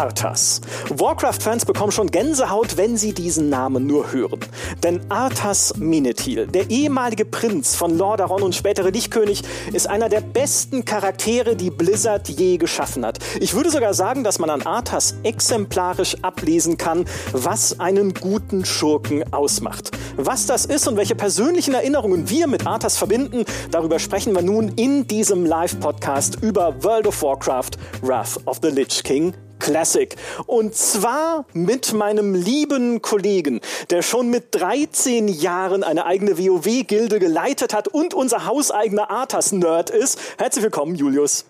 [0.00, 0.62] Arthas.
[0.88, 4.40] Warcraft-Fans bekommen schon Gänsehaut, wenn sie diesen Namen nur hören.
[4.82, 9.42] Denn Arthas Menethil, der ehemalige Prinz von Lordaeron und spätere Lichtkönig,
[9.74, 13.18] ist einer der besten Charaktere, die Blizzard je geschaffen hat.
[13.40, 19.30] Ich würde sogar sagen, dass man an Arthas exemplarisch ablesen kann, was einen guten Schurken
[19.34, 19.90] ausmacht.
[20.16, 24.68] Was das ist und welche persönlichen Erinnerungen wir mit Arthas verbinden, darüber sprechen wir nun
[24.76, 30.16] in diesem Live-Podcast über World of Warcraft Wrath of the Lich King Classic.
[30.46, 33.60] Und zwar mit meinem lieben Kollegen,
[33.90, 40.18] der schon mit 13 Jahren eine eigene WoW-Gilde geleitet hat und unser hauseigener Arthas-Nerd ist.
[40.38, 41.44] Herzlich willkommen, Julius.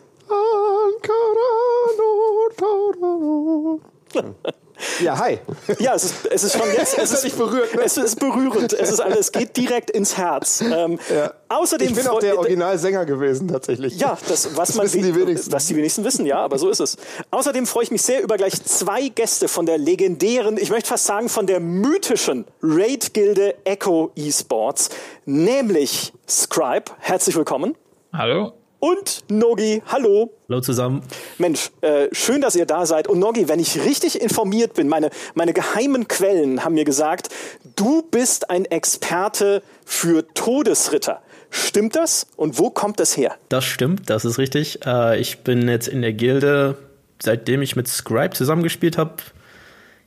[5.00, 5.38] Ja, hi.
[5.78, 6.98] Ja, es ist, es ist schon jetzt.
[7.00, 7.82] Es ist, berührt, ne?
[7.84, 8.72] es ist berührend.
[8.72, 10.60] Es ist alles, es geht direkt ins Herz.
[10.60, 11.32] Ähm, ja.
[11.48, 13.98] Außerdem ich bin auch der Originalsänger gewesen, tatsächlich.
[13.98, 15.52] Ja, das, was das man wissen die wenigsten.
[15.52, 16.96] Was die wenigsten wissen, ja, aber so ist es.
[17.30, 21.06] Außerdem freue ich mich sehr über gleich zwei Gäste von der legendären, ich möchte fast
[21.06, 24.90] sagen, von der mythischen Raid-Gilde Echo Esports,
[25.24, 26.92] nämlich Scribe.
[26.98, 27.76] Herzlich willkommen.
[28.12, 29.82] Hallo und Nogi.
[29.86, 30.32] Hallo.
[30.48, 31.02] Hallo zusammen.
[31.38, 33.06] Mensch, äh, schön, dass ihr da seid.
[33.06, 37.28] Und Nogi, wenn ich richtig informiert bin, meine, meine geheimen Quellen haben mir gesagt,
[37.76, 41.22] du bist ein Experte für Todesritter.
[41.50, 42.26] Stimmt das?
[42.36, 43.34] Und wo kommt das her?
[43.48, 44.84] Das stimmt, das ist richtig.
[44.86, 46.76] Äh, ich bin jetzt in der Gilde,
[47.22, 49.16] seitdem ich mit Scribe zusammengespielt habe.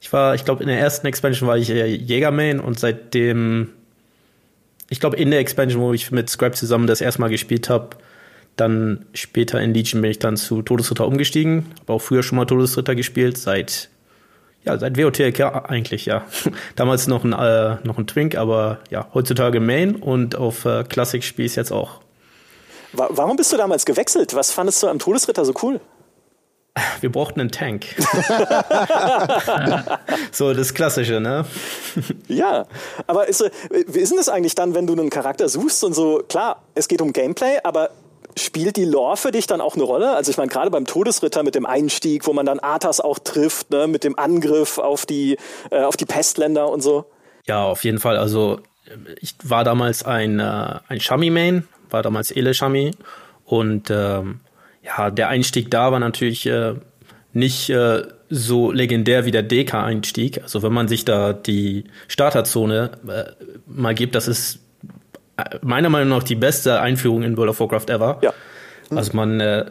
[0.01, 3.69] Ich war, ich glaube, in der ersten Expansion war ich Jägermain und seitdem,
[4.89, 7.97] ich glaube, in der Expansion, wo ich mit Scribe zusammen das erste Mal gespielt habe,
[8.55, 11.65] dann später in Legion bin ich dann zu Todesritter umgestiegen.
[11.81, 13.89] Habe auch früher schon mal Todesritter gespielt, seit
[14.65, 16.23] ja, seit WOTLK eigentlich, ja.
[16.75, 21.23] Damals noch ein, äh, noch ein Twink, aber ja, heutzutage Main und auf äh, Classic
[21.23, 21.99] spiele ich jetzt auch.
[22.93, 24.35] Warum bist du damals gewechselt?
[24.35, 25.81] Was fandest du am Todesritter so cool?
[27.01, 27.85] Wir brauchten einen Tank.
[30.31, 31.45] so, das Klassische, ne?
[32.27, 32.65] ja,
[33.05, 33.43] aber ist,
[33.87, 36.87] wie ist denn das eigentlich dann, wenn du einen Charakter suchst und so, klar, es
[36.87, 37.91] geht um Gameplay, aber
[38.37, 40.15] Spielt die Lore für dich dann auch eine Rolle?
[40.15, 43.71] Also ich meine, gerade beim Todesritter mit dem Einstieg, wo man dann Arthas auch trifft,
[43.71, 45.37] ne, mit dem Angriff auf die,
[45.69, 47.05] äh, auf die Pestländer und so.
[47.45, 48.17] Ja, auf jeden Fall.
[48.17, 48.59] Also
[49.21, 52.91] ich war damals ein, äh, ein Shami-Main, war damals Ele-Shami
[53.45, 54.39] und ähm,
[54.83, 56.75] ja, der Einstieg da war natürlich äh,
[57.33, 60.41] nicht äh, so legendär wie der DK-Einstieg.
[60.43, 64.59] Also wenn man sich da die Starterzone äh, mal gibt, das ist
[65.61, 68.19] meiner Meinung nach die beste Einführung in World of Warcraft ever.
[68.21, 68.33] Ja.
[68.89, 68.97] Mhm.
[68.97, 69.65] Also man äh,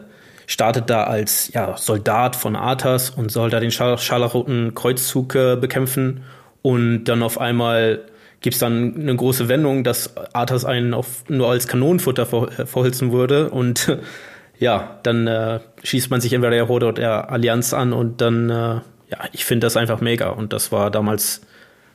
[0.47, 6.23] startet da als ja, Soldat von Arthas und soll da den scharlachroten Kreuzzug äh, bekämpfen.
[6.61, 8.01] Und dann auf einmal
[8.41, 12.65] gibt es dann eine große Wendung, dass Arthas einen auf, nur als Kanonenfutter ver äh,
[12.65, 13.49] verholzen würde.
[13.49, 13.97] Und
[14.59, 18.49] ja, dann äh, schießt man sich entweder der Horde oder der Allianz an und dann,
[18.49, 20.29] äh, ja, ich finde das einfach mega.
[20.29, 21.41] Und das war damals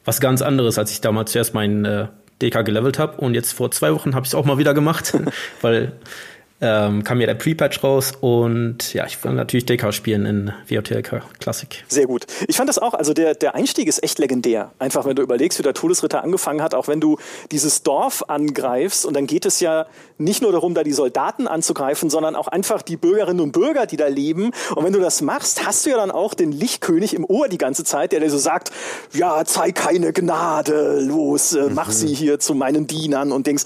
[0.05, 2.07] was ganz anderes, als ich damals zuerst meinen äh,
[2.43, 3.19] DK gelevelt habe.
[3.19, 5.17] Und jetzt vor zwei Wochen habe ich es auch mal wieder gemacht,
[5.61, 5.93] weil
[6.61, 11.23] ähm, kam ja der Pre-Patch raus und ja, ich will natürlich DK spielen in WOTLK
[11.39, 11.85] Classic.
[11.89, 12.27] Sehr gut.
[12.49, 14.73] Ich fand das auch, also der, der Einstieg ist echt legendär.
[14.79, 17.19] Einfach, wenn du überlegst, wie der Todesritter angefangen hat, auch wenn du
[17.53, 19.87] dieses Dorf angreifst und dann geht es ja
[20.19, 23.97] nicht nur darum, da die Soldaten anzugreifen, sondern auch einfach die Bürgerinnen und Bürger, die
[23.97, 24.51] da leben.
[24.75, 27.59] Und wenn du das machst, hast du ja dann auch den Lichtkönig im Ohr die
[27.59, 28.73] ganze Zeit, der dir so sagt,
[29.13, 31.93] ja, zeig keine Gnade, los, äh, mach mhm.
[31.93, 33.65] sie hier zu meinen Dienern und denkst,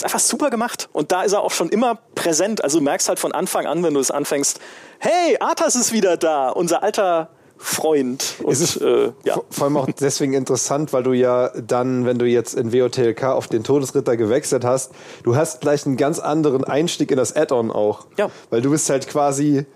[0.00, 0.88] ist einfach super gemacht.
[0.92, 2.64] Und da ist er auch schon immer präsent.
[2.64, 4.60] Also du merkst halt von Anfang an, wenn du es anfängst,
[4.98, 8.36] hey, Arthas ist wieder da, unser alter Freund.
[8.42, 9.38] Und, es ist äh, ja.
[9.50, 13.48] vor allem auch deswegen interessant, weil du ja dann, wenn du jetzt in WOTLK auf
[13.48, 14.92] den Todesritter gewechselt hast,
[15.24, 18.06] du hast gleich einen ganz anderen Einstieg in das Add-on auch.
[18.16, 18.30] Ja.
[18.48, 19.66] Weil du bist halt quasi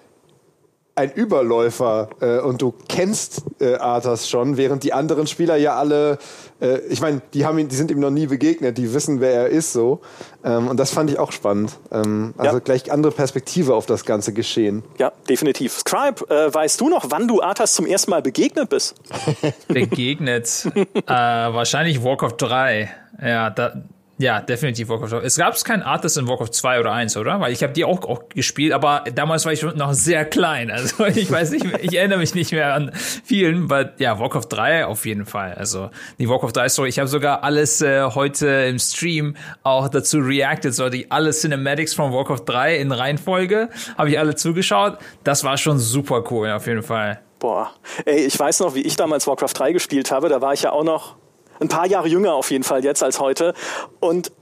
[0.96, 6.18] ein Überläufer äh, und du kennst äh, Arthas schon, während die anderen Spieler ja alle,
[6.60, 9.32] äh, ich meine, die haben ihn, die sind ihm noch nie begegnet, die wissen, wer
[9.32, 10.00] er ist so.
[10.44, 11.72] Ähm, und das fand ich auch spannend.
[11.90, 12.60] Ähm, also ja.
[12.60, 14.84] gleich andere Perspektive auf das ganze Geschehen.
[14.98, 15.78] Ja, definitiv.
[15.78, 18.94] Scribe, äh, weißt du noch, wann du Arthas zum ersten Mal begegnet bist?
[19.68, 20.66] begegnet?
[20.74, 22.90] äh, wahrscheinlich Warcraft 3.
[23.20, 23.82] Ja, da,
[24.16, 25.22] ja, definitiv Warcraft.
[25.24, 27.40] Es gab kein Artist in Warcraft 2 oder 1, oder?
[27.40, 30.70] Weil ich habe die auch, auch gespielt, aber damals war ich noch sehr klein.
[30.70, 34.86] Also ich weiß nicht, ich erinnere mich nicht mehr an vielen, aber ja, Warcraft 3
[34.86, 35.54] auf jeden Fall.
[35.54, 40.18] Also die Warcraft 3 Story, ich habe sogar alles äh, heute im Stream auch dazu
[40.18, 43.68] reacted, so die alle Cinematics von Warcraft 3 in Reihenfolge,
[43.98, 44.98] habe ich alle zugeschaut.
[45.24, 47.20] Das war schon super cool, auf jeden Fall.
[47.40, 47.72] Boah,
[48.04, 50.70] ey, ich weiß noch, wie ich damals Warcraft 3 gespielt habe, da war ich ja
[50.70, 51.16] auch noch
[51.60, 53.54] ein paar Jahre jünger auf jeden Fall jetzt als heute.
[54.00, 54.32] Und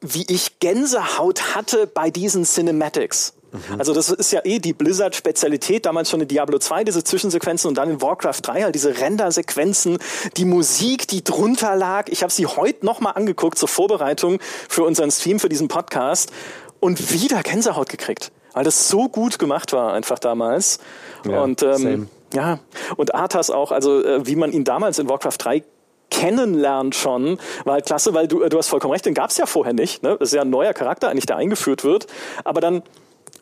[0.00, 3.34] wie ich Gänsehaut hatte bei diesen Cinematics.
[3.52, 3.78] Mhm.
[3.78, 7.76] Also das ist ja eh die Blizzard-Spezialität, damals schon in Diablo 2, diese Zwischensequenzen und
[7.76, 9.98] dann in Warcraft 3 halt diese Render-Sequenzen,
[10.36, 12.08] die Musik, die drunter lag.
[12.08, 14.38] Ich habe sie heute nochmal angeguckt zur Vorbereitung
[14.68, 16.32] für unseren Stream, für diesen Podcast
[16.80, 20.78] und wieder Gänsehaut gekriegt, weil das so gut gemacht war einfach damals.
[21.24, 22.58] Ja, und ähm, ja,
[22.96, 25.64] und Arthas auch, also äh, wie man ihn damals in Warcraft 3
[26.10, 29.46] kennenlernt schon, war halt klasse, weil du, du hast vollkommen recht, den gab es ja
[29.46, 30.02] vorher nicht.
[30.02, 30.16] Ne?
[30.18, 32.06] Das ist ja ein neuer Charakter eigentlich, der eingeführt wird.
[32.44, 32.82] Aber dann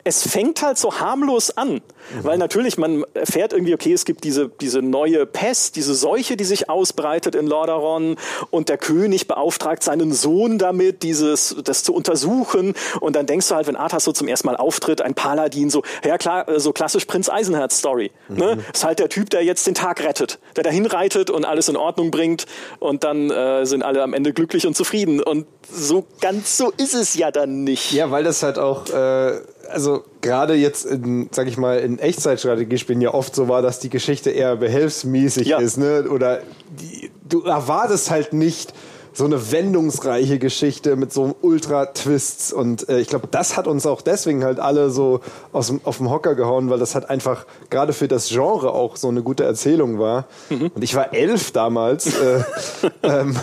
[0.07, 1.81] es fängt halt so harmlos an, mhm.
[2.21, 6.43] weil natürlich man erfährt irgendwie, okay, es gibt diese, diese neue Pest, diese Seuche, die
[6.43, 8.15] sich ausbreitet in Lordaeron
[8.51, 13.55] und der König beauftragt seinen Sohn damit, dieses, das zu untersuchen und dann denkst du
[13.55, 17.05] halt, wenn Arthas so zum ersten Mal auftritt, ein Paladin, so, ja klar, so klassisch
[17.05, 18.37] Prinz Eisenherz Story, mhm.
[18.37, 18.57] ne?
[18.71, 21.77] Ist halt der Typ, der jetzt den Tag rettet, der dahin reitet und alles in
[21.77, 22.45] Ordnung bringt
[22.77, 26.93] und dann äh, sind alle am Ende glücklich und zufrieden und so ganz so ist
[26.93, 27.91] es ja dann nicht.
[27.91, 33.01] Ja, weil das halt auch, äh also gerade jetzt in, sag ich mal, in Echtzeitstrategiespielen
[33.01, 35.59] ja oft so war, dass die Geschichte eher behelfsmäßig ja.
[35.59, 36.05] ist, ne?
[36.09, 36.41] Oder
[36.79, 38.73] die, du erwartest halt nicht
[39.15, 42.51] so eine wendungsreiche Geschichte mit so Ultra-Twists.
[42.51, 45.21] Und äh, ich glaube, das hat uns auch deswegen halt alle so
[45.53, 48.97] aus dem, auf dem Hocker gehauen, weil das halt einfach gerade für das Genre auch
[48.97, 50.25] so eine gute Erzählung war.
[50.49, 50.69] Mhm.
[50.75, 52.07] Und ich war elf damals.
[52.19, 52.43] äh,
[53.03, 53.37] ähm,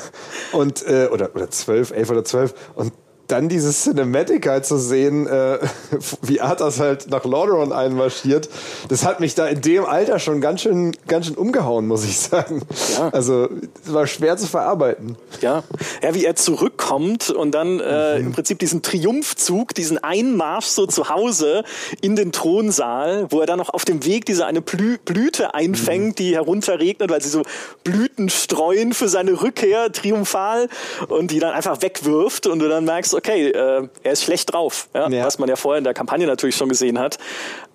[0.52, 2.54] und, äh, oder, oder zwölf, elf oder zwölf.
[2.74, 2.92] Und
[3.32, 5.58] dann dieses Cinematic halt zu sehen, äh,
[6.22, 8.50] wie Arthas halt nach Lordaeron einmarschiert,
[8.88, 12.18] das hat mich da in dem Alter schon ganz schön, ganz schön umgehauen, muss ich
[12.18, 12.60] sagen.
[12.98, 13.08] Ja.
[13.08, 13.48] Also,
[13.84, 15.16] es war schwer zu verarbeiten.
[15.40, 15.64] Ja.
[16.02, 18.26] Ja, wie er zurückkommt und dann äh, mhm.
[18.26, 21.64] im Prinzip diesen Triumphzug, diesen Einmarsch so zu Hause
[22.02, 26.10] in den Thronsaal, wo er dann noch auf dem Weg diese eine Blü Blüte einfängt,
[26.10, 26.14] mhm.
[26.16, 27.42] die herunterregnet, weil sie so
[27.82, 30.68] Blüten streuen für seine Rückkehr triumphal
[31.08, 34.88] und die dann einfach wegwirft und du dann merkst, okay, äh, er ist schlecht drauf,
[34.94, 35.24] ja, ja.
[35.24, 37.18] was man ja vorher in der Kampagne natürlich schon gesehen hat.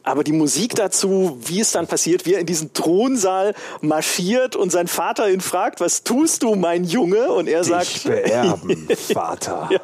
[0.04, 4.72] Aber die Musik dazu, wie es dann passiert, wie er in diesen Thronsaal marschiert und
[4.72, 7.30] sein Vater ihn fragt, was tust du, mein Junge?
[7.32, 9.70] Und er Dich sagt, beerben, Vater.
[9.70, 9.80] ja.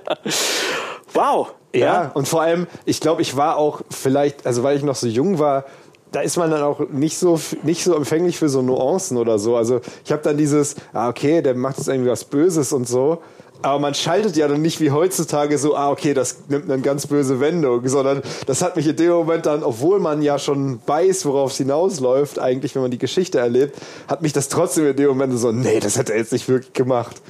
[1.13, 1.54] Wow.
[1.75, 4.95] Ja, ja, und vor allem, ich glaube, ich war auch vielleicht, also weil ich noch
[4.95, 5.66] so jung war,
[6.13, 9.57] da ist man dann auch nicht so nicht so empfänglich für so Nuancen oder so.
[9.57, 13.24] Also ich habe dann dieses, ah okay, der macht jetzt irgendwie was Böses und so.
[13.63, 17.07] Aber man schaltet ja dann nicht wie heutzutage so, ah, okay, das nimmt eine ganz
[17.07, 21.25] böse Wendung, sondern das hat mich in dem Moment dann, obwohl man ja schon weiß,
[21.25, 23.77] worauf es hinausläuft, eigentlich, wenn man die Geschichte erlebt,
[24.10, 26.74] hat mich das trotzdem in dem Moment so, nee, das hat er jetzt nicht wirklich
[26.74, 27.21] gemacht.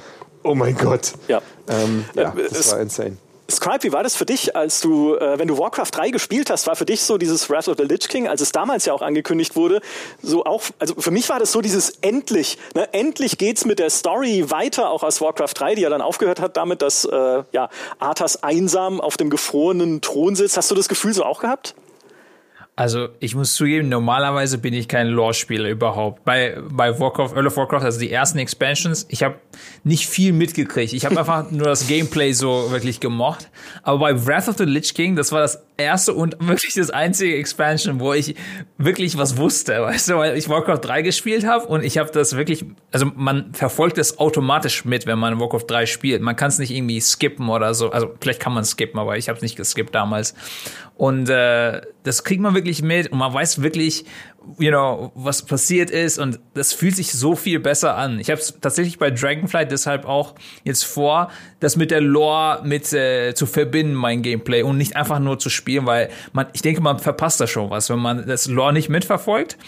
[0.42, 1.12] Oh mein Gott.
[1.28, 1.40] Ja.
[1.68, 3.16] Ähm, ja, das es, war insane.
[3.50, 6.66] Scribe, wie war das für dich, als du, äh, wenn du Warcraft 3 gespielt hast,
[6.66, 9.02] war für dich so dieses Wrath of the Lich King, als es damals ja auch
[9.02, 9.80] angekündigt wurde,
[10.22, 13.90] so auch, also für mich war das so dieses endlich, ne, endlich geht's mit der
[13.90, 17.68] Story weiter, auch aus Warcraft 3, die ja dann aufgehört hat damit, dass äh, ja,
[17.98, 20.56] Arthas einsam auf dem gefrorenen Thron sitzt.
[20.56, 21.74] Hast du das Gefühl so auch gehabt?
[22.76, 26.24] Also ich muss zugeben, normalerweise bin ich kein Lore-Spieler überhaupt.
[26.24, 29.36] Bei, bei Warcraft, Earl of Warcraft, also die ersten Expansions, ich habe
[29.84, 30.92] nicht viel mitgekriegt.
[30.92, 33.48] Ich habe einfach nur das Gameplay so wirklich gemocht.
[33.84, 37.36] Aber bei Wrath of the Lich King, das war das erste und wirklich das einzige
[37.36, 38.34] Expansion, wo ich
[38.78, 42.36] wirklich was wusste, weißt du, weil ich Warcraft 3 gespielt habe und ich habe das
[42.36, 46.22] wirklich, also man verfolgt das automatisch mit, wenn man Warcraft 3 spielt.
[46.22, 49.28] Man kann es nicht irgendwie skippen oder so, also vielleicht kann man skippen, aber ich
[49.28, 50.34] habe es nicht geskippt damals.
[50.96, 54.04] Und äh, das kriegt man wirklich mit und man weiß wirklich,
[54.58, 58.20] you know, was passiert ist und das fühlt sich so viel besser an.
[58.20, 62.92] Ich habe es tatsächlich bei Dragonflight deshalb auch jetzt vor, das mit der Lore mit
[62.92, 66.80] äh, zu verbinden, mein Gameplay und nicht einfach nur zu spielen, weil man, ich denke,
[66.80, 69.58] man verpasst da schon was, wenn man das Lore nicht mitverfolgt.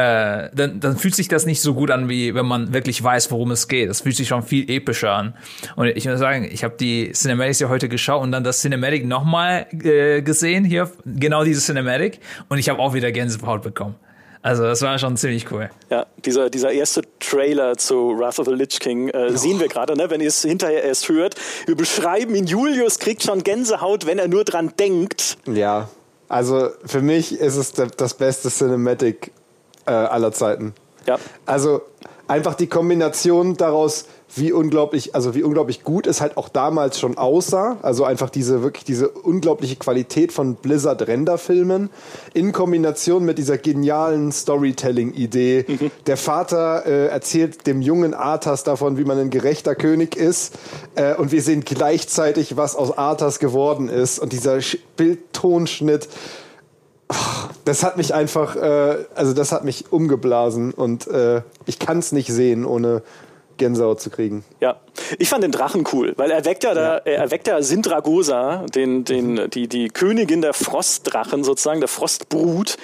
[0.00, 3.30] Äh, dann, dann fühlt sich das nicht so gut an, wie wenn man wirklich weiß,
[3.30, 3.90] worum es geht.
[3.90, 5.34] Das fühlt sich schon viel epischer an.
[5.76, 9.04] Und ich muss sagen, ich habe die Cinematics ja heute geschaut und dann das Cinematic
[9.04, 12.20] nochmal äh, gesehen, hier, genau diese Cinematic.
[12.48, 13.96] Und ich habe auch wieder Gänsehaut bekommen.
[14.42, 15.68] Also das war schon ziemlich cool.
[15.90, 19.36] Ja, dieser, dieser erste Trailer zu Wrath of the Lich King äh, oh.
[19.36, 20.08] sehen wir gerade, ne?
[20.08, 21.34] wenn ihr es hinterher erst hört.
[21.66, 25.36] Wir beschreiben ihn, Julius kriegt schon Gänsehaut, wenn er nur dran denkt.
[25.46, 25.90] Ja,
[26.28, 29.32] also für mich ist es das beste Cinematic
[29.86, 30.74] äh, aller Zeiten.
[31.06, 31.18] Ja.
[31.46, 31.82] Also
[32.28, 34.06] einfach die Kombination daraus,
[34.36, 37.78] wie unglaublich, also wie unglaublich gut es halt auch damals schon aussah.
[37.82, 41.90] Also einfach diese wirklich diese unglaubliche Qualität von Blizzard Renderfilmen
[42.32, 45.64] in Kombination mit dieser genialen Storytelling-Idee.
[45.66, 45.90] Mhm.
[46.06, 50.56] Der Vater äh, erzählt dem jungen Arthas davon, wie man ein gerechter König ist,
[50.94, 54.20] äh, und wir sehen gleichzeitig, was aus Arthas geworden ist.
[54.20, 54.60] Und dieser
[54.96, 56.08] Bildtonschnitt
[57.64, 62.12] das hat mich einfach, äh, also das hat mich umgeblasen und äh, ich kann es
[62.12, 63.02] nicht sehen, ohne
[63.60, 64.42] Gänsehaut zu kriegen.
[64.60, 64.80] Ja,
[65.18, 69.04] ich fand den Drachen cool, weil er weckt ja, da, er erweckt ja Sindragosa, den,
[69.04, 72.78] den, die, die Königin der Frostdrachen sozusagen, der Frostbrut.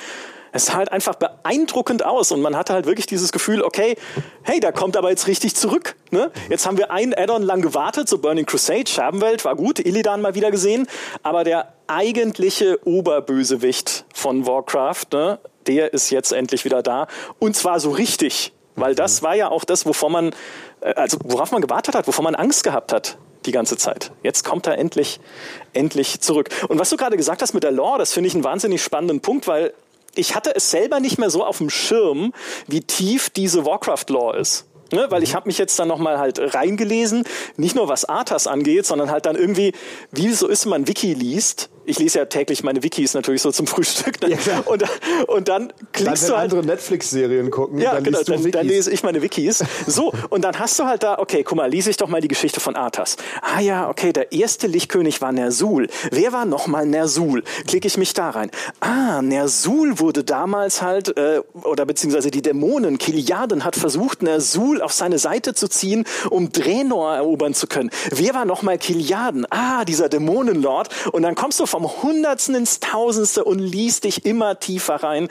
[0.53, 3.97] Es sah halt einfach beeindruckend aus und man hatte halt wirklich dieses Gefühl, okay,
[4.43, 5.97] hey, da kommt aber jetzt richtig zurück.
[6.11, 6.31] Ne?
[6.49, 10.35] Jetzt haben wir ein Addon lang gewartet, so Burning Crusade, Scherbenwelt war gut, Illidan mal
[10.35, 10.87] wieder gesehen,
[11.23, 17.07] aber der eigentliche Oberbösewicht von Warcraft, ne, der ist jetzt endlich wieder da
[17.39, 18.53] und zwar so richtig.
[18.77, 20.35] Weil das war ja auch das, wovor man,
[20.81, 24.13] äh, also worauf man gewartet hat, wovor man Angst gehabt hat die ganze Zeit.
[24.23, 25.21] Jetzt kommt er endlich,
[25.73, 26.49] endlich zurück.
[26.69, 29.21] Und was du gerade gesagt hast mit der Lore, das finde ich einen wahnsinnig spannenden
[29.21, 29.73] Punkt, weil
[30.15, 32.33] ich hatte es selber nicht mehr so auf dem Schirm,
[32.67, 34.67] wie tief diese Warcraft-Lore ist.
[34.93, 37.25] Ne, weil ich habe mich jetzt dann nochmal halt reingelesen,
[37.57, 39.73] nicht nur was Arthas angeht, sondern halt dann irgendwie,
[40.13, 43.67] wie so ist, man Wiki liest, ich lese ja täglich meine Wikis natürlich so zum
[43.77, 44.21] Frühstück.
[44.21, 44.31] Ne?
[44.31, 44.85] Ja, und,
[45.29, 46.53] und dann klickst dann, du halt.
[46.53, 47.79] andere Netflix-Serien gucken.
[47.79, 49.65] Ja, dann genau, dann, dann, lese ich meine Wikis.
[49.87, 52.29] So, und dann hast du halt da, okay, guck mal, lese ich doch mal die
[52.29, 53.17] Geschichte von Arthas.
[53.41, 55.89] Ah ja, okay, der erste Lichtkönig war Nersul.
[56.11, 57.45] Wer war nochmal Nersul?
[57.67, 58.51] Klicke ich mich da rein.
[58.81, 64.93] Ah, Nersul wurde damals halt, äh, oder beziehungsweise die Dämonen, Kiliaden hat versucht, Nersul auf
[64.93, 67.91] seine Seite zu ziehen, um Draenor erobern zu können.
[68.11, 69.47] Wer war nochmal Kiliaden?
[69.51, 70.89] Ah, dieser Dämonenlord.
[71.13, 75.29] Und dann kommst du vom Hundertsten ins Tausendste und liest dich immer tiefer rein,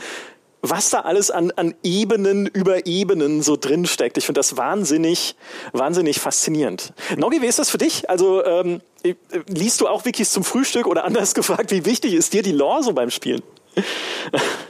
[0.69, 4.17] was da alles an, an Ebenen über Ebenen so drin steckt.
[4.17, 5.35] Ich finde das wahnsinnig,
[5.73, 6.93] wahnsinnig faszinierend.
[7.17, 8.09] Nogi, wie ist das für dich?
[8.09, 9.15] Also ähm, äh,
[9.47, 12.83] liest du auch Wikis zum Frühstück oder anders gefragt, wie wichtig ist dir die Lore
[12.83, 13.41] so beim Spielen?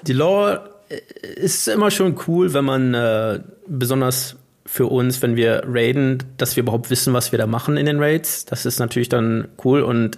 [0.03, 1.00] Die Lore äh,
[1.36, 6.63] ist immer schon cool, wenn man äh, besonders für uns, wenn wir raiden, dass wir
[6.63, 8.45] überhaupt wissen, was wir da machen in den Raids.
[8.45, 10.17] Das ist natürlich dann cool und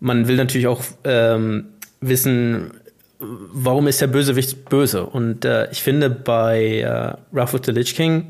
[0.00, 1.66] man will natürlich auch ähm,
[2.00, 2.72] wissen,
[3.18, 5.06] warum ist der Bösewicht böse?
[5.06, 8.28] Und äh, ich finde, bei äh, Wrath of the Lich King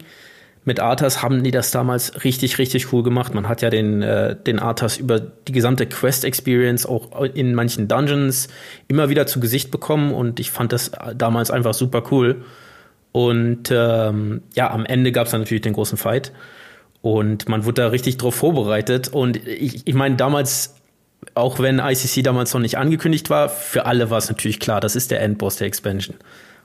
[0.64, 3.34] mit Arthas haben die das damals richtig, richtig cool gemacht.
[3.34, 8.49] Man hat ja den, äh, den Arthas über die gesamte Quest-Experience auch in manchen Dungeons
[8.87, 12.44] immer wieder zu Gesicht bekommen und ich fand das damals einfach super cool.
[13.12, 16.33] Und ähm, ja, am Ende gab es dann natürlich den großen Fight.
[17.02, 19.09] Und man wurde da richtig drauf vorbereitet.
[19.09, 20.76] Und ich, ich meine, damals
[21.35, 24.97] auch wenn ICC damals noch nicht angekündigt war, für alle war es natürlich klar, das
[24.97, 26.16] ist der Endboss der Expansion.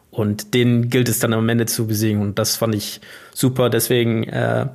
[0.10, 2.22] Und den gilt es dann am Ende zu besiegen.
[2.22, 3.02] Und das fand ich
[3.34, 3.70] super.
[3.70, 4.68] Deswegen, äh,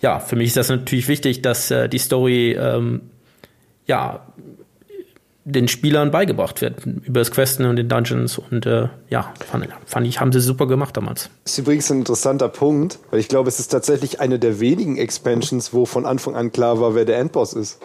[0.00, 3.02] ja, für mich ist das natürlich wichtig, dass äh, die Story, ähm,
[3.86, 4.26] ja,
[5.44, 10.06] den Spielern beigebracht wird über das Questen und den Dungeons und äh, ja, fand, fand,
[10.06, 11.28] ich, haben sie super gemacht damals.
[11.44, 14.96] Das ist übrigens ein interessanter Punkt, weil ich glaube, es ist tatsächlich eine der wenigen
[14.96, 17.78] Expansions, wo von Anfang an klar war, wer der Endboss ist.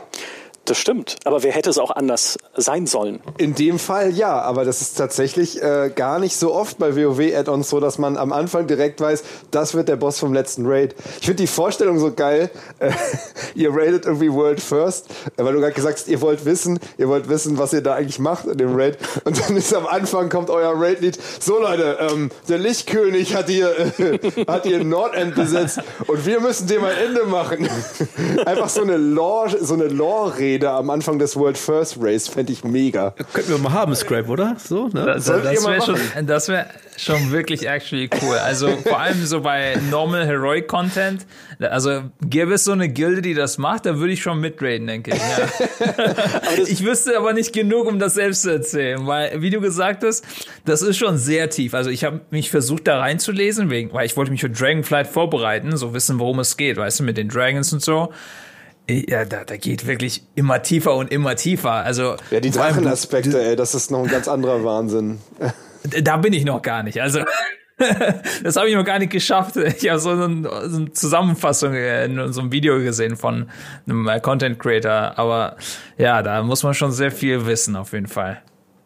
[0.70, 1.16] Das stimmt.
[1.26, 3.22] Aber wer hätte es auch anders sein sollen?
[3.40, 7.70] In dem Fall ja, aber das ist tatsächlich äh, gar nicht so oft bei WoW-Add-ons
[7.70, 10.94] so, dass man am Anfang direkt weiß, das wird der Boss vom letzten Raid.
[11.22, 12.52] Ich finde die Vorstellung so geil.
[12.78, 12.92] Äh,
[13.56, 15.08] ihr raidet irgendwie World First,
[15.38, 17.96] äh, weil du gerade gesagt hast, ihr wollt wissen, ihr wollt wissen, was ihr da
[17.96, 19.00] eigentlich macht in dem Raid.
[19.24, 21.18] Und dann ist am Anfang kommt euer Raid-Lied.
[21.40, 26.68] So Leute, ähm, der Lichtkönig hat hier, äh, hat hier Nordend besetzt und wir müssen
[26.68, 27.68] dem ein Ende machen.
[28.46, 32.52] Einfach so eine Lore, so eine Lore-Rede da am Anfang des World First Race, fände
[32.52, 33.12] ich mega.
[33.34, 34.56] Könnten wir mal haben, Scrap, oder?
[34.58, 35.06] So, ne?
[35.06, 38.38] Das, das wäre schon, das wär schon wirklich actually cool.
[38.38, 41.26] Also vor allem so bei Normal Heroic Content.
[41.60, 45.12] Also gäbe es so eine Gilde, die das macht, da würde ich schon mitraden, denke
[45.12, 45.18] ich.
[45.18, 46.64] Ja.
[46.68, 50.26] ich wüsste aber nicht genug, um das selbst zu erzählen, weil, wie du gesagt hast,
[50.66, 51.74] das ist schon sehr tief.
[51.74, 55.76] Also ich habe mich versucht, da reinzulesen, wegen, weil ich wollte mich für Dragonflight vorbereiten,
[55.78, 58.12] so wissen, worum es geht, weißt du, mit den Dragons und so
[58.90, 61.72] ja, da, da geht wirklich immer tiefer und immer tiefer.
[61.72, 65.20] Also ja, die Drachenaspekte, ey, das ist noch ein ganz anderer Wahnsinn.
[66.04, 67.02] Da bin ich noch gar nicht.
[67.02, 67.22] Also
[68.44, 69.56] das habe ich noch gar nicht geschafft.
[69.56, 73.50] Ich habe so, ein, so eine Zusammenfassung in so einem Video gesehen von
[73.88, 75.18] einem Content Creator.
[75.18, 75.56] Aber
[75.98, 78.42] ja, da muss man schon sehr viel wissen, auf jeden Fall.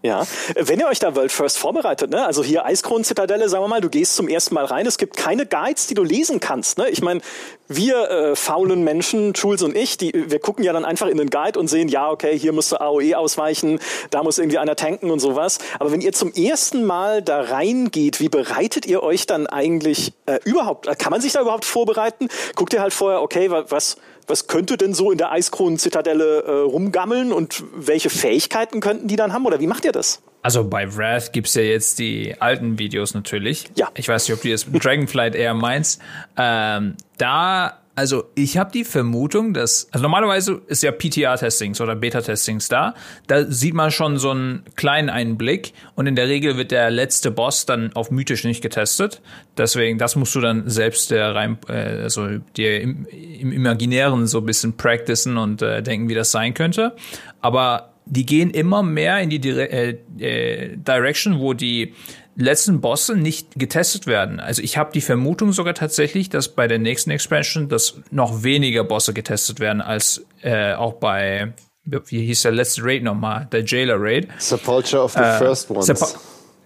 [0.05, 2.25] Ja, wenn ihr euch da World First vorbereitet, ne?
[2.25, 5.45] also hier Eiskronen-Zitadelle, sagen wir mal, du gehst zum ersten Mal rein, es gibt keine
[5.45, 6.77] Guides, die du lesen kannst.
[6.77, 6.89] Ne?
[6.89, 7.21] Ich meine,
[7.69, 11.29] wir äh, faulen Menschen, Jules und ich, die, wir gucken ja dann einfach in den
[11.29, 13.79] Guide und sehen, ja, okay, hier musst du AOE ausweichen,
[14.09, 15.59] da muss irgendwie einer tanken und sowas.
[15.79, 20.37] Aber wenn ihr zum ersten Mal da reingeht, wie bereitet ihr euch dann eigentlich äh,
[20.43, 22.27] überhaupt, kann man sich da überhaupt vorbereiten?
[22.55, 23.95] Guckt ihr halt vorher, okay, was
[24.27, 29.33] was könnte denn so in der Eiskronen-Zitadelle äh, rumgammeln und welche Fähigkeiten könnten die dann
[29.33, 30.21] haben oder wie macht ihr das?
[30.41, 33.69] Also bei Wrath gibt's ja jetzt die alten Videos natürlich.
[33.75, 33.89] Ja.
[33.95, 36.01] Ich weiß nicht, ob du jetzt Dragonflight eher meinst.
[36.37, 42.67] Ähm, da Also ich habe die Vermutung, dass also normalerweise ist ja PTR-Testings oder Beta-Testings
[42.67, 42.95] da.
[43.27, 47.29] Da sieht man schon so einen kleinen Einblick und in der Regel wird der letzte
[47.29, 49.21] Boss dann auf mythisch nicht getestet.
[49.57, 54.39] Deswegen, das musst du dann selbst äh, rein, äh, also dir im, im Imaginären so
[54.39, 56.95] ein bisschen practicen und äh, denken, wie das sein könnte.
[57.41, 61.93] Aber die gehen immer mehr in die Dire äh, äh, Direction, wo die
[62.35, 64.39] letzten Bosse nicht getestet werden.
[64.39, 68.83] Also ich habe die Vermutung sogar tatsächlich, dass bei der nächsten Expansion dass noch weniger
[68.83, 71.53] Bosse getestet werden als äh, auch bei
[71.85, 73.47] wie hieß der letzte Raid nochmal?
[73.51, 74.29] Der Jailer Raid.
[74.37, 75.85] Sepulture of the äh, First Ones.
[75.85, 76.07] Sepul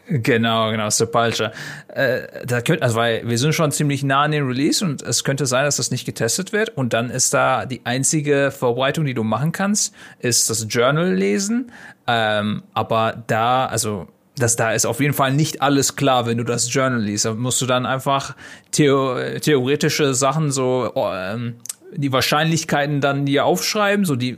[0.09, 1.51] Genau, genau, Sepulture.
[1.89, 5.25] Äh, da könnte, also weil wir sind schon ziemlich nah an den Release und es
[5.25, 6.69] könnte sein, dass das nicht getestet wird.
[6.77, 11.73] Und dann ist da die einzige Vorbereitung, die du machen kannst, ist das Journal lesen.
[12.07, 16.43] Ähm, aber da, also das da ist auf jeden Fall nicht alles klar, wenn du
[16.43, 17.25] das Journal liest.
[17.25, 18.35] Da musst du dann einfach
[18.71, 21.55] theo theoretische Sachen so oh, ähm,
[21.93, 24.37] die Wahrscheinlichkeiten dann dir aufschreiben, so die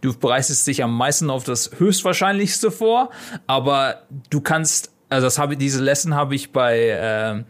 [0.00, 3.10] du bereitest dich am meisten auf das höchstwahrscheinlichste vor,
[3.46, 7.44] aber du kannst also das habe diese Lesson habe ich bei äh,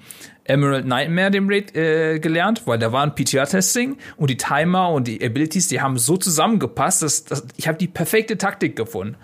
[0.44, 5.08] Emerald Nightmare dem Raid äh, gelernt, weil da war ein PTR-Testing und die Timer und
[5.08, 9.16] die Abilities, die haben so zusammengepasst, dass, dass ich habe die perfekte Taktik gefunden.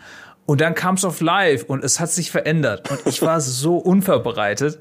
[0.47, 2.91] Und dann kam es auf Live und es hat sich verändert.
[2.91, 4.79] Und ich war so unvorbereitet.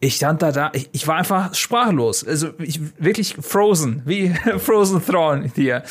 [0.00, 2.26] Ich stand da da, ich, ich war einfach sprachlos.
[2.26, 5.82] Also ich, wirklich frozen, wie Frozen Throne hier.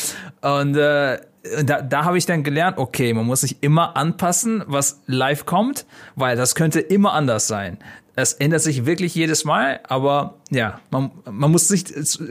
[0.42, 1.20] Und äh,
[1.64, 5.86] da, da habe ich dann gelernt, okay, man muss sich immer anpassen, was live kommt,
[6.16, 7.80] weil das könnte immer anders sein
[8.18, 11.86] es ändert sich wirklich jedes Mal, aber ja, man, man muss sich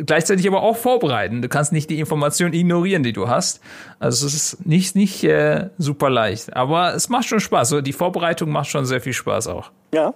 [0.05, 1.43] gleichzeitig aber auch vorbereiten.
[1.43, 3.61] Du kannst nicht die Information ignorieren, die du hast.
[4.00, 7.76] Also es ist nicht, nicht äh, super leicht, aber es macht schon Spaß.
[7.83, 9.71] Die Vorbereitung macht schon sehr viel Spaß auch.
[9.95, 10.12] Ja,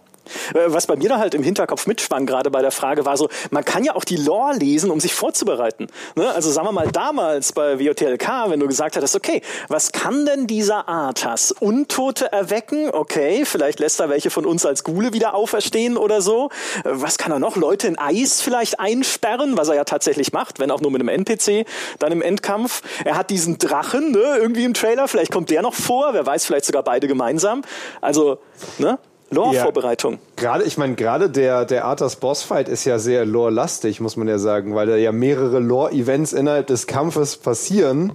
[0.67, 3.65] was bei mir da halt im Hinterkopf mitschwang, gerade bei der Frage, war so, man
[3.65, 5.89] kann ja auch die Lore lesen, um sich vorzubereiten.
[6.17, 6.31] Ne?
[6.31, 10.47] Also sagen wir mal damals bei WOTLK, wenn du gesagt hattest, okay, was kann denn
[10.47, 11.53] dieser Arthas?
[11.53, 12.91] Untote erwecken?
[12.91, 16.51] Okay, vielleicht lässt er welche von uns als Gule wieder auferstehen oder so.
[16.85, 17.57] Äh, was kann er noch?
[17.57, 21.09] Leute in Eis vielleicht einsperren, was er ja tatsächlich macht, wenn auch nur mit einem
[21.09, 21.67] NPC,
[21.99, 22.83] dann im Endkampf.
[23.05, 26.45] Er hat diesen Drachen, ne, irgendwie im Trailer, vielleicht kommt der noch vor, wer weiß,
[26.45, 27.63] vielleicht sogar beide gemeinsam.
[28.01, 28.39] Also,
[28.79, 28.99] ne?
[29.31, 30.15] Lore-Vorbereitung.
[30.15, 34.29] Ja, gerade, ich meine, gerade der, der Arthas Bossfight ist ja sehr lore-lastig, muss man
[34.29, 38.13] ja sagen, weil da ja mehrere Lore-Events innerhalb des Kampfes passieren.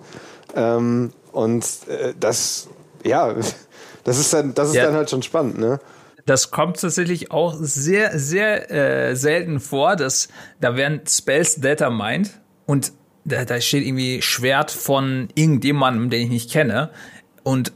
[0.55, 2.67] Ähm, und äh, das,
[3.03, 3.33] ja,
[4.03, 4.85] das ist dann, das ist ja.
[4.85, 5.79] dann halt schon spannend, ne?
[6.25, 10.27] Das kommt tatsächlich auch sehr, sehr äh, selten vor, dass
[10.59, 12.31] da werden Spells determined
[12.65, 12.93] und
[13.25, 16.89] da, da steht irgendwie Schwert von irgendjemandem, den ich nicht kenne.
[17.43, 17.73] Und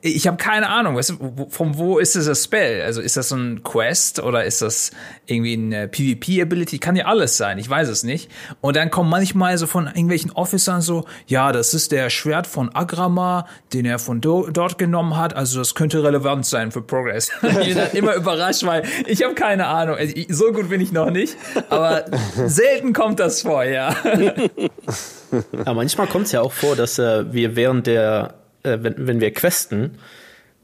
[0.00, 2.82] ich habe keine Ahnung, weißt du, von wo ist das Spell?
[2.82, 4.92] Also ist das so ein Quest oder ist das
[5.26, 6.78] irgendwie eine PvP-Ability?
[6.78, 8.30] Kann ja alles sein, ich weiß es nicht.
[8.60, 12.74] Und dann kommen manchmal so von irgendwelchen Officern so, ja, das ist der Schwert von
[12.74, 17.30] Agrama, den er von do dort genommen hat, also das könnte relevant sein für Progress.
[17.42, 19.96] ich bin dann immer überrascht, weil ich habe keine Ahnung.
[19.96, 21.36] Also so gut bin ich noch nicht,
[21.68, 22.04] aber
[22.46, 23.94] selten kommt das vor, ja.
[25.64, 29.20] ja manchmal kommt es ja auch vor, dass äh, wir während der äh, wenn, wenn
[29.20, 29.98] wir questen,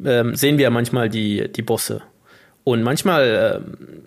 [0.04, 2.02] ähm, sehen wir ja manchmal die, die Bosse.
[2.64, 4.04] Und manchmal ähm,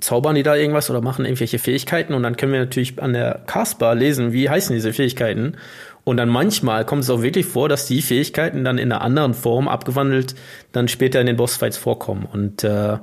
[0.00, 3.42] zaubern die da irgendwas oder machen irgendwelche Fähigkeiten und dann können wir natürlich an der
[3.46, 5.56] Castbar lesen, wie heißen diese Fähigkeiten.
[6.04, 9.32] Und dann manchmal kommt es auch wirklich vor, dass die Fähigkeiten dann in einer anderen
[9.32, 10.34] Form abgewandelt
[10.72, 12.28] dann später in den Bossfights vorkommen.
[12.30, 12.98] Und äh,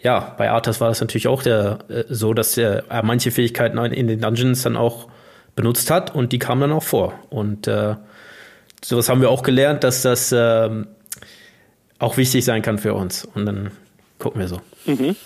[0.00, 4.06] ja, bei Arthas war das natürlich auch der, äh, so, dass er manche Fähigkeiten in
[4.06, 5.08] den Dungeons dann auch
[5.56, 7.14] benutzt hat und die kamen dann auch vor.
[7.30, 7.96] Und äh,
[8.84, 10.86] sowas haben wir auch gelernt, dass das ähm,
[11.98, 13.24] auch wichtig sein kann für uns.
[13.34, 13.70] Und dann
[14.18, 14.60] gucken wir so.
[14.86, 15.16] Mhm.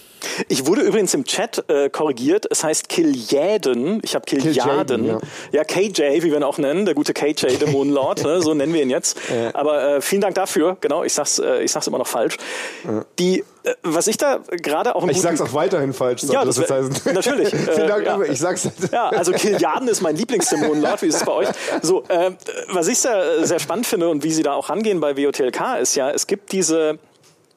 [0.48, 2.46] Ich wurde übrigens im Chat äh, korrigiert.
[2.50, 4.00] Es heißt Kiljaden.
[4.02, 5.06] Ich habe Kiljaden.
[5.06, 5.18] Ja.
[5.52, 5.64] ja.
[5.64, 8.22] KJ, wie wir ihn auch nennen, der gute KJ, Dämonenlord.
[8.24, 9.18] ne, so nennen wir ihn jetzt.
[9.28, 9.54] Ja.
[9.54, 10.76] Aber äh, vielen Dank dafür.
[10.80, 12.37] Genau, ich sag's, äh, ich sag's immer noch falsch.
[12.85, 13.04] Ja.
[13.18, 16.22] Die, äh, was ich da gerade auch im Ich sag's auch weiterhin falsch.
[16.24, 16.94] Ja, das, das heißen.
[17.12, 17.48] natürlich.
[17.74, 18.20] vielen Dank, ja.
[18.22, 18.68] ich sag's.
[18.92, 21.02] Ja, also Kiljaden ist mein Lieblingsdämonenlord.
[21.02, 21.48] Wie ist es bei euch?
[21.83, 22.33] So, äh,
[22.68, 25.94] was ich sehr, sehr spannend finde und wie sie da auch rangehen bei WOTLK ist
[25.94, 26.98] ja, es gibt diese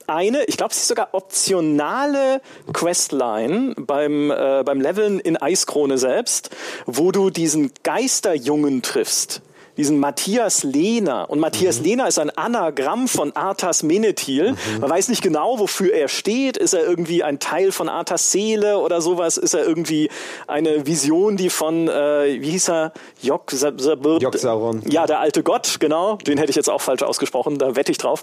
[0.08, 2.42] eine, ich glaube, es ist sogar optionale
[2.74, 6.50] Questline beim, äh, beim Leveln in Eiskrone selbst,
[6.86, 9.42] wo du diesen Geisterjungen triffst
[9.78, 11.30] diesen Matthias Lehner.
[11.30, 11.86] Und Matthias mhm.
[11.86, 14.52] Lehner ist ein Anagramm von Arthas Menethil.
[14.52, 14.80] Mhm.
[14.82, 16.58] Man weiß nicht genau, wofür er steht.
[16.58, 19.38] Ist er irgendwie ein Teil von Arthas Seele oder sowas?
[19.38, 20.10] Ist er irgendwie
[20.48, 22.94] eine Vision, die von, äh, wie hieß er?
[23.22, 24.84] Jok Joksaron.
[24.90, 26.18] Ja, der alte Gott, genau.
[26.18, 28.22] Den hätte ich jetzt auch falsch ausgesprochen, da wette ich drauf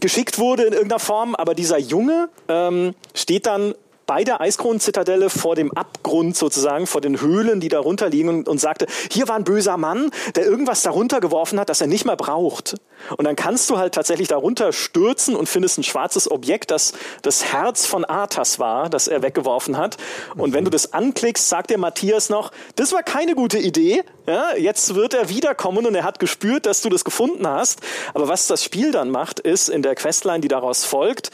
[0.00, 3.74] geschickt wurde in irgendeiner Form, aber dieser Junge ähm, steht dann
[4.06, 8.60] bei der Eiskronenzitadelle vor dem Abgrund sozusagen, vor den Höhlen, die darunter liegen und, und
[8.60, 12.16] sagte, hier war ein böser Mann, der irgendwas darunter geworfen hat, das er nicht mehr
[12.16, 12.76] braucht.
[13.16, 16.92] Und dann kannst du halt tatsächlich darunter stürzen und findest ein schwarzes Objekt, das
[17.22, 19.96] das Herz von Arthas war, das er weggeworfen hat.
[20.36, 24.02] Und wenn du das anklickst, sagt der Matthias noch, das war keine gute Idee.
[24.26, 27.80] Ja, jetzt wird er wiederkommen und er hat gespürt, dass du das gefunden hast.
[28.14, 31.30] Aber was das Spiel dann macht, ist in der Questline, die daraus folgt,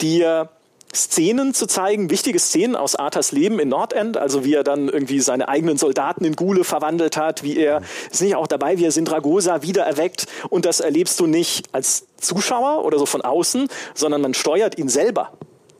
[0.00, 0.48] dir
[0.94, 5.20] Szenen zu zeigen, wichtige Szenen aus Arthas Leben in Nordend, also wie er dann irgendwie
[5.20, 8.92] seine eigenen Soldaten in Gule verwandelt hat, wie er, ist nicht auch dabei, wie er
[8.92, 14.34] Sindragosa wiedererweckt und das erlebst du nicht als Zuschauer oder so von außen, sondern man
[14.34, 15.32] steuert ihn selber.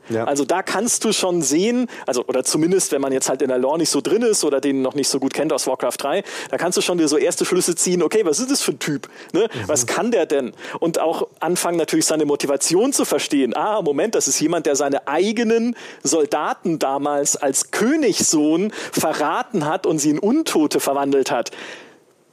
[0.08, 0.24] Ja.
[0.24, 3.58] Also da kannst du schon sehen, also oder zumindest wenn man jetzt halt in der
[3.58, 6.22] Lore nicht so drin ist oder den noch nicht so gut kennt aus Warcraft 3,
[6.50, 8.78] da kannst du schon dir so erste Schlüsse ziehen, okay, was ist das für ein
[8.78, 9.08] Typ?
[9.32, 9.42] Ne?
[9.42, 9.68] Mhm.
[9.68, 10.52] Was kann der denn?
[10.80, 13.54] Und auch anfangen natürlich seine Motivation zu verstehen.
[13.56, 19.98] Ah, Moment, das ist jemand, der seine eigenen Soldaten damals als Königssohn verraten hat und
[19.98, 21.50] sie in Untote verwandelt hat.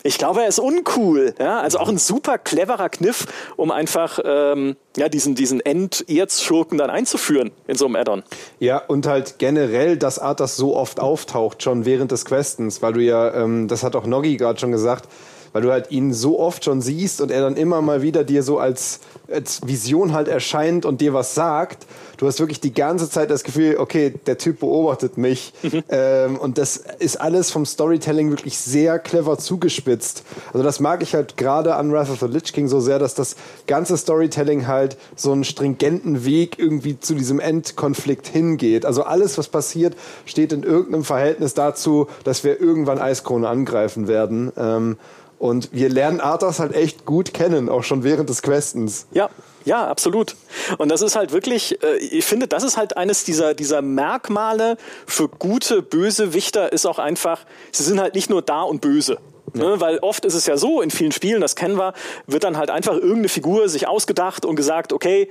[0.04, 1.36] Ich glaube, er ist uncool.
[1.40, 1.60] Ja?
[1.60, 3.26] Also auch ein super cleverer Kniff,
[3.58, 8.24] um einfach ähm, ja, diesen, diesen End-Erzschurken dann einzuführen in so einem Addon.
[8.60, 13.02] Ja, und halt generell, dass Arthas so oft auftaucht, schon während des Questens, weil du
[13.02, 15.10] ja, ähm, das hat auch Noggi gerade schon gesagt,
[15.54, 18.44] weil du halt ihn so oft schon siehst und er dann immer mal wieder dir
[18.44, 19.00] so als,
[19.32, 21.86] als Vision halt erscheint und dir was sagt.
[22.18, 25.54] Du hast wirklich die ganze Zeit das Gefühl, okay, der Typ beobachtet mich.
[25.64, 25.84] Mhm.
[25.90, 30.24] Ähm, und das ist alles vom Storytelling wirklich sehr clever zugespitzt.
[30.52, 33.16] Also das mag ich halt gerade an Wrath of the Lich King so sehr, dass
[33.16, 38.86] das ganze Storytelling halt so einen stringenten Weg irgendwie zu diesem Endkonflikt hingeht.
[38.86, 44.52] Also alles, was passiert, steht in irgendeinem Verhältnis dazu, dass wir irgendwann Eiskrone angreifen werden.
[44.58, 44.98] Ähm,
[45.40, 49.08] und wir lernen Arthas halt echt gut kennen, auch schon während des Questens.
[49.12, 49.30] Ja,
[49.66, 50.36] ja, absolut.
[50.78, 54.78] Und das ist halt wirklich, äh, ich finde, das ist halt eines dieser, dieser Merkmale
[55.08, 59.18] für gute Bösewichter ist auch einfach, sie sind halt nicht nur da und böse.
[59.54, 59.64] Ja.
[59.64, 61.94] Ne, weil oft ist es ja so, in vielen Spielen, das kennen wir,
[62.28, 65.28] wird dann halt einfach irgendeine Figur sich ausgedacht und gesagt, okay,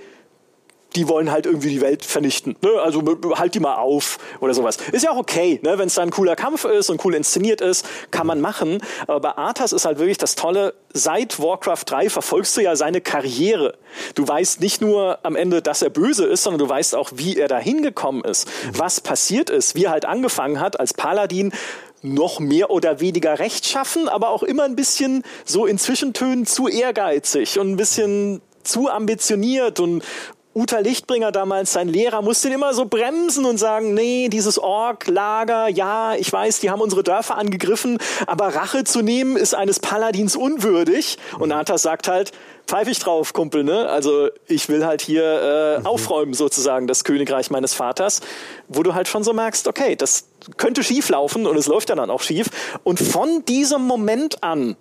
[0.97, 2.57] die wollen halt irgendwie die Welt vernichten.
[2.63, 2.71] Ne?
[2.83, 3.03] Also
[3.35, 4.79] halt die mal auf oder sowas.
[4.93, 5.79] Ist ja auch okay, ne?
[5.79, 8.79] wenn es dann ein cooler Kampf ist und cool inszeniert ist, kann man machen.
[9.07, 13.01] Aber bei Arthas ist halt wirklich das Tolle, seit Warcraft 3 verfolgst du ja seine
[13.01, 13.77] Karriere.
[14.15, 17.37] Du weißt nicht nur am Ende, dass er böse ist, sondern du weißt auch, wie
[17.37, 21.53] er da hingekommen ist, was passiert ist, wie er halt angefangen hat als Paladin
[22.01, 27.59] noch mehr oder weniger rechtschaffen, aber auch immer ein bisschen so in Zwischentönen zu ehrgeizig
[27.59, 30.05] und ein bisschen zu ambitioniert und
[30.55, 35.69] Uta Lichtbringer damals, sein Lehrer, musste ihn immer so bremsen und sagen, nee, dieses Ork-Lager,
[35.69, 40.35] ja, ich weiß, die haben unsere Dörfer angegriffen, aber Rache zu nehmen ist eines Paladins
[40.35, 41.19] unwürdig.
[41.39, 42.33] Und Arthas sagt halt,
[42.67, 43.89] pfeif ich drauf, Kumpel, ne?
[43.89, 45.87] Also ich will halt hier äh, mhm.
[45.87, 48.21] aufräumen sozusagen das Königreich meines Vaters,
[48.69, 50.25] wo du halt schon so merkst, okay, das
[50.57, 52.49] könnte schief laufen und es läuft ja dann auch schief.
[52.85, 54.77] Und von diesem Moment an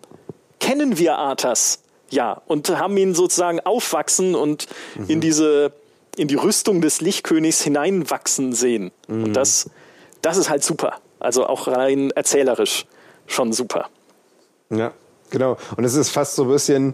[0.60, 5.06] kennen wir Arthas ja, und haben ihn sozusagen aufwachsen und mhm.
[5.08, 5.72] in diese,
[6.16, 8.92] in die Rüstung des Lichtkönigs hineinwachsen sehen.
[9.08, 9.26] Mhm.
[9.26, 9.70] Und das,
[10.22, 11.00] das ist halt super.
[11.20, 12.86] Also auch rein erzählerisch
[13.26, 13.90] schon super.
[14.70, 14.94] Ja,
[15.30, 15.58] genau.
[15.76, 16.94] Und es ist fast so ein bisschen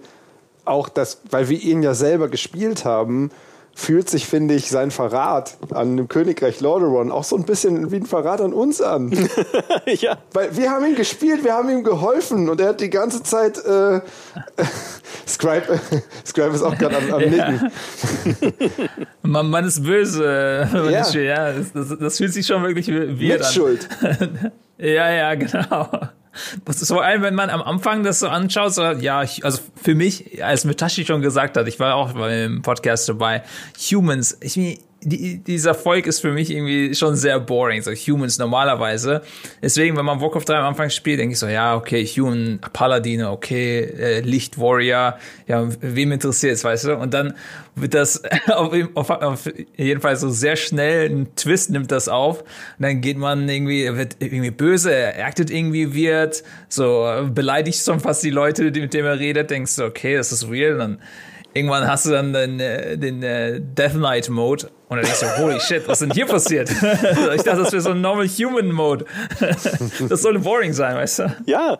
[0.65, 3.32] auch das, weil wir ihn ja selber gespielt haben,
[3.75, 7.97] fühlt sich, finde ich, sein Verrat an dem Königreich Lordaeron auch so ein bisschen wie
[7.97, 9.12] ein Verrat an uns an.
[9.86, 10.17] ja.
[10.31, 13.57] Weil wir haben ihn gespielt, wir haben ihm geholfen und er hat die ganze Zeit
[13.65, 14.01] äh,
[15.27, 15.79] Scribe,
[16.25, 17.71] Scribe ist auch gerade am, am Nicken.
[19.23, 20.69] man, man, ist böse.
[20.71, 21.01] Man ja.
[21.01, 23.88] Ist, ja das, das, fühlt sich schon wirklich wie Mit Schuld.
[24.77, 25.89] ja, ja, genau.
[26.65, 30.65] Vor allem, wenn man am Anfang das so anschaut, so, ja, also für mich, als
[30.65, 33.43] Mitashi schon gesagt hat, ich war auch beim Podcast dabei,
[33.91, 39.21] Humans, ich, die, dieser Volk ist für mich irgendwie schon sehr boring, so Humans normalerweise.
[39.61, 43.29] Deswegen, wenn man Warcraft 3 am Anfang spielt, denke ich so, ja, okay, Human, Paladine,
[43.29, 46.95] okay, äh, Licht Warrior, ja, wem interessiert es, weißt du?
[46.95, 47.33] Und dann
[47.75, 52.41] wird das auf, auf, auf jeden Fall so sehr schnell ein Twist nimmt das auf.
[52.41, 52.47] Und
[52.79, 58.23] dann geht man irgendwie, wird irgendwie böse, er actet irgendwie wird, so beleidigt schon fast
[58.23, 60.77] die Leute, mit denen er redet, denkst du, okay, das ist real.
[60.77, 60.99] Dann
[61.53, 65.21] irgendwann hast du dann den, äh, den, den äh, Death Knight Mode und dann denkst
[65.21, 66.69] du, holy shit, was ist denn hier passiert?
[67.35, 69.05] ich dachte, das wäre so ein Normal Human Mode.
[69.39, 71.35] das soll boring sein, weißt du?
[71.45, 71.79] Ja,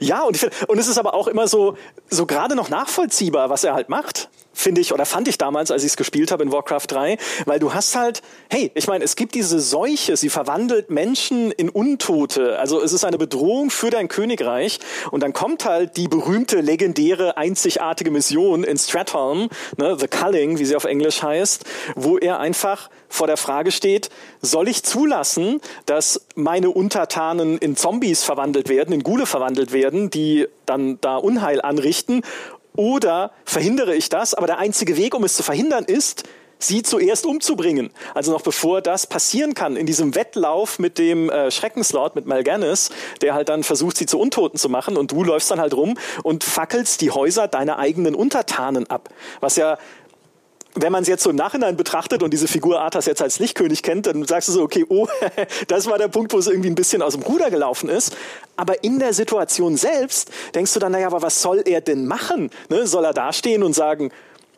[0.00, 1.76] ja, und, ich und es ist aber auch immer so,
[2.08, 4.28] so gerade noch nachvollziehbar, was er halt macht
[4.62, 7.58] finde ich, oder fand ich damals, als ich es gespielt habe in Warcraft 3, weil
[7.58, 12.58] du hast halt, hey, ich meine, es gibt diese Seuche, sie verwandelt Menschen in Untote,
[12.58, 14.78] also es ist eine Bedrohung für dein Königreich.
[15.10, 20.64] Und dann kommt halt die berühmte, legendäre, einzigartige Mission in Stratholm, ne, The Culling, wie
[20.64, 21.64] sie auf Englisch heißt,
[21.96, 24.08] wo er einfach vor der Frage steht,
[24.40, 30.46] soll ich zulassen, dass meine Untertanen in Zombies verwandelt werden, in Gule verwandelt werden, die
[30.64, 32.22] dann da Unheil anrichten,
[32.76, 34.34] oder verhindere ich das?
[34.34, 36.24] Aber der einzige Weg, um es zu verhindern, ist,
[36.62, 37.90] sie zuerst umzubringen.
[38.14, 42.90] Also noch bevor das passieren kann, in diesem Wettlauf mit dem äh, Schreckenslord, mit Malganis,
[43.20, 45.98] der halt dann versucht, sie zu Untoten zu machen und du läufst dann halt rum
[46.22, 49.08] und fackelst die Häuser deiner eigenen Untertanen ab.
[49.40, 49.78] Was ja
[50.74, 53.82] wenn man es jetzt so im Nachhinein betrachtet und diese Figur Arthas jetzt als Lichtkönig
[53.82, 55.06] kennt, dann sagst du so, okay, oh,
[55.68, 58.16] das war der Punkt, wo es irgendwie ein bisschen aus dem Ruder gelaufen ist.
[58.56, 62.50] Aber in der Situation selbst denkst du dann, naja, aber was soll er denn machen?
[62.70, 62.86] Ne?
[62.86, 64.10] Soll er dastehen und sagen,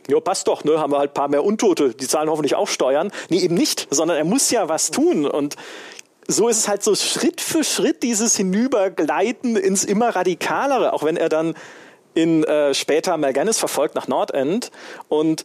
[0.09, 2.69] ja, passt doch, ne, haben wir halt ein paar mehr Untote, die zahlen hoffentlich auch
[2.69, 3.11] Steuern.
[3.31, 5.57] Nee, eben nicht, sondern er muss ja was tun und
[6.27, 11.17] so ist es halt so Schritt für Schritt dieses Hinübergleiten ins immer radikalere, auch wenn
[11.17, 11.55] er dann
[12.15, 14.71] in äh, später Melganis verfolgt nach Nordend
[15.09, 15.45] und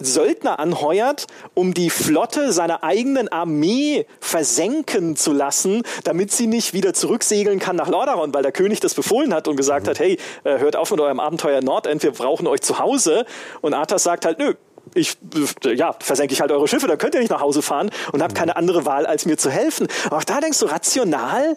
[0.00, 6.94] Söldner anheuert, um die Flotte seiner eigenen Armee versenken zu lassen, damit sie nicht wieder
[6.94, 9.90] zurücksegeln kann nach Lordaeron, weil der König das befohlen hat und gesagt mhm.
[9.90, 13.24] hat, hey, äh, hört auf mit eurem Abenteuer Nordend, wir brauchen euch zu Hause.
[13.60, 14.54] Und Arthas sagt halt, nö,
[14.94, 15.16] ich,
[15.64, 18.32] ja, versenke ich halt eure Schiffe, dann könnt ihr nicht nach Hause fahren und habt
[18.32, 18.38] mhm.
[18.38, 19.88] keine andere Wahl, als mir zu helfen.
[20.06, 21.56] Aber auch da denkst du, rational,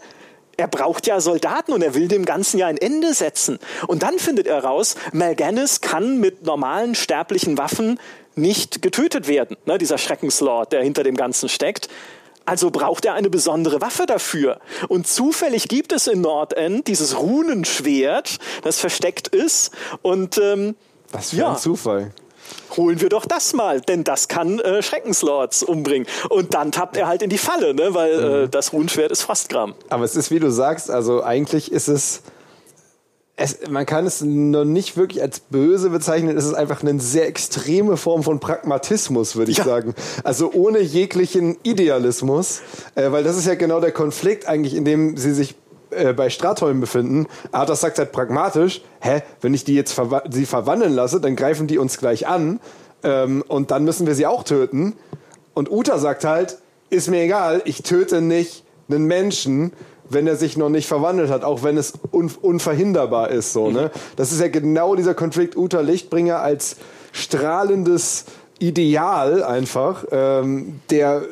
[0.58, 3.60] er braucht ja Soldaten und er will dem Ganzen ja ein Ende setzen.
[3.88, 8.00] Und dann findet er raus, Malganis kann mit normalen sterblichen Waffen
[8.36, 9.58] nicht getötet werden.
[9.66, 11.90] Ne, dieser Schreckenslord, der hinter dem Ganzen steckt.
[12.46, 14.60] Also braucht er eine besondere Waffe dafür.
[14.88, 19.72] Und zufällig gibt es in Nordend dieses Runenschwert, das versteckt ist.
[20.04, 20.76] Und ähm,
[21.12, 22.12] was für ja, ein Zufall
[22.78, 26.08] holen wir doch das mal, denn das kann äh, Schreckenslords umbringen.
[26.30, 27.94] Und dann tappt er halt in die Falle, ne?
[27.94, 28.44] weil äh, mhm.
[28.46, 29.76] äh, das Runenschwert ist Frostgram.
[29.90, 32.22] Aber es ist, wie du sagst, also eigentlich ist es,
[33.38, 37.28] es, man kann es noch nicht wirklich als böse bezeichnen, es ist einfach eine sehr
[37.28, 39.66] extreme Form von Pragmatismus, würde ich ja.
[39.66, 39.94] sagen.
[40.24, 42.62] Also ohne jeglichen Idealismus,
[42.96, 45.56] äh, weil das ist ja genau der Konflikt eigentlich, in dem sie sich
[45.96, 47.28] äh, bei Stratholm befinden.
[47.52, 51.68] Arthas sagt halt pragmatisch, hä, wenn ich die jetzt verwa sie verwandeln lasse, dann greifen
[51.68, 52.60] die uns gleich an
[53.04, 54.94] ähm, und dann müssen wir sie auch töten.
[55.54, 56.58] Und Uta sagt halt,
[56.90, 59.72] ist mir egal, ich töte nicht einen Menschen,
[60.10, 63.54] wenn er sich noch nicht verwandelt hat, auch wenn es un unverhinderbar ist.
[63.54, 63.92] So, ne?
[64.16, 66.78] Das ist ja genau dieser Konflikt Uta Lichtbringer als
[67.12, 68.26] strahlendes
[68.60, 71.24] Ideal einfach, ähm, der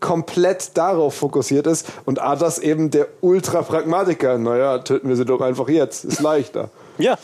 [0.00, 4.38] komplett darauf fokussiert ist und Adas eben der Ultra-Pragmatiker.
[4.38, 6.70] Naja, töten wir sie doch einfach jetzt, ist leichter.
[6.98, 7.18] Ja.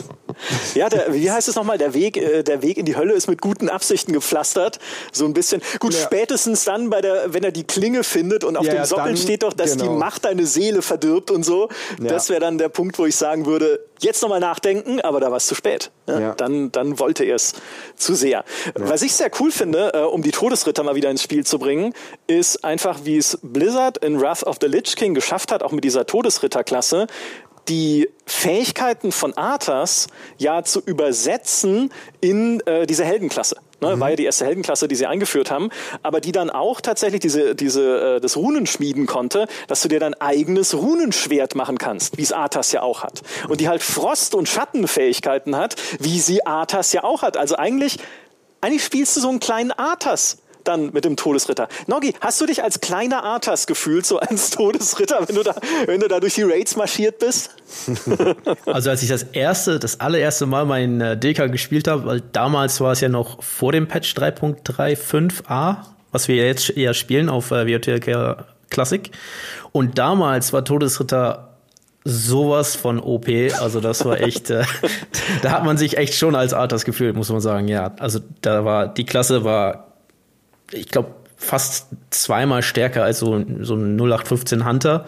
[0.74, 1.78] Ja, der, wie heißt es nochmal?
[1.78, 4.78] Der Weg, äh, der Weg in die Hölle ist mit guten Absichten gepflastert.
[5.12, 5.62] So ein bisschen.
[5.78, 6.00] Gut, ja.
[6.00, 9.16] spätestens dann bei der, wenn er die Klinge findet und auf ja, dem Sockel dann,
[9.16, 9.84] steht doch, dass genau.
[9.84, 11.68] die Macht deine Seele verdirbt und so.
[12.00, 12.08] Ja.
[12.08, 15.36] Das wäre dann der Punkt, wo ich sagen würde, jetzt nochmal nachdenken, aber da war
[15.36, 15.90] es zu spät.
[16.06, 17.54] Dann, dann wollte er es
[17.96, 18.44] zu sehr.
[18.74, 21.94] Was ich sehr cool finde, äh, um die Todesritter mal wieder ins Spiel zu bringen,
[22.26, 25.82] ist einfach, wie es Blizzard in Wrath of the Lich King geschafft hat, auch mit
[25.84, 27.06] dieser Todesritterklasse,
[27.68, 30.06] die Fähigkeiten von Arthas
[30.38, 33.56] ja zu übersetzen in äh, diese Heldenklasse.
[33.80, 34.00] Ne, mhm.
[34.00, 35.70] War ja die erste Heldenklasse, die sie eingeführt haben,
[36.02, 40.00] aber die dann auch tatsächlich diese, diese, äh, das Runen schmieden konnte, dass du dir
[40.00, 43.22] dein eigenes Runenschwert machen kannst, wie es Arthas ja auch hat.
[43.48, 47.36] Und die halt Frost- und Schattenfähigkeiten hat, wie sie Arthas ja auch hat.
[47.36, 47.98] Also eigentlich,
[48.60, 51.68] eigentlich spielst du so einen kleinen Arthas dann mit dem Todesritter.
[51.86, 55.54] Noggi, hast du dich als kleiner Arthas gefühlt, so als Todesritter, wenn du da,
[55.86, 57.50] wenn du da durch die Raids marschiert bist?
[58.66, 62.80] also als ich das erste, das allererste Mal mein äh, DK gespielt habe, weil damals
[62.80, 65.76] war es ja noch vor dem Patch 3.35a,
[66.12, 69.10] was wir jetzt eher spielen auf äh, WOTLK Classic.
[69.72, 71.54] Und damals war Todesritter
[72.04, 73.28] sowas von OP.
[73.60, 74.64] Also das war echt, äh,
[75.42, 77.68] da hat man sich echt schon als Arthas gefühlt, muss man sagen.
[77.68, 79.93] Ja, also da war die Klasse war
[80.72, 85.06] ich glaube, fast zweimal stärker als so, so ein 0815 Hunter.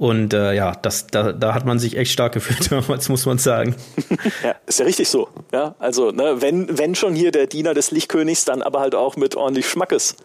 [0.00, 3.36] Und äh, ja, das, da, da hat man sich echt stark gefühlt damals, muss man
[3.38, 3.76] sagen.
[4.42, 5.28] Ja, ist ja richtig so.
[5.52, 9.16] Ja, also, ne, wenn, wenn schon hier der Diener des Lichtkönigs, dann aber halt auch
[9.16, 10.16] mit ordentlich Schmackes.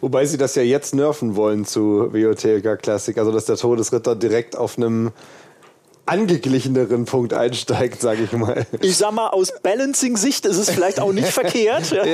[0.00, 4.56] Wobei sie das ja jetzt nerven wollen zu WOTLK Classic, also dass der Todesritter direkt
[4.56, 5.12] auf einem
[6.08, 8.66] angeglicheneren Punkt einsteigt, sage ich mal.
[8.80, 11.90] Ich sag mal, aus Balancing-Sicht ist es vielleicht auch nicht verkehrt.
[11.90, 12.06] Ja.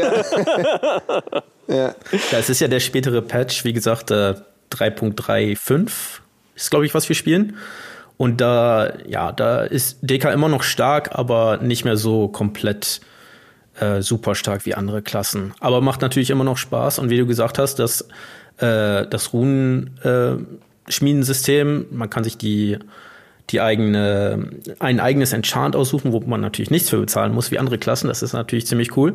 [1.68, 1.94] ja.
[2.30, 4.34] Das ist ja der spätere Patch, wie gesagt, äh,
[4.70, 6.20] 3.35
[6.54, 7.56] ist, glaube ich, was wir spielen.
[8.16, 13.00] Und da, ja, da ist DK immer noch stark, aber nicht mehr so komplett
[13.80, 15.52] äh, super stark wie andere Klassen.
[15.60, 17.00] Aber macht natürlich immer noch Spaß.
[17.00, 18.02] Und wie du gesagt hast, das,
[18.58, 22.78] äh, das Runen-Schmiedensystem, äh, man kann sich die,
[23.50, 27.78] die eigene, ein eigenes Enchant aussuchen, wo man natürlich nichts für bezahlen muss, wie andere
[27.78, 28.08] Klassen.
[28.08, 29.14] Das ist natürlich ziemlich cool.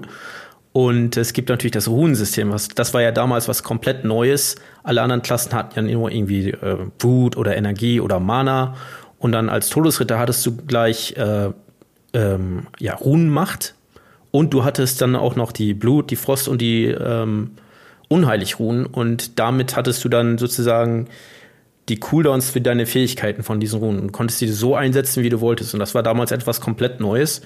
[0.72, 4.56] Und es gibt natürlich das Runensystem, was das war ja damals was komplett Neues.
[4.84, 8.76] Alle anderen Klassen hatten ja nur irgendwie äh, Wut oder Energie oder Mana.
[9.18, 11.50] Und dann als Todesritter hattest du gleich äh,
[12.14, 13.74] ähm, ja, Runenmacht.
[14.32, 17.52] Und du hattest dann auch noch die Blut, die Frost und die ähm,
[18.10, 18.86] Unheiligruhen.
[18.86, 21.08] Und damit hattest du dann sozusagen
[21.90, 25.42] die Cooldowns für deine Fähigkeiten von diesen Runen und konntest sie so einsetzen, wie du
[25.42, 25.74] wolltest.
[25.74, 27.42] Und das war damals etwas komplett Neues.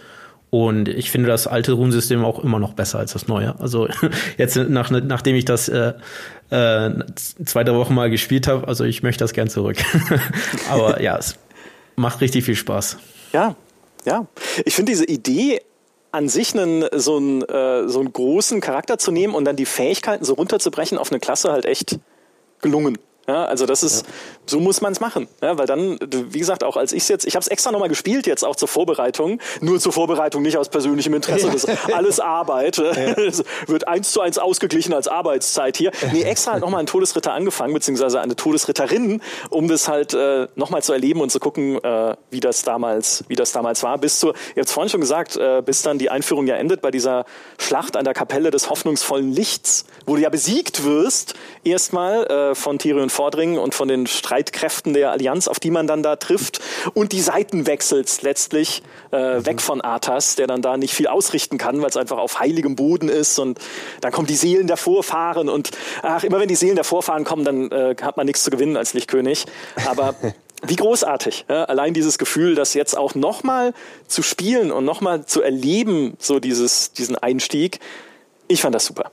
[0.49, 3.59] Und ich finde das alte Runensystem auch immer noch besser als das neue.
[3.59, 3.87] Also
[4.37, 5.93] jetzt nach, nachdem ich das äh,
[6.51, 6.91] äh,
[7.43, 9.77] zwei, drei Wochen mal gespielt habe, also ich möchte das gern zurück.
[10.69, 11.37] Aber ja, es
[11.95, 12.97] macht richtig viel Spaß.
[13.31, 13.55] Ja,
[14.05, 14.27] ja.
[14.65, 15.61] Ich finde diese Idee
[16.11, 19.65] an sich einen, so, einen, äh, so einen großen Charakter zu nehmen und dann die
[19.65, 21.97] Fähigkeiten so runterzubrechen auf eine Klasse halt echt
[22.61, 22.99] gelungen.
[23.27, 24.13] Ja, also das ist, ja.
[24.45, 25.27] So muss man es machen.
[25.41, 28.27] Ja, weil dann, wie gesagt, auch als ich jetzt, ich habe es extra nochmal gespielt
[28.27, 31.49] jetzt auch zur Vorbereitung, nur zur Vorbereitung, nicht aus persönlichem Interesse.
[31.51, 32.81] Das ist alles Arbeit.
[33.23, 35.91] Es wird eins zu eins ausgeglichen als Arbeitszeit hier.
[36.11, 40.83] Nee, extra halt nochmal einen Todesritter angefangen, beziehungsweise eine Todesritterin, um das halt äh, nochmal
[40.83, 43.97] zu erleben und zu gucken, äh, wie das damals, wie das damals war.
[43.97, 46.81] Bis zu, ihr habt es vorhin schon gesagt, äh, bis dann die Einführung ja endet
[46.81, 47.25] bei dieser
[47.57, 52.79] Schlacht an der Kapelle des hoffnungsvollen Lichts, wo du ja besiegt wirst, erstmal äh, von
[52.79, 56.59] Tyrion Vordringen und von den Streitkräften der Allianz, auf die man dann da trifft
[56.95, 59.45] und die Seiten wechselt letztlich äh, mhm.
[59.45, 62.75] weg von Arthas, der dann da nicht viel ausrichten kann, weil es einfach auf heiligem
[62.75, 63.59] Boden ist und
[64.01, 65.69] dann kommen die Seelen der Vorfahren und
[66.01, 68.75] ach, immer wenn die Seelen der Vorfahren kommen, dann äh, hat man nichts zu gewinnen
[68.75, 69.45] als Lichtkönig.
[69.87, 70.15] Aber
[70.63, 71.45] wie großartig.
[71.47, 71.65] Ja?
[71.65, 73.73] Allein dieses Gefühl, das jetzt auch nochmal
[74.07, 77.79] zu spielen und nochmal zu erleben, so dieses, diesen Einstieg.
[78.47, 79.11] Ich fand das super.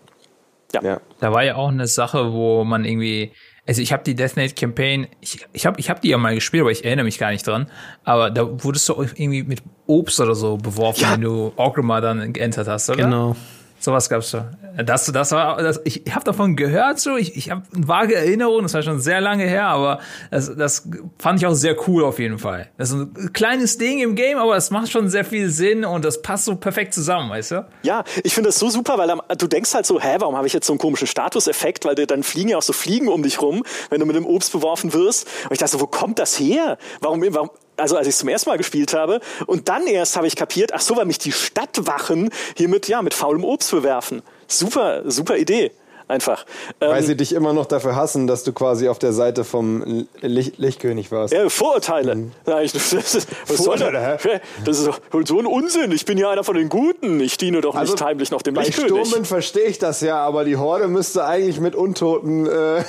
[0.72, 0.82] Ja.
[0.82, 1.00] ja.
[1.20, 3.32] Da war ja auch eine Sache, wo man irgendwie
[3.70, 6.34] also ich habe die Death Knight Campaign, ich, ich habe ich hab die ja mal
[6.34, 7.70] gespielt, aber ich erinnere mich gar nicht dran.
[8.02, 11.12] Aber da wurdest du irgendwie mit Obst oder so beworfen, ja.
[11.12, 13.04] wenn du Orgrimmar dann geentert hast, oder?
[13.04, 13.36] Genau.
[13.80, 14.50] Sowas gab's da.
[14.84, 18.74] Das, das war, das, ich habe davon gehört so, ich, ich habe vage Erinnerung, das
[18.74, 20.86] war schon sehr lange her, aber das, das
[21.18, 22.68] fand ich auch sehr cool auf jeden Fall.
[22.76, 26.04] Das ist ein kleines Ding im Game, aber es macht schon sehr viel Sinn und
[26.04, 27.66] das passt so perfekt zusammen, weißt du?
[27.82, 30.52] Ja, ich finde das so super, weil du denkst halt so, hä, warum habe ich
[30.52, 33.62] jetzt so einen komischen Statuseffekt, weil dann fliegen ja auch so Fliegen um dich rum,
[33.88, 35.26] wenn du mit dem Obst beworfen wirst.
[35.44, 36.76] Und ich dachte so, wo kommt das her?
[37.00, 39.20] Warum, warum also als ich es zum ersten Mal gespielt habe.
[39.46, 43.02] Und dann erst habe ich kapiert, ach so, weil mich die Stadtwachen hier mit, ja,
[43.02, 44.22] mit faulem Obst bewerfen.
[44.46, 45.72] Super, super Idee
[46.10, 46.44] einfach.
[46.78, 50.06] Weil ähm, sie dich immer noch dafür hassen, dass du quasi auf der Seite vom
[50.20, 51.32] Licht Lichtkönig warst.
[51.32, 52.14] Ja, Vorurteile.
[52.14, 52.32] Mhm.
[52.44, 54.64] Das ist, was Vorurteile, soll das?
[54.64, 55.92] das ist so ein Unsinn.
[55.92, 57.20] Ich bin ja einer von den Guten.
[57.20, 58.92] Ich diene doch also nicht heimlich noch dem bei Lichtkönig.
[58.92, 62.46] Bei Sturmen verstehe ich das ja, aber die Horde müsste eigentlich mit Untoten.
[62.46, 62.50] Äh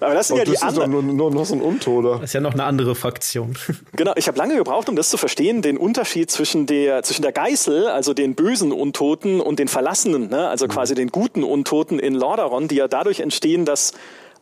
[0.00, 0.90] aber das sind ja die anderen.
[0.90, 2.14] Nur, nur, nur so ein Untoter.
[2.14, 3.56] Das ist ja noch eine andere Fraktion.
[3.96, 4.12] Genau.
[4.16, 7.88] Ich habe lange gebraucht, um das zu verstehen, den Unterschied zwischen der zwischen der Geißel,
[7.88, 10.48] also den bösen Untoten, und den Verlassenen, ne?
[10.48, 10.70] also mhm.
[10.70, 13.92] quasi den guten Untoten in Lordaeron, die ja dadurch entstehen, dass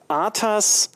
[0.09, 0.91] Arthas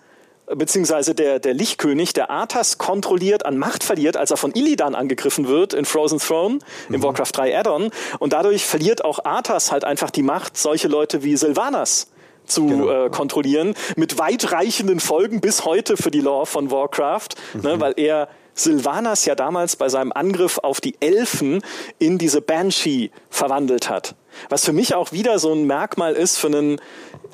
[0.47, 5.49] beziehungsweise der, der Lichtkönig, der Arthas kontrolliert, an Macht verliert, als er von Illidan angegriffen
[5.49, 7.03] wird in Frozen Throne, im mhm.
[7.03, 7.91] Warcraft 3 Add-on.
[8.19, 12.09] Und dadurch verliert auch Arthas halt einfach die Macht, solche Leute wie Sylvanas
[12.45, 13.07] zu genau.
[13.07, 17.63] äh, kontrollieren, mit weitreichenden Folgen bis heute für die Lore von Warcraft, ne, mhm.
[17.63, 21.63] ne, weil er Sylvanas ja damals bei seinem Angriff auf die Elfen
[21.99, 24.15] in diese Banshee verwandelt hat.
[24.49, 26.81] Was für mich auch wieder so ein Merkmal ist für einen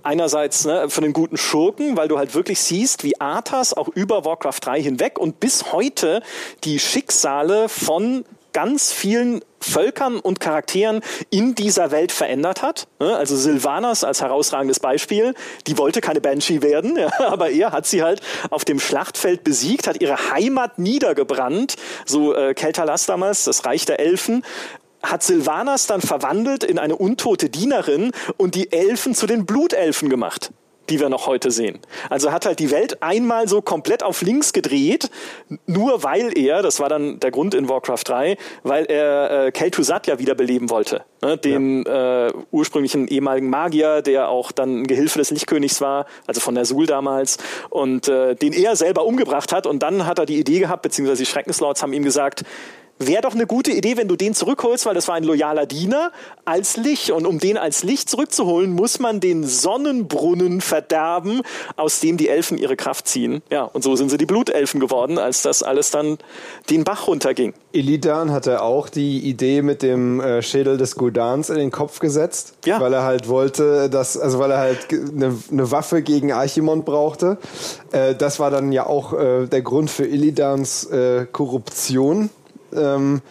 [0.03, 4.25] einerseits ne, für einen guten Schurken, weil du halt wirklich siehst, wie Arthas auch über
[4.25, 6.23] Warcraft 3 hinweg und bis heute
[6.65, 12.89] die Schicksale von ganz vielen Völkern und Charakteren in dieser Welt verändert hat.
[12.99, 13.15] Ne?
[13.17, 15.35] Also Sylvanas als herausragendes Beispiel,
[15.67, 20.01] die wollte keine Banshee werden, aber er hat sie halt auf dem Schlachtfeld besiegt, hat
[20.01, 24.45] ihre Heimat niedergebrannt, so äh, Keltalas damals, das Reich der Elfen,
[25.03, 30.51] hat Sylvanas dann verwandelt in eine untote Dienerin und die Elfen zu den Blutelfen gemacht
[30.89, 31.79] die wir noch heute sehen.
[32.09, 35.11] Also hat halt die Welt einmal so komplett auf links gedreht,
[35.67, 40.07] nur weil er, das war dann der Grund in Warcraft 3, weil er äh, Kel'Thuzad
[40.07, 41.03] ja wiederbeleben wollte.
[41.23, 41.37] Ne?
[41.37, 42.29] Den ja.
[42.29, 46.65] äh, ursprünglichen ehemaligen Magier, der auch dann ein Gehilfe des Lichtkönigs war, also von der
[46.65, 47.39] Sul damals,
[47.71, 49.67] und äh, den er selber umgebracht hat.
[49.67, 52.45] Und dann hat er die Idee gehabt, beziehungsweise die Schreckenslords haben ihm gesagt,
[52.99, 56.13] wäre doch eine gute Idee, wenn du den zurückholst, weil das war ein loyaler Diener,
[56.45, 57.11] als Licht.
[57.11, 61.43] Und um den als Licht zurückzuholen, muss man den Sonnenbrunnen verderben,
[61.77, 63.43] aus dem die Elfen ihre Kraft ziehen.
[63.51, 66.19] Ja, und so sind sie die Blutelfen geworden, als das alles dann
[66.71, 67.55] den Bach runterging.
[67.73, 72.55] Illidan hatte auch die Idee mit dem äh, Schädel des Gudans in den Kopf gesetzt,
[72.65, 72.81] ja.
[72.81, 77.39] weil er halt wollte, dass, also weil er halt eine, eine Waffe gegen Archimond brauchte.
[77.93, 80.89] Äh, das war dann ja auch äh, der Grund für Illidans
[81.33, 82.31] Korruption
[82.75, 83.23] ähm,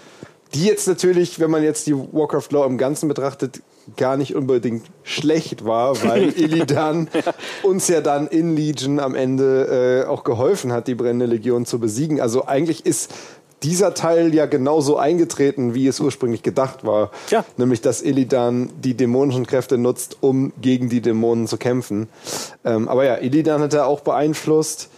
[0.53, 3.61] die jetzt natürlich, wenn man jetzt die Warcraft Law im Ganzen betrachtet,
[3.95, 7.33] gar nicht unbedingt schlecht war, weil Illidan ja.
[7.63, 11.79] uns ja dann in Legion am Ende äh, auch geholfen hat, die brennende Legion zu
[11.79, 12.19] besiegen.
[12.19, 13.13] Also eigentlich ist
[13.63, 17.11] dieser Teil ja genauso eingetreten, wie es ursprünglich gedacht war.
[17.29, 17.43] Ja.
[17.57, 22.07] Nämlich, dass Illidan die dämonischen Kräfte nutzt, um gegen die Dämonen zu kämpfen.
[22.63, 24.89] Ähm, aber ja, Illidan hat er auch beeinflusst.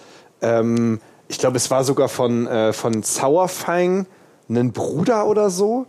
[0.41, 4.07] Ähm, ich glaube, es war sogar von, äh, von Sauerfang
[4.49, 5.85] einen Bruder oder so,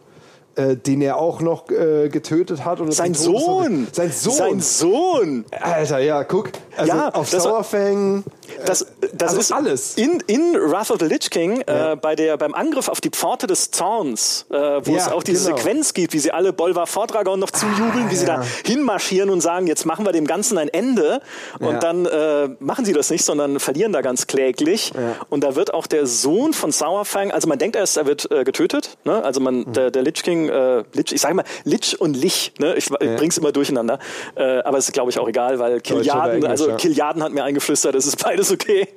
[0.55, 2.81] äh, den er auch noch äh, getötet hat.
[2.81, 3.87] Oder sein Sohn!
[3.93, 4.35] Sein Sohn!
[4.35, 5.45] Sein Sohn!
[5.61, 6.51] Alter, ja, guck.
[6.81, 8.25] Also ja, auf Sauerfang.
[8.67, 9.97] Das, das also ist alles.
[9.97, 11.93] In, in Wrath of the Lich King, äh, ja.
[11.93, 15.23] äh, bei der, beim Angriff auf die Pforte des Zorns, äh, wo ja, es auch
[15.23, 15.57] diese genau.
[15.57, 18.39] Sequenz gibt, wie sie alle Bolvar Vordragon noch zujubeln, ah, wie sie ja.
[18.39, 21.21] da hinmarschieren und sagen, jetzt machen wir dem Ganzen ein Ende.
[21.59, 24.93] Und dann äh, machen sie das nicht, sondern verlieren da ganz kläglich.
[25.29, 28.45] Und da wird auch der Sohn von Sauerfang, also man denkt erst, er wird äh,
[28.45, 28.99] getötet.
[29.05, 29.23] Ne?
[29.23, 29.73] Also man, mhm.
[29.73, 32.75] der, der Lich King, äh, Lich, ich sage mal Lich und Lich, ne?
[32.75, 33.99] ich, ich bring's immer durcheinander.
[34.35, 37.95] Äh, aber es ist, glaube ich, auch egal, weil Killiarden, also Killiarden hat mir eingeflüstert,
[37.95, 38.89] es ist beides okay.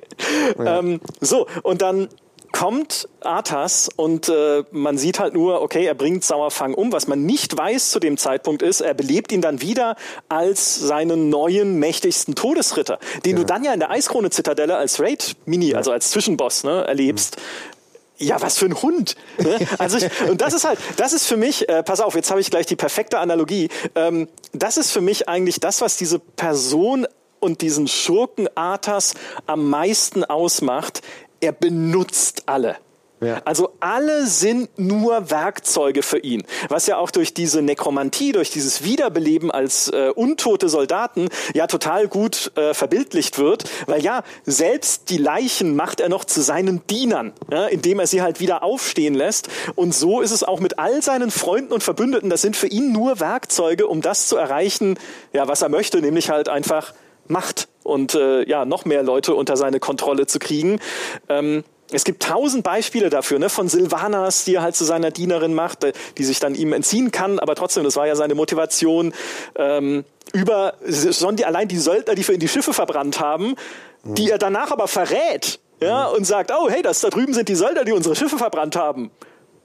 [0.58, 0.78] Ja.
[0.78, 2.08] Ähm, so, und dann
[2.54, 6.92] kommt Arthas und äh, man sieht halt nur, okay, er bringt Sauerfang um.
[6.92, 9.96] Was man nicht weiß zu dem Zeitpunkt ist, er belebt ihn dann wieder
[10.28, 13.42] als seinen neuen, mächtigsten Todesritter, den ja.
[13.42, 15.78] du dann ja in der Eiskrone-Zitadelle als Raid-Mini, ja.
[15.78, 17.38] also als Zwischenboss, ne, erlebst.
[17.38, 17.74] Mhm.
[18.18, 19.16] Ja, was für ein Hund.
[19.38, 19.58] Ne?
[19.78, 22.40] Also ich, und das ist halt, das ist für mich, äh, pass auf, jetzt habe
[22.40, 23.68] ich gleich die perfekte Analogie.
[23.96, 27.08] Ähm, das ist für mich eigentlich das, was diese Person
[27.44, 29.14] und diesen Schurken Arthas
[29.46, 31.02] am meisten ausmacht,
[31.40, 32.76] er benutzt alle.
[33.20, 33.40] Ja.
[33.44, 38.84] Also alle sind nur Werkzeuge für ihn, was ja auch durch diese Nekromantie, durch dieses
[38.84, 45.16] Wiederbeleben als äh, untote Soldaten ja total gut äh, verbildlicht wird, weil ja, selbst die
[45.16, 49.48] Leichen macht er noch zu seinen Dienern, ja, indem er sie halt wieder aufstehen lässt
[49.74, 52.92] und so ist es auch mit all seinen Freunden und Verbündeten, das sind für ihn
[52.92, 54.98] nur Werkzeuge, um das zu erreichen,
[55.32, 56.92] ja, was er möchte, nämlich halt einfach
[57.28, 60.80] Macht und äh, ja noch mehr Leute unter seine Kontrolle zu kriegen.
[61.28, 65.54] Ähm, es gibt tausend Beispiele dafür, ne, von Silvanas, die er halt zu seiner Dienerin
[65.54, 69.12] macht, äh, die sich dann ihm entziehen kann, aber trotzdem, das war ja seine Motivation.
[69.56, 70.74] Ähm, über
[71.12, 73.54] schon die, allein die Söldner, die für ihn die Schiffe verbrannt haben,
[74.02, 74.14] mhm.
[74.14, 76.16] die er danach aber verrät, ja, mhm.
[76.16, 79.10] und sagt, oh hey, das da drüben sind die Söldner, die unsere Schiffe verbrannt haben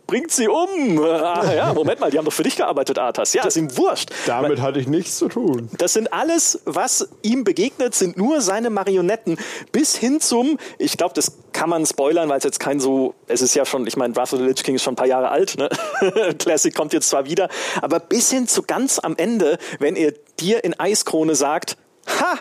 [0.10, 1.00] bringt sie um.
[1.04, 3.34] Ach ja, Moment mal, die haben doch für dich gearbeitet, Arthas.
[3.34, 4.10] Ja, ist ihm wurscht.
[4.26, 5.70] Damit hatte ich nichts zu tun.
[5.78, 9.38] Das sind alles, was ihm begegnet, sind nur seine Marionetten.
[9.72, 13.44] Bis hin zum, ich glaube, das kann man spoilern, weil es jetzt kein so, es
[13.44, 15.30] ist ja schon, ich meine, Wrath of the Lich King ist schon ein paar Jahre
[15.30, 15.70] alt, ne?
[16.40, 17.48] Classic kommt jetzt zwar wieder,
[17.82, 22.40] aber bis hin zu ganz am Ende, wenn er dir in Eiskrone sagt, ha,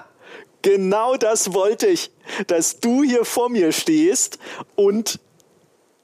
[0.62, 2.10] genau das wollte ich,
[2.46, 4.38] dass du hier vor mir stehst
[4.74, 5.20] und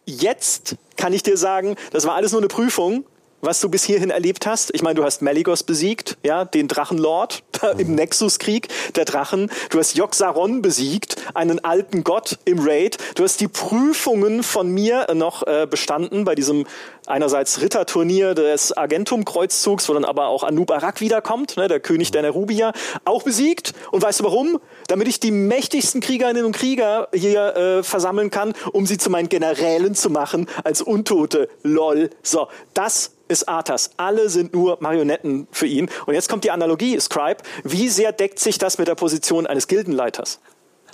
[0.07, 3.05] jetzt kann ich dir sagen, das war alles nur eine Prüfung,
[3.45, 4.75] was du bis hierhin erlebt hast.
[4.75, 7.43] Ich meine, du hast Meligos besiegt, ja, den Drachenlord
[7.79, 7.95] im mhm.
[7.95, 9.51] Nexuskrieg der Drachen.
[9.71, 12.97] Du hast Yogg-Saron besiegt, einen alten Gott im Raid.
[13.17, 16.67] Du hast die Prüfungen von mir noch äh, bestanden bei diesem
[17.07, 22.23] einerseits Ritterturnier des Argentum-Kreuzzugs, wo dann aber auch Anub Arak wiederkommt, ne, der König der
[22.23, 22.73] Nerubier,
[23.05, 23.73] auch besiegt.
[23.91, 24.61] Und weißt du warum?
[24.87, 29.29] Damit ich die mächtigsten Kriegerinnen und Krieger hier äh, versammeln kann, um sie zu meinen
[29.29, 31.49] Generälen zu machen als Untote.
[31.63, 32.11] Lol.
[32.23, 33.91] So, das ist Arthas.
[33.97, 35.89] Alle sind nur Marionetten für ihn.
[36.07, 37.43] Und jetzt kommt die Analogie, Scribe.
[37.63, 40.41] Wie sehr deckt sich das mit der Position eines Gildenleiters?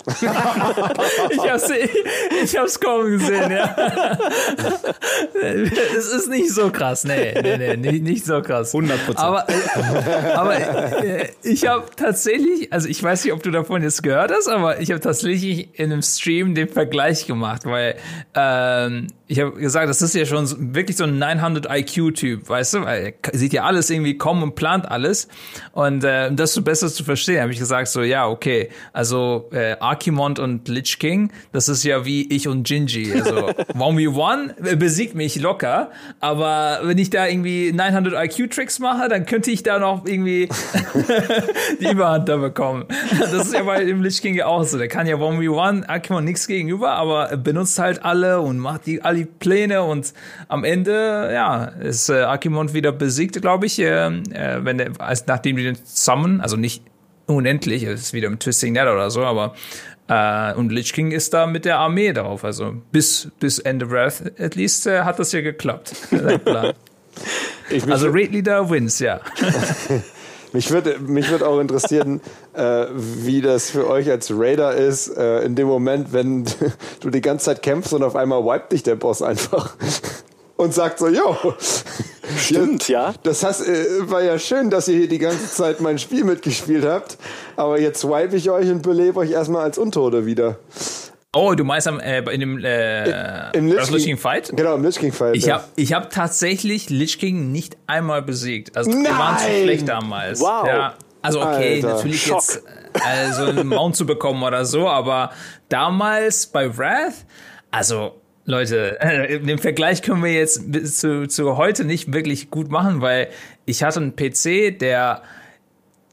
[1.31, 1.69] ich hab's,
[2.43, 3.75] ich hab's kommen gesehen, ja.
[5.97, 8.73] es ist nicht so krass, nee, nee, nee, nicht, nicht so krass.
[8.73, 9.19] 100 Prozent.
[9.19, 9.47] Aber,
[10.35, 14.47] aber äh, ich habe tatsächlich, also ich weiß nicht, ob du davon jetzt gehört hast,
[14.47, 17.95] aber ich habe tatsächlich in einem Stream den Vergleich gemacht, weil
[18.35, 22.81] ähm, ich habe gesagt, das ist ja schon wirklich so ein 900 IQ-Typ, weißt du?
[22.81, 25.29] Weil er sieht ja alles irgendwie kommen und plant alles.
[25.71, 29.49] Und äh, um das so besser zu verstehen, habe ich gesagt, so, ja, okay, also
[29.53, 33.11] äh, Archimond und Lich King, das ist ja wie ich und Gingy.
[33.13, 39.51] Also 1v1 besiegt mich locker, aber wenn ich da irgendwie 900 IQ-Tricks mache, dann könnte
[39.51, 40.49] ich da noch irgendwie
[41.79, 42.85] die Überhand da bekommen.
[43.19, 44.77] Das ist ja bei dem Lich King ja auch so.
[44.77, 49.17] Der kann ja 1v1 Archimond nichts gegenüber, aber benutzt halt alle und macht die alle
[49.19, 50.13] die Pläne und
[50.47, 55.27] am Ende, ja, ist äh, Akimon wieder besiegt, glaube ich, äh, äh, wenn der, als,
[55.27, 56.83] nachdem die den zusammen, also nicht
[57.35, 59.55] unendlich, es ist wieder im Twisting Net oder so, aber
[60.07, 63.91] äh, und Lich King ist da mit der Armee drauf, also bis, bis End of
[63.91, 65.93] Wrath at least äh, hat das ja geklappt,
[67.89, 69.21] also Raid Leader wins, ja.
[70.53, 72.19] Mich würde mich würd auch interessieren,
[72.53, 76.45] äh, wie das für euch als Raider ist, äh, in dem Moment, wenn
[76.99, 79.75] du die ganze Zeit kämpfst und auf einmal wiped dich der Boss einfach
[80.61, 81.35] und sagt so, yo.
[82.37, 83.13] Stimmt, ja.
[83.23, 86.85] Das heißt, äh, war ja schön, dass ihr hier die ganze Zeit mein Spiel mitgespielt
[86.85, 87.17] habt,
[87.55, 90.59] aber jetzt wipe ich euch und belebe euch erstmal als Untote wieder.
[91.33, 94.51] Oh, du meinst am, äh, in dem äh, Im Lich King, King Fight?
[94.55, 95.35] Genau, im Lich King Fight.
[95.35, 95.55] Ich ja.
[95.55, 98.77] habe ich hab tatsächlich Lich King nicht einmal besiegt.
[98.77, 99.03] Also Nein!
[99.03, 100.41] wir waren zu schlecht damals.
[100.41, 100.67] Wow.
[100.67, 100.93] Ja.
[101.23, 101.95] Also okay, Alter.
[101.95, 102.41] natürlich Schock.
[102.41, 102.63] jetzt
[103.05, 105.31] also einen Mount zu bekommen oder so, aber
[105.69, 107.25] damals bei Wrath,
[107.71, 108.20] also
[108.51, 113.01] Leute, äh, den Vergleich können wir jetzt bis zu, zu heute nicht wirklich gut machen,
[113.01, 113.29] weil
[113.65, 115.23] ich hatte einen PC, der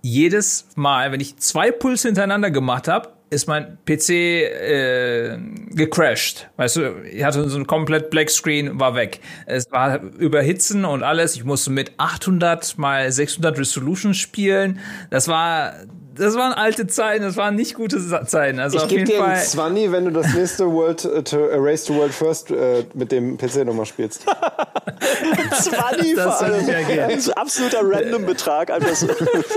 [0.00, 5.38] jedes Mal, wenn ich zwei Puls hintereinander gemacht habe, ist mein PC äh,
[5.70, 6.48] gecrashed.
[6.56, 9.20] Weißt du, ich hatte so ein komplett Black Screen, war weg.
[9.44, 11.34] Es war überhitzen und alles.
[11.34, 14.78] Ich musste mit 800 mal 600 Resolution spielen.
[15.10, 15.74] Das war
[16.18, 18.58] das waren alte Zeiten, das waren nicht gute Zeiten.
[18.58, 19.34] Also ich gebe dir Fall.
[19.34, 22.84] einen 20, wenn du das nächste World uh, to, uh, Race to World First uh,
[22.94, 24.24] mit dem PC nochmal spielst.
[25.50, 26.68] 20 das vor allem.
[26.68, 28.70] Ja ein absoluter Random-Betrag.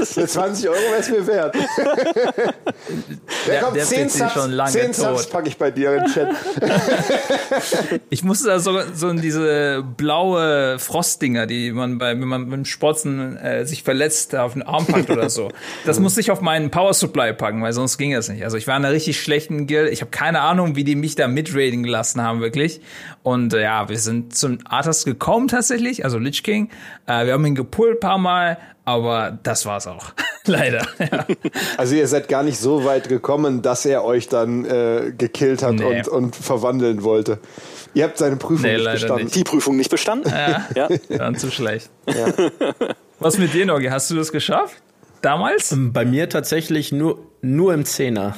[0.03, 1.55] Für 20 Euro wäre es mir wert.
[3.47, 6.12] der, kommt der 10 Subs, schon lange 10 Subs packe ich bei dir in den
[6.12, 6.30] Chat.
[8.09, 12.66] ich musste da so, so in diese blaue Frostdinger, die man bei, wenn man beim
[12.66, 15.49] Sportzen äh, sich verletzt, auf den Arm packt oder so.
[15.86, 18.43] Das musste ich auf meinen Power Supply packen, weil sonst ging es nicht.
[18.43, 19.89] Also ich war in einer richtig schlechten Guild.
[19.89, 22.82] Ich habe keine Ahnung, wie die mich da mitraden gelassen haben, wirklich.
[23.24, 26.70] Und äh, ja, wir sind zum Arthas gekommen tatsächlich, also Lich King.
[27.08, 30.12] Äh, wir haben ihn gepullt paar Mal, aber das war's auch.
[30.45, 30.86] Leider.
[30.99, 31.26] Ja.
[31.78, 35.76] Also ihr seid gar nicht so weit gekommen, dass er euch dann äh, gekillt hat
[35.76, 35.86] nee.
[35.86, 37.39] und, und verwandeln wollte.
[37.93, 39.24] Ihr habt seine Prüfung nee, nicht bestanden.
[39.24, 39.36] Nicht.
[39.36, 40.30] Die Prüfung nicht bestanden?
[40.30, 40.89] Ja, ja.
[41.18, 41.89] dann zu schlecht.
[42.08, 42.26] Ja.
[43.20, 43.88] Was mit dir, Nogi?
[43.88, 44.82] Hast du das geschafft?
[45.22, 45.72] Damals?
[45.72, 48.36] Ähm, bei mir tatsächlich nur, nur im Zehner.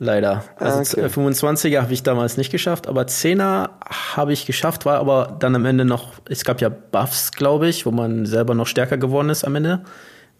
[0.00, 0.44] Leider.
[0.56, 1.06] Also okay.
[1.06, 3.70] 25er habe ich damals nicht geschafft, aber 10er
[4.16, 7.84] habe ich geschafft, war aber dann am Ende noch, es gab ja Buffs, glaube ich,
[7.84, 9.80] wo man selber noch stärker geworden ist am Ende,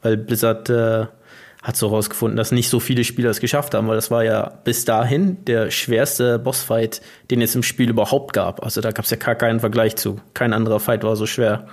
[0.03, 1.07] weil Blizzard äh,
[1.61, 4.53] hat so rausgefunden, dass nicht so viele Spieler es geschafft haben, weil das war ja
[4.63, 7.01] bis dahin der schwerste Bossfight,
[7.33, 8.63] den es im Spiel überhaupt gab.
[8.63, 10.21] Also da gab es ja gar keinen Vergleich zu.
[10.35, 11.67] Kein anderer Fight war so schwer.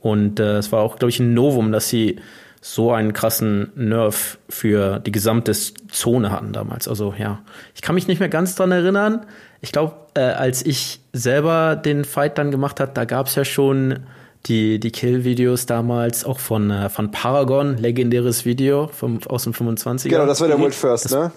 [0.00, 2.20] Und äh, es war auch, glaube ich, ein Novum, dass sie
[2.60, 6.88] so einen krassen Nerf für die gesamte Zone hatten damals.
[6.88, 7.40] Also ja,
[7.74, 9.26] ich kann mich nicht mehr ganz dran erinnern.
[9.60, 13.44] Ich glaube, äh, als ich selber den Fight dann gemacht hat, da gab es ja
[13.44, 14.00] schon
[14.46, 20.08] die, die Kill-Videos damals auch von, äh, von Paragon, legendäres Video vom, aus dem 25er.
[20.08, 21.32] Genau, das war der World First, das, ne?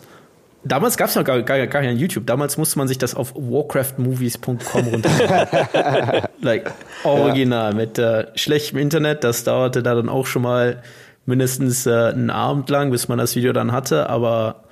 [0.63, 2.27] Damals gab es noch gar, gar, gar kein YouTube.
[2.27, 6.23] Damals musste man sich das auf warcraftmovies.com runterladen.
[6.41, 6.71] like,
[7.05, 7.77] original, ja.
[7.77, 9.23] mit äh, schlechtem Internet.
[9.23, 10.83] Das dauerte da dann auch schon mal
[11.29, 14.09] mindestens äh, einen Abend lang, bis man das Video dann hatte.
[14.09, 14.63] Aber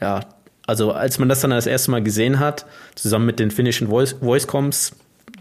[0.00, 0.20] ja,
[0.66, 4.16] also als man das dann das erste Mal gesehen hat, zusammen mit den finnischen Voice
[4.20, 4.92] Voicecoms,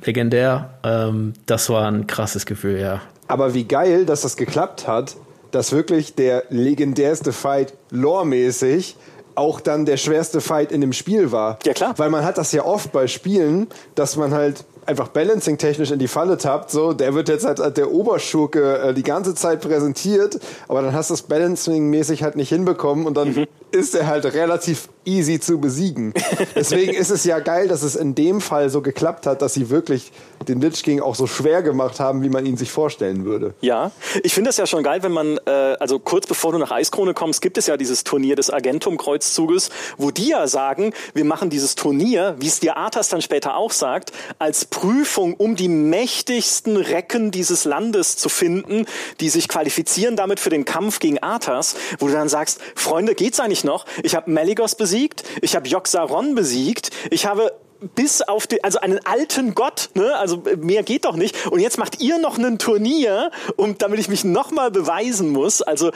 [0.03, 3.01] legendär, ähm, das war ein krasses Gefühl, ja.
[3.27, 5.15] Aber wie geil, dass das geklappt hat,
[5.51, 8.95] dass wirklich der legendärste Fight loremäßig
[9.35, 11.59] auch dann der schwerste Fight in dem Spiel war.
[11.63, 11.93] Ja, klar.
[11.97, 16.07] Weil man hat das ja oft bei Spielen, dass man halt einfach balancing-technisch in die
[16.07, 20.39] Falle tappt, so, der wird jetzt halt als der Oberschurke äh, die ganze Zeit präsentiert,
[20.67, 23.47] aber dann hast du es balancing-mäßig halt nicht hinbekommen und dann mhm.
[23.71, 26.13] Ist er halt relativ easy zu besiegen.
[26.55, 29.69] Deswegen ist es ja geil, dass es in dem Fall so geklappt hat, dass sie
[29.69, 30.11] wirklich
[30.47, 33.53] den Lich King auch so schwer gemacht haben, wie man ihn sich vorstellen würde.
[33.61, 33.91] Ja,
[34.23, 37.13] ich finde das ja schon geil, wenn man, äh, also kurz bevor du nach Eiskrone
[37.13, 41.75] kommst, gibt es ja dieses Turnier des Agentum-Kreuzzuges, wo die ja sagen, wir machen dieses
[41.75, 47.31] Turnier, wie es dir Arthas dann später auch sagt, als Prüfung, um die mächtigsten Recken
[47.31, 48.85] dieses Landes zu finden,
[49.19, 53.39] die sich qualifizieren damit für den Kampf gegen Arthas, wo du dann sagst, Freunde, geht's
[53.39, 53.85] eigentlich noch?
[54.03, 57.51] Ich habe Meligos besiegt, ich habe Joxaron besiegt, ich habe
[57.95, 60.15] bis auf die, also einen alten Gott, ne?
[60.17, 61.47] Also mehr geht doch nicht.
[61.47, 65.61] Und jetzt macht ihr noch ein Turnier, um damit ich mich nochmal beweisen muss.
[65.61, 65.91] Also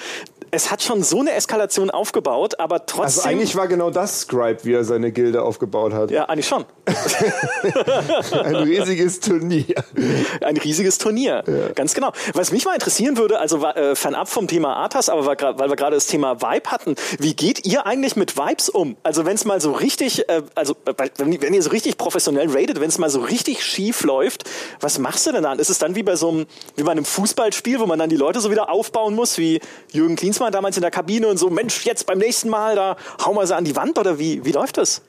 [0.52, 3.04] es hat schon so eine Eskalation aufgebaut, aber trotzdem.
[3.04, 6.12] Also eigentlich war genau das Scribe, wie er seine Gilde aufgebaut hat.
[6.12, 6.66] Ja, eigentlich schon.
[8.43, 9.76] Ein riesiges Turnier.
[10.41, 11.74] Ein riesiges Turnier, ja.
[11.74, 12.12] ganz genau.
[12.34, 15.95] Was mich mal interessieren würde, also äh, fernab vom Thema Arthas, aber weil wir gerade
[15.95, 18.97] das Thema Vibe hatten, wie geht ihr eigentlich mit Vibes um?
[19.04, 20.76] Also wenn es mal so richtig, äh, also
[21.18, 24.43] wenn, wenn ihr so richtig professionell ratet, wenn es mal so richtig schief läuft,
[24.82, 25.60] was machst du denn dann?
[25.60, 26.45] Ist es dann wie bei so einem,
[26.76, 30.18] wie bei einem Fußballspiel, wo man dann die Leute so wieder aufbauen muss, wie Jürgen
[30.18, 33.45] Klinsmann damals in der Kabine und so, Mensch, jetzt beim nächsten Mal, da hauen wir
[33.45, 35.03] sie an die Wand oder wie, wie läuft das?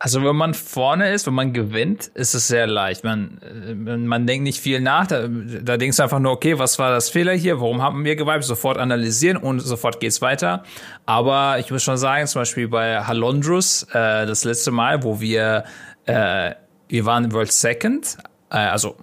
[0.00, 3.04] Also wenn man vorne ist, wenn man gewinnt, ist es sehr leicht.
[3.04, 5.06] Man, äh, man denkt nicht viel nach.
[5.06, 7.60] Da, da denkst du einfach nur, okay, was war das Fehler hier?
[7.60, 8.44] Warum haben wir geweibt?
[8.44, 10.64] Sofort analysieren und sofort geht's weiter.
[11.06, 15.64] Aber ich muss schon sagen, zum Beispiel bei Halondrus, äh, das letzte Mal, wo wir,
[16.06, 16.54] äh,
[16.88, 18.18] wir waren World Second,
[18.50, 18.96] äh, also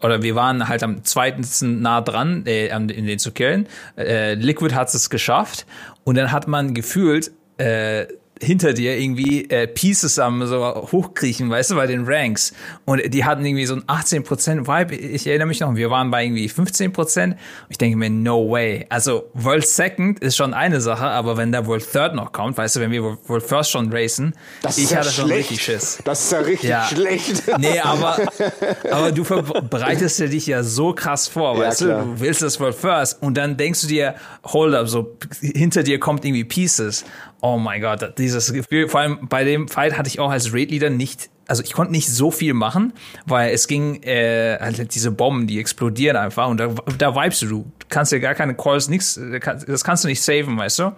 [0.00, 1.44] oder wir waren halt am zweiten
[1.80, 3.66] nah dran, äh, in den zu killen.
[3.96, 5.66] Äh, Liquid hat es geschafft
[6.04, 8.06] und dann hat man gefühlt, äh,
[8.40, 12.52] hinter dir irgendwie äh, Pieces am so hochkriechen, weißt du, bei den Ranks.
[12.84, 14.94] Und die hatten irgendwie so ein 18% Vibe.
[14.94, 17.36] Ich erinnere mich noch, wir waren bei irgendwie 15%.
[17.68, 18.86] Ich denke mir, no way.
[18.88, 22.76] Also World Second ist schon eine Sache, aber wenn da World Third noch kommt, weißt
[22.76, 25.16] du, wenn wir World First schon racen, das ich ja hatte schlecht.
[25.20, 25.98] schon richtig Schiss.
[26.04, 26.84] Das ist ja richtig ja.
[26.84, 27.42] schlecht.
[27.58, 28.18] Nee, aber,
[28.90, 32.04] aber du bereitest dich ja so krass vor, ja, weißt klar.
[32.04, 34.14] du, du willst das World First und dann denkst du dir,
[34.44, 37.04] hold up, so hinter dir kommt irgendwie Pieces
[37.40, 40.90] oh mein Gott, dieses Gefühl, vor allem bei dem Fight hatte ich auch als Raid-Leader
[40.90, 42.92] nicht, also ich konnte nicht so viel machen,
[43.26, 47.46] weil es ging, äh, halt diese Bomben, die explodieren einfach und da, da vibest du,
[47.46, 49.20] du kannst dir gar keine Calls, nix,
[49.66, 50.92] das kannst du nicht saven, weißt du?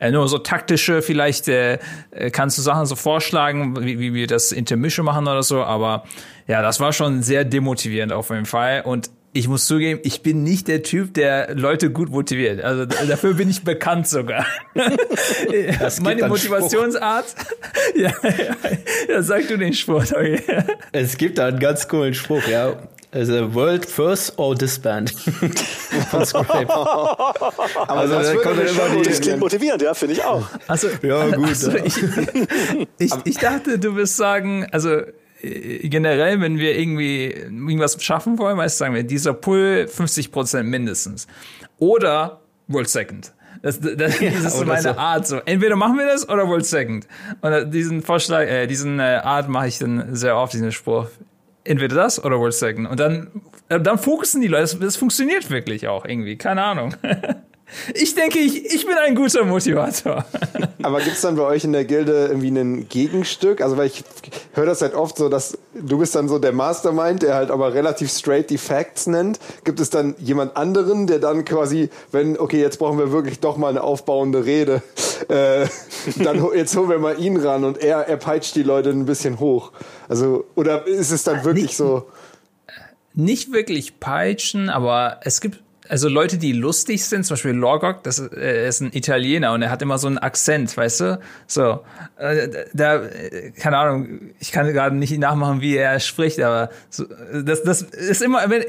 [0.00, 1.78] Äh, nur so taktische, vielleicht äh,
[2.32, 6.04] kannst du Sachen so vorschlagen, wie, wie wir das Intermische machen oder so, aber
[6.46, 10.44] ja, das war schon sehr demotivierend auf jeden Fall und ich muss zugeben, ich bin
[10.44, 12.62] nicht der Typ, der Leute gut motiviert.
[12.62, 14.46] Also dafür bin ich bekannt sogar.
[16.00, 17.34] Meine Motivationsart.
[17.96, 18.56] ja, ja,
[19.08, 20.04] ja, sag du den Spruch.
[20.04, 20.40] Okay.
[20.92, 22.76] Es gibt da einen ganz coolen Spruch, ja.
[23.10, 25.12] Also World First or Disband.
[26.12, 30.46] Aber also, das, kommt immer die, das klingt motivierend, ja, finde ich auch.
[30.68, 31.48] Also, ja, gut.
[31.48, 31.96] Also, ich,
[32.98, 35.02] ich, ich dachte, du wirst sagen, also
[35.82, 41.26] generell, wenn wir irgendwie irgendwas schaffen wollen, weißt sagen wir, dieser Pull 50 Prozent mindestens.
[41.78, 43.32] Oder World Second.
[43.62, 44.90] Das, das, das ist so meine so.
[44.90, 45.26] Art.
[45.26, 47.06] So, entweder machen wir das oder World Second.
[47.40, 51.08] Und diesen Vorschlag, äh, diesen äh, Art mache ich dann sehr oft, diesen Spruch.
[51.64, 52.88] Entweder das oder World Second.
[52.88, 54.62] Und dann, äh, dann fokussen die Leute.
[54.62, 56.36] Das, das funktioniert wirklich auch irgendwie.
[56.36, 56.94] Keine Ahnung.
[57.94, 60.24] Ich denke, ich, ich bin ein guter Motivator.
[60.82, 63.60] Aber gibt es dann bei euch in der Gilde irgendwie ein Gegenstück?
[63.60, 64.04] Also, weil ich
[64.52, 67.74] höre das halt oft so, dass du bist dann so der Mastermind, der halt aber
[67.74, 69.38] relativ straight die Facts nennt.
[69.64, 73.56] Gibt es dann jemand anderen, der dann quasi, wenn, okay, jetzt brauchen wir wirklich doch
[73.56, 74.82] mal eine aufbauende Rede,
[75.28, 75.66] äh,
[76.22, 79.40] dann jetzt holen wir mal ihn ran und er, er peitscht die Leute ein bisschen
[79.40, 79.72] hoch.
[80.08, 82.06] Also, oder ist es dann wirklich nicht, so?
[83.14, 85.63] Nicht wirklich peitschen, aber es gibt
[85.94, 89.70] also Leute, die lustig sind, zum Beispiel Lorgok, das äh, ist ein Italiener und er
[89.70, 91.20] hat immer so einen Akzent, weißt du?
[91.46, 91.82] So,
[92.16, 97.04] äh, da, äh, keine Ahnung, ich kann gerade nicht nachmachen, wie er spricht, aber so,
[97.44, 98.64] das, das ist immer, wenn,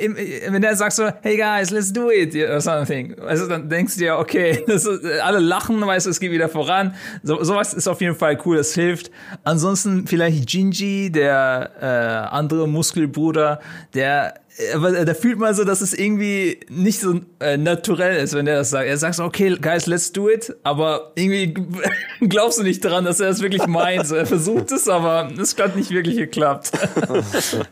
[0.54, 3.96] wenn er sagt so, hey guys, let's do it, or something, weißt du, dann denkst
[3.96, 6.94] du dir, okay, das ist, alle lachen, weißt du, es geht wieder voran.
[7.24, 9.10] So, sowas ist auf jeden Fall cool, das hilft.
[9.44, 13.62] Ansonsten vielleicht Jinji, der äh, andere Muskelbruder,
[13.96, 14.36] der
[14.74, 18.58] aber da fühlt man so, dass es irgendwie nicht so äh, naturell ist, wenn er
[18.58, 18.88] das sagt.
[18.88, 21.54] Er sagt so, okay, guys, let's do it, aber irgendwie
[22.22, 24.08] glaubst du nicht dran, dass er es wirklich meint.
[24.08, 26.72] So, er versucht es, aber es hat nicht wirklich geklappt.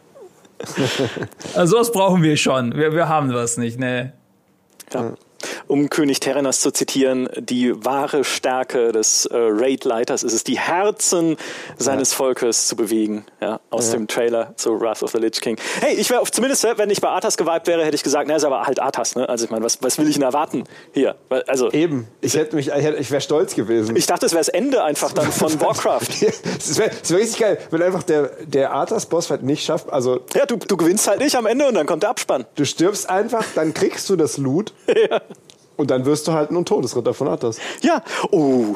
[1.53, 2.75] also sowas brauchen wir schon.
[2.75, 4.13] Wir, wir haben was nicht, ne?
[4.93, 5.13] Ja
[5.67, 11.37] um König Terenas zu zitieren, die wahre Stärke des äh, Raid-Leiters ist es, die Herzen
[11.77, 12.17] seines ja.
[12.17, 13.25] Volkes zu bewegen.
[13.41, 13.93] Ja, aus ja.
[13.97, 15.57] dem Trailer zu Wrath of the Lich King.
[15.81, 18.43] Hey, ich wäre zumindest, wenn ich bei Arthas geweibt wäre, hätte ich gesagt, na, ist
[18.43, 19.15] aber halt Arthas.
[19.15, 19.27] Ne?
[19.27, 20.63] Also ich meine, was, was will ich denn erwarten
[20.93, 21.15] hier?
[21.47, 22.07] Also eben.
[22.21, 23.95] Ich hätte mich, ich, ich wäre stolz gewesen.
[23.95, 26.07] Ich dachte, es wäre das Ende einfach dann von Warcraft.
[26.57, 29.91] Es wäre wär richtig geil, wenn einfach der, der Arthas-Boss halt nicht schafft.
[29.91, 32.45] Also ja, du, du gewinnst halt nicht am Ende und dann kommt der Abspann.
[32.55, 34.73] Du stirbst einfach, dann kriegst du das Loot.
[34.87, 35.21] ja.
[35.75, 37.57] Und dann wirst du halt ein Todesritter von Athos.
[37.81, 38.03] Ja.
[38.31, 38.75] Oh.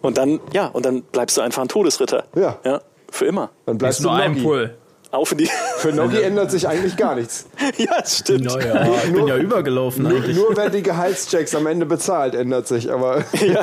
[0.00, 2.24] Und dann, ja, und dann bleibst du einfach ein Todesritter.
[2.34, 2.58] Ja.
[2.64, 2.80] Ja.
[3.10, 3.50] Für immer.
[3.66, 4.76] Dann bleibst du nur ein Pull.
[5.14, 7.46] Auf in die Für Nogi ändert sich eigentlich gar nichts.
[7.76, 8.46] ja, das stimmt.
[8.46, 10.36] Naja, ich bin ja übergelaufen nur, eigentlich.
[10.36, 13.24] Nur wer die Gehaltschecks am Ende bezahlt, ändert sich, aber.
[13.40, 13.62] Ja.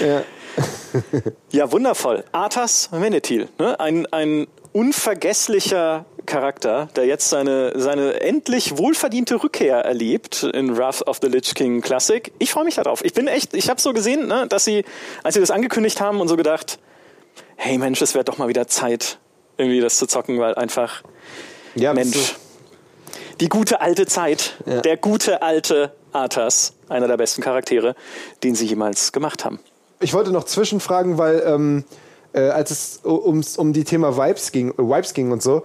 [0.00, 0.22] ja.
[1.52, 2.24] ja, wundervoll.
[2.32, 3.78] Arthas Menethil, ne?
[3.78, 11.18] ein, ein unvergesslicher Charakter, der jetzt seine, seine endlich wohlverdiente Rückkehr erlebt in Wrath of
[11.20, 12.32] the Lich King Classic.
[12.38, 13.04] Ich freue mich darauf.
[13.04, 14.86] Ich bin echt, ich habe so gesehen, ne, dass sie,
[15.22, 16.78] als sie das angekündigt haben und so gedacht,
[17.56, 19.18] hey Mensch, es wäre doch mal wieder Zeit,
[19.58, 21.02] irgendwie das zu zocken, weil einfach,
[21.74, 22.36] ja, Mensch,
[23.40, 24.80] die gute alte Zeit, ja.
[24.80, 27.94] der gute alte Arthas, einer der besten Charaktere,
[28.42, 29.60] den sie jemals gemacht haben.
[30.00, 31.84] Ich wollte noch zwischenfragen, weil ähm,
[32.32, 35.62] äh, als es ums, um die Thema Vibes ging, äh, Vibes ging und so,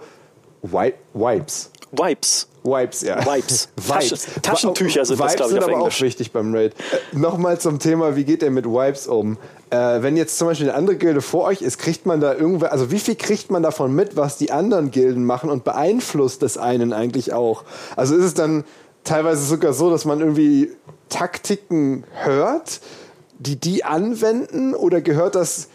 [0.62, 1.70] Wi Vibes.
[1.90, 2.48] Vibes.
[2.64, 3.24] Wipes, ja.
[3.24, 3.68] Wipes.
[3.76, 4.26] Vibes.
[4.42, 5.96] Taschentücher sind Vibes das, glaube ich, sind aber Englisch.
[5.96, 6.74] auch wichtig beim Raid.
[6.92, 9.38] Äh, Nochmal zum Thema, wie geht ihr mit Wipes um?
[9.70, 12.72] Äh, wenn jetzt zum Beispiel eine andere Gilde vor euch ist, kriegt man da irgendwer,
[12.72, 16.58] also wie viel kriegt man davon mit, was die anderen Gilden machen und beeinflusst das
[16.58, 17.64] einen eigentlich auch?
[17.96, 18.64] Also ist es dann
[19.04, 20.70] teilweise sogar so, dass man irgendwie
[21.08, 22.80] Taktiken hört,
[23.38, 25.68] die die anwenden oder gehört das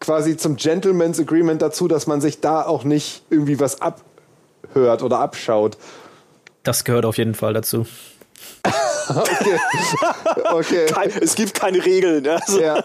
[0.00, 5.20] quasi zum Gentleman's Agreement dazu, dass man sich da auch nicht irgendwie was abhört oder
[5.20, 5.76] abschaut?
[6.62, 7.86] Das gehört auf jeden Fall dazu.
[9.08, 9.58] okay.
[10.52, 10.86] okay.
[10.86, 12.26] Kein, es gibt keine Regeln.
[12.26, 12.60] Also.
[12.60, 12.82] Ja.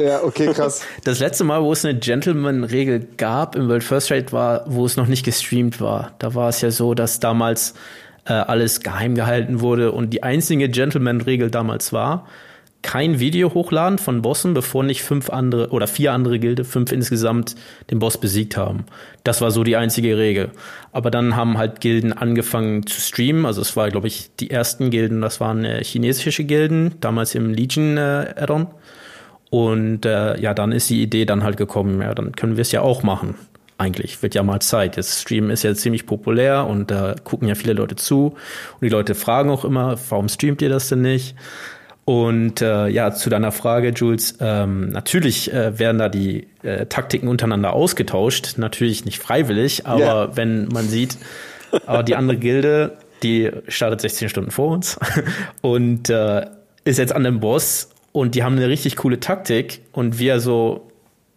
[0.00, 0.82] Ja, okay, krass.
[1.04, 4.96] Das letzte Mal, wo es eine Gentleman-Regel gab im World First Rate, war, wo es
[4.96, 6.12] noch nicht gestreamt war.
[6.18, 7.74] Da war es ja so, dass damals
[8.24, 12.26] äh, alles geheim gehalten wurde und die einzige Gentleman-Regel damals war,
[12.82, 17.56] kein Video hochladen von Bossen, bevor nicht fünf andere oder vier andere Gilde, fünf insgesamt,
[17.90, 18.84] den Boss besiegt haben.
[19.24, 20.50] Das war so die einzige Regel.
[20.92, 23.46] Aber dann haben halt Gilden angefangen zu streamen.
[23.46, 27.52] Also es war, glaube ich, die ersten Gilden, das waren äh, chinesische Gilden, damals im
[27.52, 28.68] Legion äh, Addon.
[29.50, 32.72] Und äh, ja, dann ist die Idee dann halt gekommen, ja, dann können wir es
[32.72, 33.34] ja auch machen.
[33.76, 34.96] Eigentlich wird ja mal Zeit.
[34.96, 38.34] Das Streamen ist ja ziemlich populär und da gucken ja viele Leute zu.
[38.74, 41.36] Und die Leute fragen auch immer, warum streamt ihr das denn nicht?
[42.08, 47.28] Und äh, ja, zu deiner Frage, Jules, ähm, natürlich äh, werden da die äh, Taktiken
[47.28, 50.30] untereinander ausgetauscht, natürlich nicht freiwillig, aber yeah.
[50.34, 51.18] wenn man sieht,
[51.84, 54.98] aber die andere Gilde, die startet 16 Stunden vor uns
[55.60, 56.46] und äh,
[56.84, 60.90] ist jetzt an dem Boss und die haben eine richtig coole Taktik und wir so,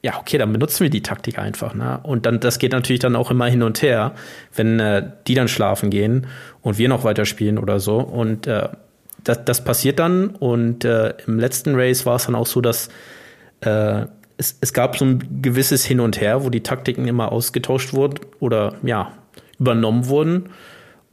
[0.03, 1.73] ja, okay, dann benutzen wir die Taktik einfach.
[1.73, 1.99] Ne?
[2.03, 4.13] Und dann, das geht natürlich dann auch immer hin und her,
[4.55, 6.27] wenn äh, die dann schlafen gehen
[6.61, 7.97] und wir noch weiterspielen oder so.
[7.97, 8.69] Und äh,
[9.23, 12.89] das, das passiert dann und äh, im letzten Race war es dann auch so, dass
[13.61, 14.05] äh,
[14.37, 18.19] es, es gab so ein gewisses Hin und Her, wo die Taktiken immer ausgetauscht wurden
[18.39, 19.11] oder ja,
[19.59, 20.49] übernommen wurden.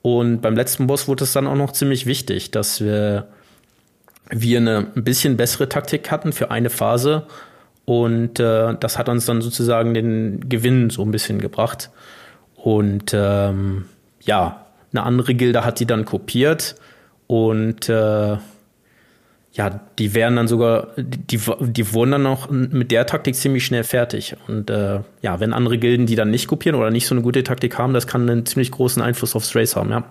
[0.01, 3.29] Und beim letzten Boss wurde es dann auch noch ziemlich wichtig, dass wir,
[4.31, 7.27] wir eine ein bisschen bessere Taktik hatten für eine Phase.
[7.85, 11.91] Und äh, das hat uns dann sozusagen den Gewinn so ein bisschen gebracht.
[12.55, 13.85] Und ähm,
[14.23, 16.77] ja, eine andere Gilde hat die dann kopiert
[17.29, 18.39] und äh,
[19.53, 23.85] ja, die wären dann sogar, die, die wurden dann auch mit der Taktik ziemlich schnell
[23.85, 24.37] fertig.
[24.47, 27.45] Und äh, ja, wenn andere Gilden die dann nicht kopieren oder nicht so eine gute
[27.45, 30.05] Taktik haben, das kann einen ziemlich großen Einfluss aufs Race haben, ja.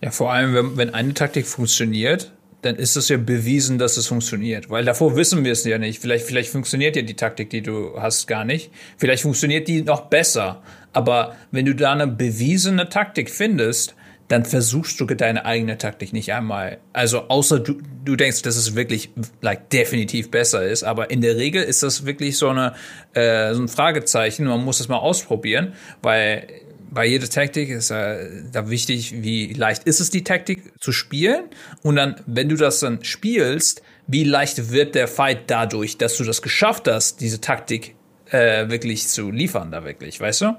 [0.00, 4.06] Ja, vor allem, wenn, wenn eine Taktik funktioniert, dann ist es ja bewiesen, dass es
[4.06, 4.70] funktioniert.
[4.70, 6.00] Weil davor wissen wir es ja nicht.
[6.00, 8.70] Vielleicht, vielleicht funktioniert ja die Taktik, die du hast, gar nicht.
[8.98, 10.62] Vielleicht funktioniert die noch besser.
[10.92, 13.94] Aber wenn du da eine bewiesene Taktik findest,
[14.32, 16.78] dann versuchst du deine eigene Taktik nicht einmal.
[16.94, 19.10] Also außer du, du denkst, dass es wirklich
[19.42, 22.72] like, definitiv besser ist, aber in der Regel ist das wirklich so, eine,
[23.12, 24.46] äh, so ein Fragezeichen.
[24.46, 26.46] Man muss es mal ausprobieren, weil
[26.90, 31.44] bei jeder Taktik ist äh, da wichtig, wie leicht ist es, die Taktik zu spielen.
[31.82, 36.24] Und dann, wenn du das dann spielst, wie leicht wird der Fight dadurch, dass du
[36.24, 37.96] das geschafft hast, diese Taktik
[38.30, 40.56] äh, wirklich zu liefern, da wirklich, weißt du?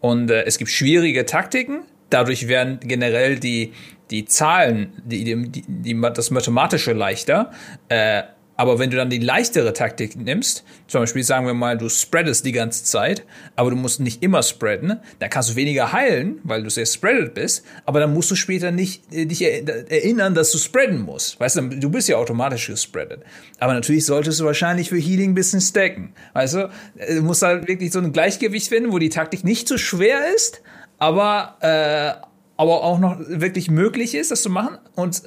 [0.00, 3.72] Und äh, es gibt schwierige Taktiken, Dadurch werden generell die,
[4.10, 7.50] die Zahlen, die, die, die, das Mathematische leichter.
[7.88, 11.88] Äh, aber wenn du dann die leichtere Taktik nimmst, zum Beispiel sagen wir mal, du
[11.88, 13.24] spreadest die ganze Zeit,
[13.56, 17.34] aber du musst nicht immer spreaden, dann kannst du weniger heilen, weil du sehr spreadet
[17.34, 21.40] bist, aber dann musst du später nicht äh, dich erinnern, dass du spreaden musst.
[21.40, 23.22] Weißt du, du bist ja automatisch gespreadet.
[23.58, 26.14] Aber natürlich solltest du wahrscheinlich für Healing ein bisschen stacken.
[26.34, 29.66] Weißt du, äh, du musst halt wirklich so ein Gleichgewicht finden, wo die Taktik nicht
[29.66, 30.62] zu schwer ist,
[31.02, 32.12] aber, äh,
[32.56, 34.78] aber auch noch wirklich möglich ist, das zu machen.
[34.94, 35.24] Und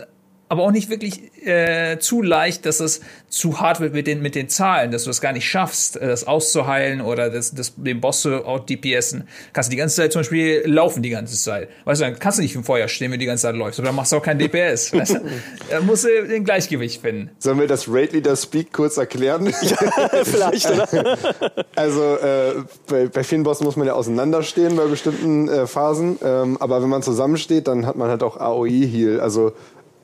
[0.47, 4.35] aber auch nicht wirklich äh, zu leicht, dass es zu hart wird mit den, mit
[4.35, 7.99] den Zahlen, dass du das gar nicht schaffst, äh, das auszuheilen oder das, das, den
[7.99, 9.27] Boss zu out-DPSen.
[9.53, 11.69] Kannst du die ganze Zeit zum Beispiel laufen die ganze Zeit.
[11.85, 13.79] Weißt du, dann kannst du nicht im Feuer stehen, wenn du die ganze Zeit läufst.
[13.79, 14.93] Oder dann machst du auch kein DPS.
[14.93, 15.21] weißt du?
[15.69, 17.31] Da musst du den Gleichgewicht finden.
[17.39, 19.47] Sollen wir das Raid Leader Speak kurz erklären?
[19.61, 21.17] ja, vielleicht, oder?
[21.75, 22.53] also, äh,
[22.87, 26.19] bei, bei vielen Bossen muss man ja auseinanderstehen bei bestimmten äh, Phasen.
[26.23, 29.19] Ähm, aber wenn man zusammensteht, dann hat man halt auch AOE-Heal.
[29.19, 29.53] Also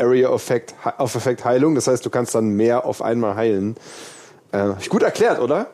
[0.02, 1.76] Area of Effect, of Effect Heilung.
[1.76, 3.76] Das heißt, du kannst dann mehr auf einmal heilen.
[4.52, 5.68] Äh, ich gut erklärt, oder?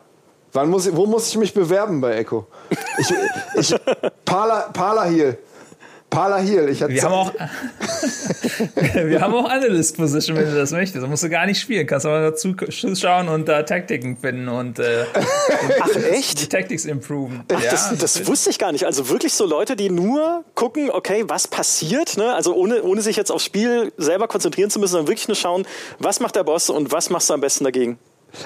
[0.52, 2.46] Wann muss ich, wo muss ich mich bewerben bei Echo?
[2.98, 3.14] Ich,
[3.54, 3.74] ich,
[4.24, 5.38] Parla, Parla Heal.
[6.10, 6.68] Parla Heal.
[6.68, 7.32] Ich wir, haben auch,
[8.94, 11.02] wir haben auch Analyst Position, wenn du das möchtest.
[11.02, 11.86] Da musst du gar nicht spielen.
[11.86, 15.04] Kannst aber dazu zuschauen und da Taktiken finden und, äh,
[15.80, 16.40] Ach, echt?
[16.40, 17.44] die Tactics improven.
[17.52, 18.84] Ach, ja, das, das wusste ich gar nicht.
[18.84, 22.34] Also wirklich so Leute, die nur gucken, okay, was passiert, ne?
[22.34, 25.66] Also ohne, ohne sich jetzt aufs Spiel selber konzentrieren zu müssen, sondern wirklich nur schauen,
[25.98, 27.98] was macht der Boss und was machst du am besten dagegen.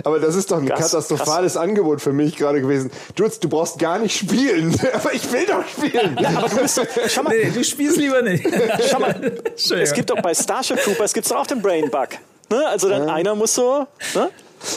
[0.04, 1.62] Aber das ist doch ein krass, katastrophales krass.
[1.62, 2.90] Angebot für mich gerade gewesen.
[3.16, 4.74] Jutz, du brauchst gar nicht spielen.
[4.92, 6.16] aber ich will doch spielen.
[6.20, 8.46] Ja, aber du bist, schau mal, nee, du spielst lieber nicht.
[8.90, 9.14] schau mal,
[9.54, 12.08] es gibt doch bei Starship Troopers gibt's doch auch den Brain Bug.
[12.50, 12.66] Ne?
[12.66, 13.14] Also dann ja.
[13.14, 13.86] einer muss so.
[14.14, 14.30] Ne?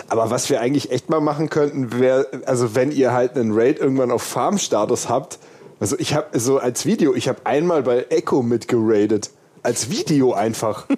[0.08, 3.80] Aber was wir eigentlich echt mal machen könnten, wäre, also wenn ihr halt einen Raid
[3.80, 5.40] irgendwann auf Farm-Status habt,
[5.80, 9.30] also ich habe so als Video, ich habe einmal bei Echo mitgeradet.
[9.64, 10.88] Als Video einfach.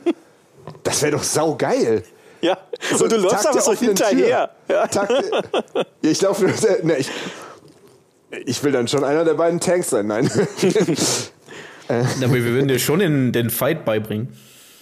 [0.84, 2.04] Das wäre doch saugeil.
[2.42, 2.58] Ja,
[2.96, 4.50] so, und du läufst einfach so hinterher.
[4.68, 4.88] Ja.
[4.94, 5.08] ja,
[6.02, 6.46] ich laufe.
[6.84, 7.10] Ne, ich,
[8.46, 10.30] ich will dann schon einer der beiden Tanks sein, nein.
[11.88, 14.38] Aber wir würden dir schon den, den Fight beibringen.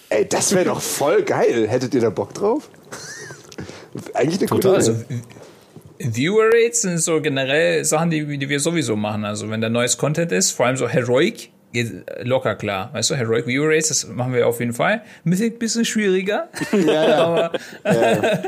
[0.08, 1.68] Ey, das wäre doch voll geil.
[1.68, 2.68] Hättet ihr da Bock drauf?
[4.14, 4.78] Eigentlich eine Total.
[4.78, 5.22] gute Idee.
[5.98, 9.24] Also, Viewer Rates sind so generell Sachen, die, die wir sowieso machen.
[9.24, 12.90] Also wenn da neues Content ist, vor allem so Heroic, geht locker klar.
[12.92, 15.02] Weißt du, Heroic View Race, das machen wir auf jeden Fall.
[15.24, 16.48] Ein bisschen schwieriger.
[16.72, 17.24] Ja, ja.
[17.24, 17.52] Aber
[17.84, 18.42] ja,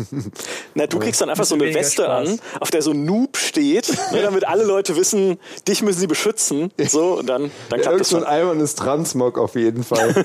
[0.74, 2.28] Na, du kriegst dann einfach so eine Weste Spaß.
[2.28, 5.38] an, auf der so Noob steht, ne, damit alle Leute wissen,
[5.68, 6.72] dich müssen sie beschützen.
[6.88, 8.24] So, und dann, dann klappt ja, das schon.
[8.24, 10.24] ein eimernes Transmog auf jeden Fall.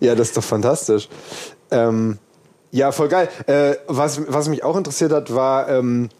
[0.00, 1.08] ja, das ist doch fantastisch.
[1.70, 2.18] Ähm,
[2.70, 3.28] ja, voll geil.
[3.46, 6.10] Äh, was, was mich auch interessiert hat, war, ähm,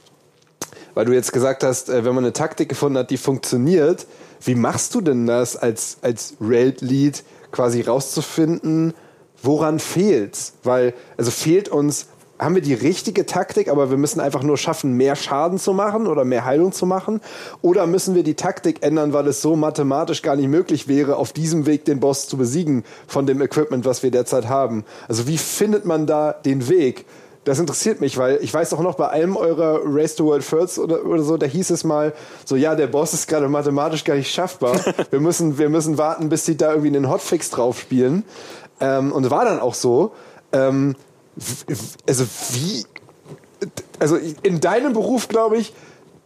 [0.99, 4.09] weil du jetzt gesagt hast, äh, wenn man eine Taktik gefunden hat, die funktioniert,
[4.41, 7.23] wie machst du denn das als, als Raid-Lead
[7.53, 8.95] quasi rauszufinden,
[9.41, 10.55] woran fehlt's?
[10.65, 12.09] Weil, also fehlt uns,
[12.41, 16.09] haben wir die richtige Taktik, aber wir müssen einfach nur schaffen, mehr Schaden zu machen
[16.09, 17.21] oder mehr Heilung zu machen?
[17.63, 21.33] Oder müssen wir die Taktik ändern, weil es so mathematisch gar nicht möglich wäre, auf
[21.33, 24.85] diesem Weg den Boss zu besiegen von dem Equipment, was wir derzeit haben?
[25.07, 27.07] Also wie findet man da den Weg?
[27.49, 30.79] Das interessiert mich, weil ich weiß auch noch, bei einem eurer Race to World First
[30.79, 32.13] oder, oder so, da hieß es mal
[32.45, 34.79] so, ja, der Boss ist gerade mathematisch gar nicht schaffbar.
[35.11, 38.25] Wir müssen, wir müssen warten, bis sie da irgendwie einen Hotfix drauf spielen.
[38.81, 40.13] Ähm, und war dann auch so.
[40.53, 40.95] Ähm,
[42.07, 42.85] also wie,
[43.99, 45.73] also in deinem Beruf, glaube ich,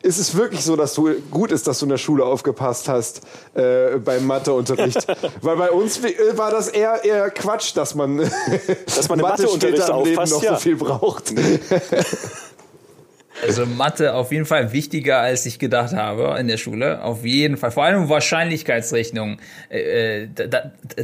[0.02, 3.22] ist es wirklich so, dass du gut ist, dass du in der Schule aufgepasst hast
[3.54, 5.06] äh, beim Matheunterricht?
[5.40, 6.00] Weil bei uns
[6.34, 8.18] war das eher, eher Quatsch, dass man,
[8.86, 10.54] dass man Mathe später im Leben noch ja.
[10.54, 11.32] so viel braucht.
[13.40, 17.02] Also Mathe auf jeden Fall wichtiger, als ich gedacht habe in der Schule.
[17.02, 17.70] Auf jeden Fall.
[17.70, 19.38] Vor allem Wahrscheinlichkeitsrechnung.
[19.68, 20.28] Äh,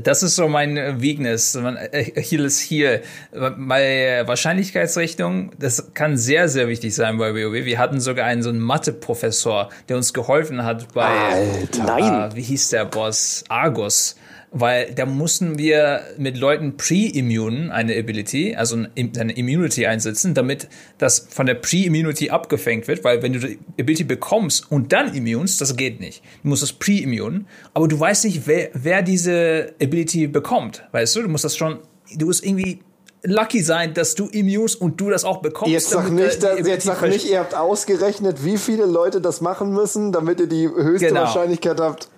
[0.03, 1.55] das ist so mein Weakness.
[1.57, 3.01] Äh, Achilles hier.
[3.33, 7.64] Bei Wahrscheinlichkeitsrechnung, das kann sehr, sehr wichtig sein bei WoW.
[7.64, 11.85] Wir hatten sogar einen so einen Mathe-Professor, der uns geholfen hat bei, Alter.
[11.85, 12.31] Nein.
[12.31, 13.45] Äh, wie hieß der Boss?
[13.49, 14.16] Argus
[14.51, 20.68] weil da mussten wir mit Leuten pre-immune eine Ability, also eine Immunity einsetzen, damit
[20.99, 25.61] das von der pre-immunity abgefängt wird, weil wenn du die Ability bekommst und dann immunst,
[25.61, 26.22] das geht nicht.
[26.42, 27.44] Du musst das pre-immune,
[27.74, 31.22] aber du weißt nicht, wer, wer diese Ability bekommt, weißt du?
[31.22, 31.78] Du musst das schon,
[32.16, 32.80] du musst irgendwie
[33.24, 35.72] lucky sein, dass du immunst und du das auch bekommst.
[35.72, 39.72] Jetzt sag nicht, dass, jetzt sag nicht, ihr habt ausgerechnet, wie viele Leute das machen
[39.72, 41.22] müssen, damit ihr die höchste genau.
[41.22, 42.09] Wahrscheinlichkeit habt.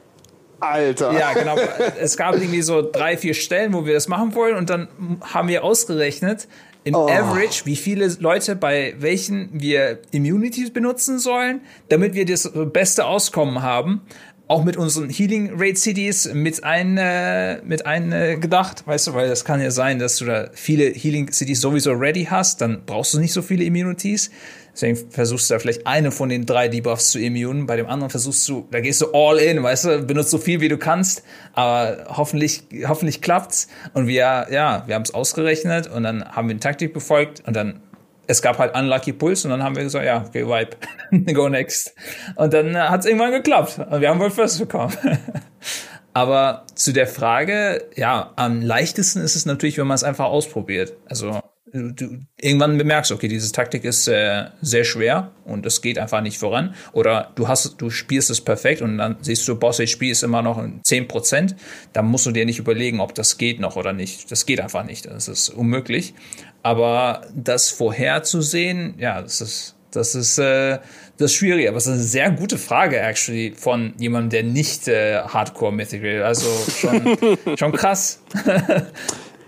[0.61, 1.12] Alter.
[1.12, 1.56] Ja, genau.
[1.98, 4.88] Es gab irgendwie so drei, vier Stellen, wo wir das machen wollen und dann
[5.22, 6.46] haben wir ausgerechnet,
[6.84, 7.08] im oh.
[7.08, 13.62] Average, wie viele Leute bei welchen wir Immunities benutzen sollen, damit wir das beste Auskommen
[13.62, 14.02] haben.
[14.48, 19.14] Auch mit unseren Healing Rate Cities mit ein, äh, mit ein äh, gedacht, weißt du,
[19.14, 22.82] weil das kann ja sein, dass du da viele Healing Cities sowieso ready hast, dann
[22.84, 24.30] brauchst du nicht so viele Immunities.
[24.72, 27.66] Deswegen versuchst du da vielleicht eine von den drei Debuffs zu immunen.
[27.66, 30.60] Bei dem anderen versuchst du, da gehst du all in, weißt du, benutzt so viel
[30.60, 31.22] wie du kannst.
[31.52, 33.68] Aber hoffentlich, hoffentlich klappt's.
[33.94, 37.54] Und wir, ja, wir haben es ausgerechnet und dann haben wir eine Taktik befolgt und
[37.54, 37.80] dann
[38.26, 40.76] es gab halt Unlucky Pulse und dann haben wir gesagt, ja, okay, wipe,
[41.34, 41.94] go next.
[42.36, 44.92] Und dann hat es irgendwann geklappt und wir haben wohl First bekommen.
[46.12, 50.94] Aber zu der Frage, ja, am leichtesten ist es natürlich, wenn man es einfach ausprobiert.
[51.06, 51.40] Also
[51.72, 56.38] du irgendwann bemerkst, okay, diese Taktik ist äh, sehr schwer und es geht einfach nicht
[56.38, 56.74] voran.
[56.92, 60.42] Oder du hast, du spielst es perfekt und dann siehst du, Boss HP ist immer
[60.42, 61.54] noch 10%.
[61.92, 64.30] Dann musst du dir nicht überlegen, ob das geht noch oder nicht.
[64.30, 65.06] Das geht einfach nicht.
[65.06, 66.14] Das ist unmöglich.
[66.62, 70.78] Aber das vorherzusehen, ja, das ist, das ist äh,
[71.20, 71.68] das Schwierige.
[71.68, 76.22] Aber es ist eine sehr gute Frage, actually, von jemandem, der nicht äh, Hardcore Mythical.
[76.22, 76.48] Also
[76.78, 77.18] schon,
[77.56, 78.20] schon krass.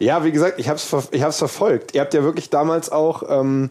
[0.03, 1.95] Ja, wie gesagt, ich habe es ich hab's verfolgt.
[1.95, 3.71] Ihr habt ja wirklich damals auch, ähm,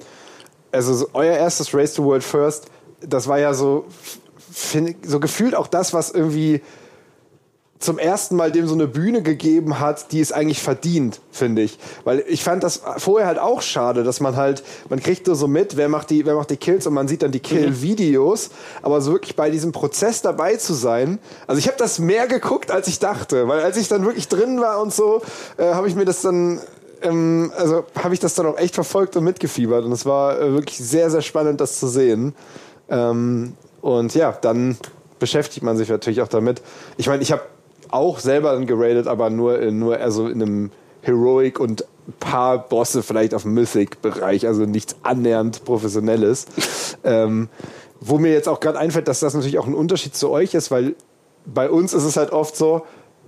[0.71, 2.67] also so euer erstes Race to World First,
[3.01, 3.85] das war ja so,
[5.05, 6.61] so gefühlt auch das, was irgendwie
[7.81, 11.77] zum ersten Mal dem so eine Bühne gegeben hat, die es eigentlich verdient, finde ich.
[12.03, 15.47] Weil ich fand das vorher halt auch schade, dass man halt, man kriegt nur so
[15.47, 18.51] mit, wer macht die, wer macht die Kills und man sieht dann die Kill-Videos,
[18.83, 21.19] aber so wirklich bei diesem Prozess dabei zu sein.
[21.47, 24.61] Also ich habe das mehr geguckt, als ich dachte, weil als ich dann wirklich drin
[24.61, 25.21] war und so,
[25.57, 26.61] äh, habe ich mir das dann
[27.01, 30.53] ähm, also habe ich das dann auch echt verfolgt und mitgefiebert und es war äh,
[30.53, 32.35] wirklich sehr, sehr spannend, das zu sehen.
[32.89, 34.77] Ähm, und ja, dann
[35.21, 36.61] beschäftigt man sich natürlich auch damit.
[36.97, 37.41] Ich meine, ich habe
[37.91, 40.71] auch selber geradet, aber nur, in, nur also in einem
[41.01, 41.85] Heroic und
[42.19, 46.45] paar Bosse vielleicht auf Mythic-Bereich, also nichts annähernd Professionelles.
[47.03, 47.49] ähm,
[47.99, 50.71] wo mir jetzt auch gerade einfällt, dass das natürlich auch ein Unterschied zu euch ist,
[50.71, 50.95] weil
[51.45, 52.83] bei uns ist es halt oft so,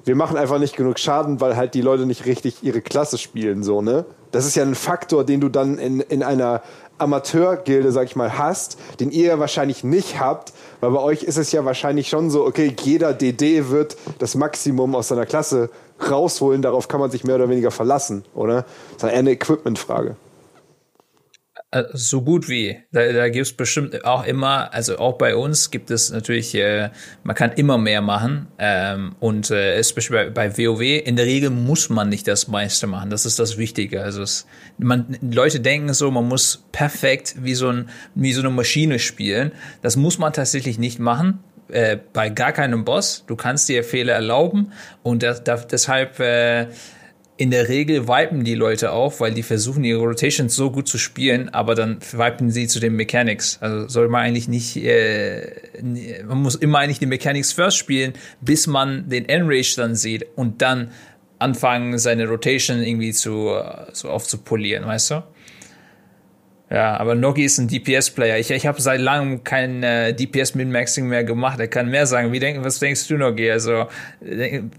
[0.05, 3.63] wir machen einfach nicht genug Schaden, weil halt die Leute nicht richtig ihre Klasse spielen,
[3.63, 4.05] so, ne?
[4.31, 6.61] Das ist ja ein Faktor, den du dann in, in einer
[6.97, 10.53] Amateurgilde, sag ich mal, hast, den ihr wahrscheinlich nicht habt,
[10.83, 14.95] weil bei euch ist es ja wahrscheinlich schon so, okay, jeder DD wird das Maximum
[14.95, 15.69] aus seiner Klasse
[16.11, 18.65] rausholen, darauf kann man sich mehr oder weniger verlassen, oder?
[18.95, 20.17] Das ist eher eine Equipment-Frage.
[21.73, 22.77] Äh, so gut wie.
[22.91, 26.91] Da, da gibt es bestimmt auch immer, also auch bei uns gibt es natürlich, äh,
[27.23, 28.47] man kann immer mehr machen.
[28.59, 32.85] Ähm, und äh, especially bei, bei WoW, in der Regel muss man nicht das meiste
[32.85, 33.09] machen.
[33.09, 34.03] Das ist das Wichtige.
[34.03, 34.45] Also es,
[34.77, 39.51] man, Leute denken so, man muss perfekt wie so, ein, wie so eine Maschine spielen.
[39.81, 41.39] Das muss man tatsächlich nicht machen.
[41.69, 43.23] Äh, bei gar keinem Boss.
[43.25, 46.67] Du kannst dir Fehler erlauben und das, das, deshalb äh,
[47.35, 50.97] in der Regel wipen die Leute auch, weil die versuchen, ihre Rotations so gut zu
[50.97, 53.57] spielen, aber dann wipen sie zu den Mechanics.
[53.59, 55.51] Also soll man eigentlich nicht, äh,
[56.27, 60.61] man muss immer eigentlich die Mechanics first spielen, bis man den Enrage dann sieht und
[60.61, 60.91] dann
[61.39, 63.51] anfangen, seine Rotation irgendwie zu,
[63.91, 65.23] so aufzupolieren, weißt du?
[66.69, 68.39] Ja, aber Nogi ist ein DPS-Player.
[68.39, 71.59] Ich, ich habe seit langem kein äh, DPS-Min-Maxing mehr gemacht.
[71.59, 72.31] Er kann mehr sagen.
[72.31, 73.51] Wie denk, was denkst du, Nogi?
[73.51, 73.87] Also,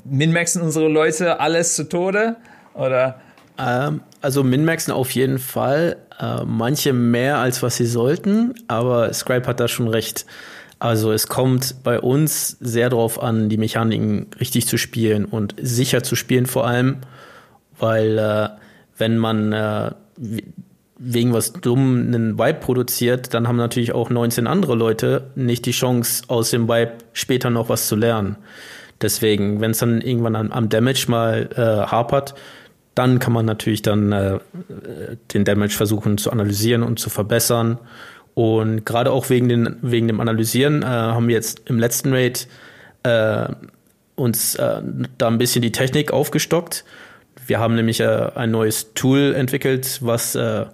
[0.04, 2.36] min-maxen unsere Leute alles zu Tode?
[2.74, 3.20] Oder?
[3.58, 5.96] Ähm, also Min-Maxen auf jeden Fall.
[6.18, 10.26] Äh, manche mehr als was sie sollten, aber Scribe hat da schon recht.
[10.78, 16.02] Also es kommt bei uns sehr darauf an, die Mechaniken richtig zu spielen und sicher
[16.02, 16.98] zu spielen vor allem,
[17.78, 18.48] weil äh,
[18.98, 19.92] wenn man äh,
[20.96, 25.72] wegen was dumm einen Vibe produziert, dann haben natürlich auch 19 andere Leute nicht die
[25.72, 28.36] Chance, aus dem Vibe später noch was zu lernen.
[29.02, 32.34] Deswegen, wenn es dann irgendwann am, am Damage mal äh, hapert,
[32.94, 34.38] dann kann man natürlich dann äh,
[35.32, 37.78] den Damage versuchen zu analysieren und zu verbessern.
[38.34, 42.46] Und gerade auch wegen, den, wegen dem Analysieren äh, haben wir jetzt im letzten Raid
[43.02, 43.46] äh,
[44.14, 44.80] uns äh,
[45.18, 46.84] da ein bisschen die Technik aufgestockt.
[47.46, 50.66] Wir haben nämlich äh, ein neues Tool entwickelt, was äh,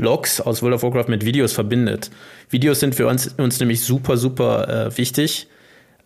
[0.00, 2.10] Logs aus World of Warcraft mit Videos verbindet.
[2.48, 5.48] Videos sind für uns, uns nämlich super, super äh, wichtig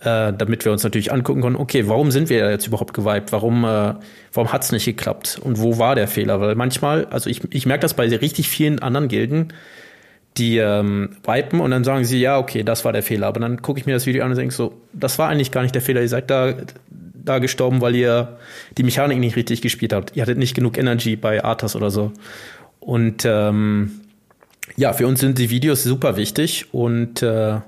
[0.05, 3.33] äh, damit wir uns natürlich angucken können, okay, warum sind wir jetzt überhaupt geweibt?
[3.33, 3.95] Warum, äh,
[4.33, 5.41] warum hat es nicht geklappt?
[5.43, 6.41] Und wo war der Fehler?
[6.41, 9.53] Weil manchmal, also ich, ich merke das bei richtig vielen anderen Gilden,
[10.37, 13.29] die ähm, wipen und dann sagen sie, ja, okay, das war der Fehler.
[13.29, 15.63] Aber dann gucke ich mir das Video an und denke so, das war eigentlich gar
[15.63, 16.03] nicht der Fehler.
[16.03, 16.55] Ihr seid da,
[16.91, 18.37] da gestorben, weil ihr
[18.77, 20.17] die Mechanik nicht richtig gespielt habt.
[20.17, 22.13] Ihr hattet nicht genug Energy bei Arthas oder so.
[22.85, 24.03] Und ähm,
[24.77, 27.61] ja, für uns sind die Videos super wichtig und äh,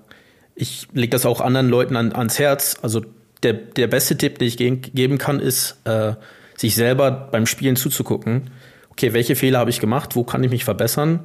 [0.55, 2.77] ich lege das auch anderen Leuten an, ans Herz.
[2.83, 3.03] Also
[3.43, 6.15] der, der beste Tipp, den ich ge geben kann, ist, äh,
[6.57, 8.51] sich selber beim Spielen zuzugucken.
[8.91, 10.17] Okay, welche Fehler habe ich gemacht?
[10.17, 11.21] Wo kann ich mich verbessern?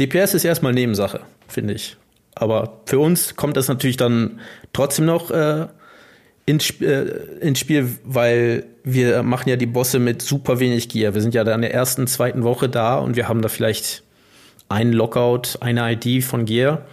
[0.00, 1.96] DPS ist erstmal Nebensache, finde ich.
[2.34, 4.40] Aber für uns kommt das natürlich dann
[4.72, 5.66] trotzdem noch äh,
[6.46, 7.04] ins, äh,
[7.40, 11.14] ins Spiel, weil wir machen ja die Bosse mit super wenig Gear.
[11.14, 14.02] Wir sind ja da in der ersten, zweiten Woche da und wir haben da vielleicht
[14.68, 16.84] einen Lockout, eine ID von Gear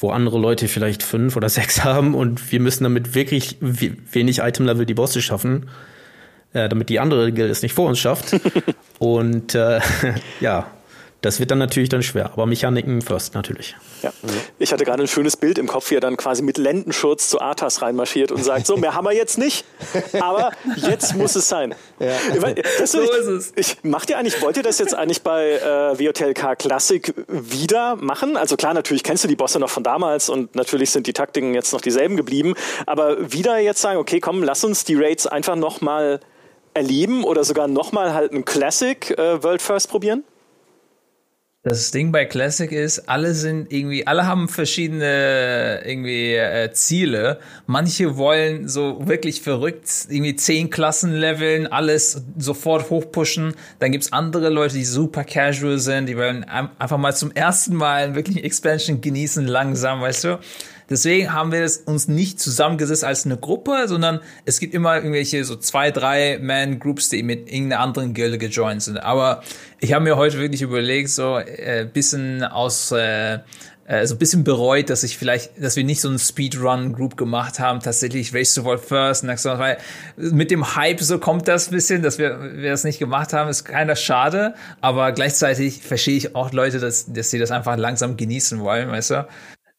[0.00, 4.86] wo andere Leute vielleicht fünf oder sechs haben und wir müssen damit wirklich wenig Item-Level
[4.86, 5.68] die Bosse schaffen,
[6.52, 8.40] äh, damit die andere Guild es nicht vor uns schafft.
[8.98, 9.80] und äh,
[10.40, 10.66] ja,
[11.22, 13.76] das wird dann natürlich dann schwer, aber Mechaniken first natürlich.
[14.02, 14.10] Ja.
[14.58, 17.40] Ich hatte gerade ein schönes Bild im Kopf, wie er dann quasi mit Lendenschurz zu
[17.40, 19.64] Arthas reinmarschiert und sagt, so, mehr haben wir jetzt nicht,
[20.18, 21.74] aber jetzt muss es sein.
[21.98, 22.16] Ja.
[22.78, 23.52] Das, so ich, ist es.
[23.56, 28.36] Ich, macht ihr eigentlich, wollt ihr das jetzt eigentlich bei äh, WOTLK Classic wieder machen?
[28.36, 31.54] Also klar, natürlich kennst du die Bosse noch von damals und natürlich sind die Taktiken
[31.54, 32.54] jetzt noch dieselben geblieben,
[32.86, 36.20] aber wieder jetzt sagen, okay, komm, lass uns die Raids einfach nochmal
[36.72, 40.24] erleben oder sogar nochmal halt ein Classic äh, World First probieren?
[41.62, 47.38] Das Ding bei Classic ist, alle sind irgendwie, alle haben verschiedene irgendwie äh, Ziele.
[47.66, 53.56] Manche wollen so wirklich verrückt irgendwie zehn Klassen leveln, alles sofort hochpushen.
[53.78, 58.14] Dann gibt's andere Leute, die super casual sind, die wollen einfach mal zum ersten Mal
[58.14, 60.38] wirklich Expansion genießen, langsam, weißt du.
[60.90, 65.54] Deswegen haben wir uns nicht zusammengesetzt als eine Gruppe, sondern es gibt immer irgendwelche so
[65.54, 68.98] zwei, drei Man-Groups, die mit irgendeiner anderen Gilde gejoint sind.
[68.98, 69.42] Aber
[69.78, 73.38] ich habe mir heute wirklich überlegt, so äh, bisschen aus äh,
[73.90, 77.58] äh, so ein bisschen bereut, dass ich vielleicht, dass wir nicht so ein Speedrun-Group gemacht
[77.58, 79.78] haben, tatsächlich Race to World First, weil
[80.16, 83.50] mit dem Hype so kommt das ein bisschen, dass wir, wir das nicht gemacht haben,
[83.50, 88.16] ist keiner schade, aber gleichzeitig verstehe ich auch Leute, dass, dass sie das einfach langsam
[88.16, 89.28] genießen wollen, weißt du?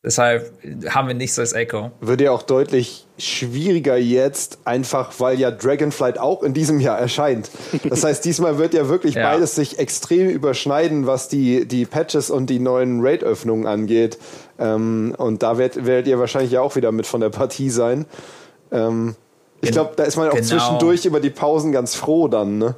[0.04, 0.52] Deshalb
[0.90, 1.92] haben wir nichts als Echo.
[2.02, 7.52] Wird ja auch deutlich schwieriger jetzt, einfach weil ja Dragonflight auch in diesem Jahr erscheint.
[7.88, 9.30] Das heißt, diesmal wird ja wirklich ja.
[9.30, 14.18] beides sich extrem überschneiden, was die, die Patches und die neuen Raid-Öffnungen angeht.
[14.58, 18.08] Ähm, und da werdet, werdet ihr wahrscheinlich ja auch wieder mit von der Partie sein.
[18.72, 19.16] Ähm,
[19.62, 20.48] ich glaube, da ist man auch genau.
[20.48, 22.76] zwischendurch über die Pausen ganz froh dann, ne?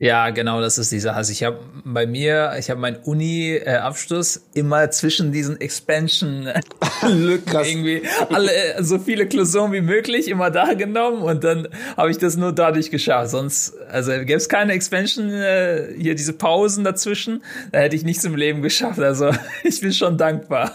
[0.00, 1.16] Ja, genau, das ist die Sache.
[1.16, 8.52] Also ich habe bei mir, ich habe meinen Uni-Abschluss immer zwischen diesen Expansion-Lücken irgendwie alle
[8.78, 12.92] so viele Klausuren wie möglich immer da genommen und dann habe ich das nur dadurch
[12.92, 13.30] geschafft.
[13.30, 17.42] Sonst, also gäbe es keine Expansion, äh, hier diese Pausen dazwischen,
[17.72, 19.00] da hätte ich nichts im Leben geschafft.
[19.00, 19.30] Also
[19.64, 20.74] ich bin schon dankbar.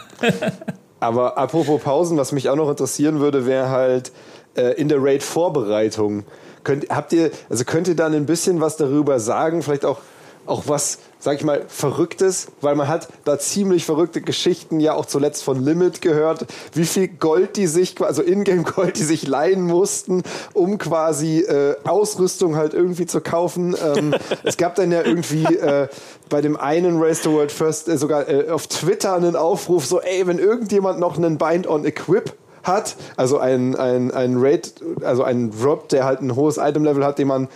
[1.00, 4.12] Aber apropos Pausen, was mich auch noch interessieren würde, wäre halt
[4.56, 6.26] äh, in der Raid-Vorbereitung
[6.64, 9.62] Könnt, habt ihr, also könnt ihr dann ein bisschen was darüber sagen?
[9.62, 10.00] Vielleicht auch,
[10.46, 12.48] auch was, sag ich mal, Verrücktes?
[12.62, 17.08] Weil man hat da ziemlich verrückte Geschichten ja auch zuletzt von Limit gehört, wie viel
[17.08, 22.74] Gold die sich, also Ingame Gold, die sich leihen mussten, um quasi äh, Ausrüstung halt
[22.74, 23.76] irgendwie zu kaufen.
[23.84, 25.88] Ähm, es gab dann ja irgendwie äh,
[26.30, 30.00] bei dem einen Race to World First äh, sogar äh, auf Twitter einen Aufruf, so,
[30.02, 32.34] ey, wenn irgendjemand noch einen Bind on Equip
[32.64, 37.20] hat, also ein, ein, ein Raid, also ein Drop, der halt ein hohes Item-Level hat,
[37.20, 37.48] den man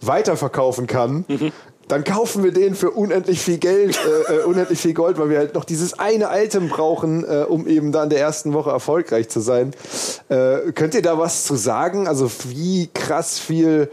[0.00, 1.52] weiterverkaufen kann, mhm.
[1.88, 3.98] dann kaufen wir den für unendlich viel Geld,
[4.28, 7.66] äh, äh, unendlich viel Gold, weil wir halt noch dieses eine Item brauchen, äh, um
[7.66, 9.72] eben da in der ersten Woche erfolgreich zu sein.
[10.28, 12.06] Äh, könnt ihr da was zu sagen?
[12.06, 13.90] Also wie krass viel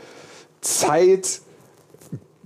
[0.62, 1.42] Zeit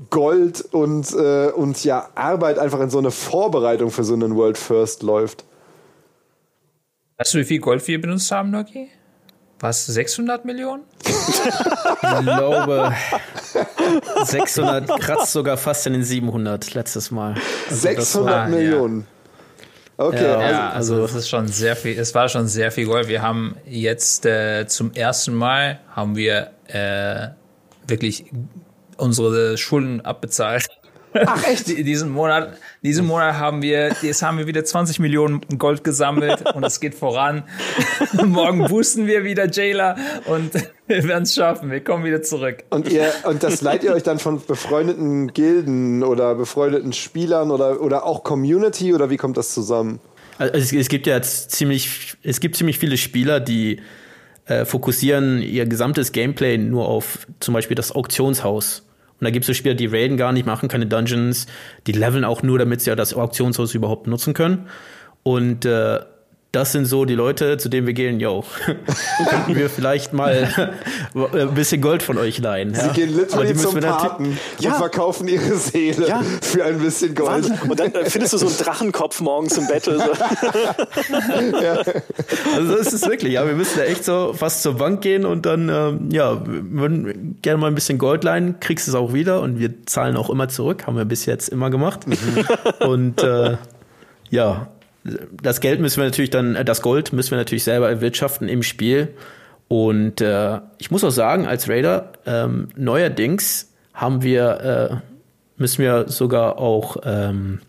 [0.09, 4.57] Gold und, äh, und ja, Arbeit einfach in so eine Vorbereitung für so einen World
[4.57, 5.45] First läuft.
[7.21, 8.89] Weißt du, wie viel Gold wir benutzt haben, Noki?
[9.59, 10.85] Was, 600 Millionen?
[11.05, 12.95] ich glaube,
[14.23, 17.35] 600 kratzt sogar fast in den 700 letztes Mal.
[17.69, 19.05] Also 600 war, Millionen.
[19.99, 20.05] Ja.
[20.05, 20.23] Okay.
[20.23, 23.07] Ja, also, also das ist schon sehr viel, es war schon sehr viel Gold.
[23.07, 27.27] Wir haben jetzt äh, zum ersten Mal haben wir äh,
[27.85, 28.31] wirklich
[28.97, 30.67] unsere Schulden abbezahlt.
[31.13, 31.67] Ach echt?
[31.67, 36.63] diesen Monat, diesen Monat haben wir, jetzt haben wir wieder 20 Millionen Gold gesammelt und
[36.63, 37.43] es geht voran.
[38.25, 40.53] Morgen boosten wir wieder Jailer und
[40.87, 41.71] wir werden es schaffen.
[41.71, 42.63] Wir kommen wieder zurück.
[42.69, 47.81] Und ihr, und das leiht ihr euch dann von befreundeten Gilden oder befreundeten Spielern oder,
[47.81, 49.99] oder auch Community oder wie kommt das zusammen?
[50.37, 53.81] Also es, es gibt ja jetzt ziemlich, es gibt ziemlich viele Spieler, die
[54.45, 58.83] äh, fokussieren ihr gesamtes Gameplay nur auf zum Beispiel das Auktionshaus.
[59.21, 61.45] Und da gibt es so Spieler, die raiden gar nicht, machen keine Dungeons,
[61.85, 64.67] die leveln auch nur, damit sie ja das Auktionshaus überhaupt nutzen können.
[65.21, 65.99] Und äh,
[66.51, 68.43] das sind so die Leute, zu denen wir gehen, yo,
[69.29, 70.73] könnten wir vielleicht mal
[71.13, 72.73] ein bisschen Gold von euch leihen.
[72.73, 72.81] Ja?
[72.81, 74.71] Sie gehen literally zum Paten ja.
[74.71, 76.21] und verkaufen ihre Seele ja.
[76.41, 77.49] für ein bisschen Gold.
[77.49, 77.69] Wahnsinn.
[77.69, 79.97] Und dann findest du so einen Drachenkopf morgens im Battle.
[79.97, 80.03] So.
[81.61, 81.83] ja.
[82.55, 85.45] Also das ist wirklich, ja, wir müssen da echt so fast zur Bank gehen und
[85.45, 89.59] dann, ähm, ja, würden gerne mal ein bisschen Gold leihen, kriegst es auch wieder und
[89.59, 92.07] wir zahlen auch immer zurück, haben wir bis jetzt immer gemacht.
[92.07, 92.45] Mhm.
[92.85, 93.55] Und äh,
[94.29, 94.67] ja,
[95.03, 98.63] das Geld müssen wir natürlich dann, äh, das Gold müssen wir natürlich selber erwirtschaften im
[98.63, 99.09] Spiel.
[99.67, 104.95] Und äh, ich muss auch sagen, als Raider, ähm, neuerdings haben wir, äh,
[105.57, 107.59] müssen wir sogar auch, ähm,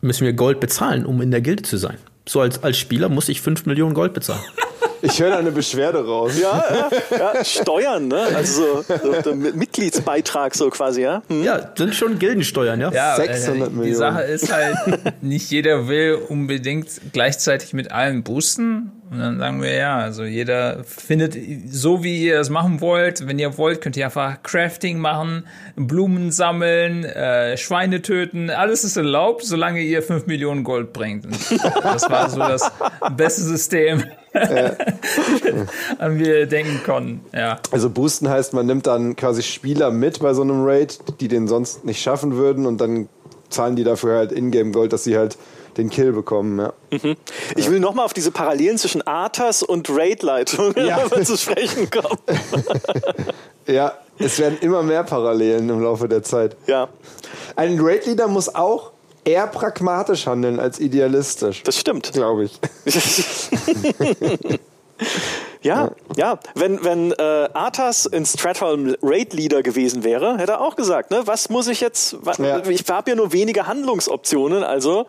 [0.00, 1.96] müssen wir Gold bezahlen, um in der Gilde zu sein.
[2.28, 4.42] So als, als Spieler muss ich 5 Millionen Gold bezahlen.
[5.02, 6.38] Ich höre da eine Beschwerde raus.
[6.40, 8.22] Ja, ja, ja Steuern, ne?
[8.34, 11.22] Also so, so, so Mitgliedsbeitrag so quasi, ja?
[11.28, 11.42] Hm?
[11.42, 12.92] Ja, sind schon Gildensteuern, ja?
[12.92, 13.82] ja 600 äh, Millionen.
[13.88, 14.76] Die Sache ist halt,
[15.22, 18.92] nicht jeder will unbedingt gleichzeitig mit allen boosten.
[19.10, 21.36] Und dann sagen wir ja, also jeder findet
[21.66, 23.26] so, wie ihr das machen wollt.
[23.26, 25.46] Wenn ihr wollt, könnt ihr einfach Crafting machen,
[25.76, 28.48] Blumen sammeln, äh, Schweine töten.
[28.48, 31.26] Alles ist erlaubt, solange ihr 5 Millionen Gold bringt.
[31.26, 31.36] Und
[31.82, 32.72] das war so das
[33.14, 34.02] beste System,
[34.34, 34.72] ja.
[35.98, 37.24] an wir denken konnten.
[37.32, 37.58] Ja.
[37.70, 41.48] Also boosten heißt, man nimmt dann quasi Spieler mit bei so einem Raid, die den
[41.48, 43.08] sonst nicht schaffen würden und dann
[43.50, 45.36] zahlen die dafür halt Ingame Gold, dass sie halt
[45.76, 46.58] den Kill bekommen.
[46.58, 46.72] Ja.
[46.90, 47.16] Mhm.
[47.56, 51.08] Ich will nochmal auf diese Parallelen zwischen Arthas und Raid-Leitung ja.
[51.22, 52.18] zu sprechen kommen.
[53.66, 56.56] ja, es werden immer mehr Parallelen im Laufe der Zeit.
[56.66, 56.88] Ja.
[57.56, 58.91] Ein Raid-Leader muss auch
[59.24, 61.62] eher pragmatisch handeln als idealistisch.
[61.62, 62.12] Das stimmt.
[62.12, 62.60] Glaube ich.
[65.62, 66.38] Ja, ja.
[66.54, 71.22] Wenn, wenn äh, Arthas in Stratholm Raid Leader gewesen wäre, hätte er auch gesagt, ne,
[71.24, 72.66] was muss ich jetzt, was, ja.
[72.66, 75.06] ich habe ja nur wenige Handlungsoptionen, also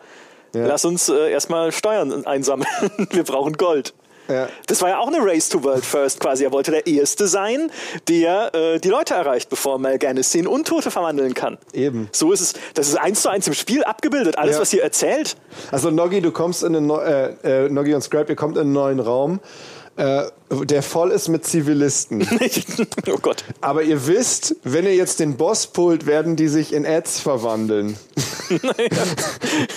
[0.54, 0.66] ja.
[0.66, 2.68] lass uns äh, erstmal Steuern einsammeln.
[3.10, 3.94] Wir brauchen Gold.
[4.28, 4.48] Ja.
[4.66, 6.44] Das war ja auch eine Race to World First quasi.
[6.44, 7.70] Er wollte der Erste sein,
[8.08, 11.58] der äh, die Leute erreicht, bevor Mal'Ganis in Untote verwandeln kann.
[11.72, 12.08] Eben.
[12.12, 12.54] So ist es.
[12.74, 14.38] Das ist eins zu eins im Spiel abgebildet.
[14.38, 14.62] Alles, ja.
[14.62, 15.36] was ihr erzählt.
[15.70, 18.72] Also Noggi, du kommst in einen, äh, äh, Noggi und Scrap, ihr kommt in einen
[18.72, 19.40] neuen Raum
[19.96, 20.24] äh,
[20.62, 22.26] der voll ist mit Zivilisten.
[23.08, 23.44] oh Gott.
[23.60, 27.96] Aber ihr wisst, wenn ihr jetzt den Boss pullt, werden die sich in Ads verwandeln.
[28.50, 28.88] Naja.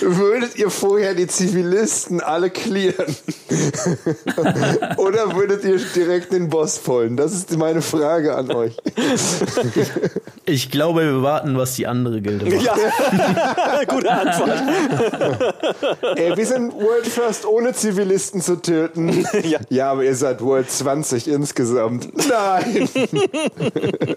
[0.00, 3.16] würdet ihr vorher die Zivilisten alle clearen?
[4.96, 7.16] Oder würdet ihr direkt den Boss pullen?
[7.16, 8.76] Das ist meine Frage an euch.
[10.44, 12.64] Ich glaube, wir warten, was die andere Gilde macht.
[12.64, 12.74] Ja,
[13.86, 14.62] gute Antwort.
[16.16, 19.26] Ey, wir sind World First ohne Zivilisten zu töten.
[19.42, 22.08] Ja, ja aber ihr seid World 20 insgesamt.
[22.28, 22.88] Nein!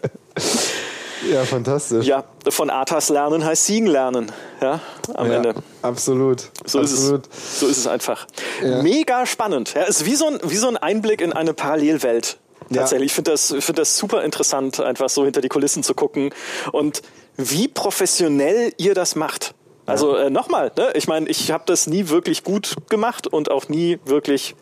[1.32, 2.06] ja, fantastisch.
[2.06, 4.32] Ja, von Arthas lernen heißt Siegen lernen.
[4.62, 4.80] Ja,
[5.14, 5.56] am ja, Ende.
[5.82, 6.50] Absolut.
[6.66, 7.28] So absolut.
[7.28, 7.60] ist es.
[7.60, 8.28] So ist es einfach.
[8.64, 8.82] Ja.
[8.82, 9.74] Mega spannend.
[9.74, 12.38] Ja, ist wie so, ein, wie so ein Einblick in eine Parallelwelt.
[12.74, 13.08] Tatsächlich.
[13.08, 16.34] Ich finde das, find das super interessant, einfach so hinter die Kulissen zu gucken.
[16.72, 17.02] Und
[17.38, 19.54] wie professionell ihr das macht.
[19.86, 20.92] Also äh, nochmal, ne?
[20.94, 24.56] ich meine, ich habe das nie wirklich gut gemacht und auch nie wirklich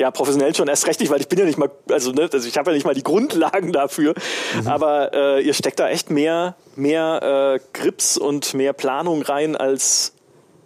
[0.00, 2.48] ja, professionell schon erst recht nicht, weil ich bin ja nicht mal, also, ne, also
[2.48, 4.14] ich habe ja nicht mal die Grundlagen dafür.
[4.60, 4.68] Mhm.
[4.68, 10.12] Aber äh, ihr steckt da echt mehr, mehr äh, Grips und mehr Planung rein als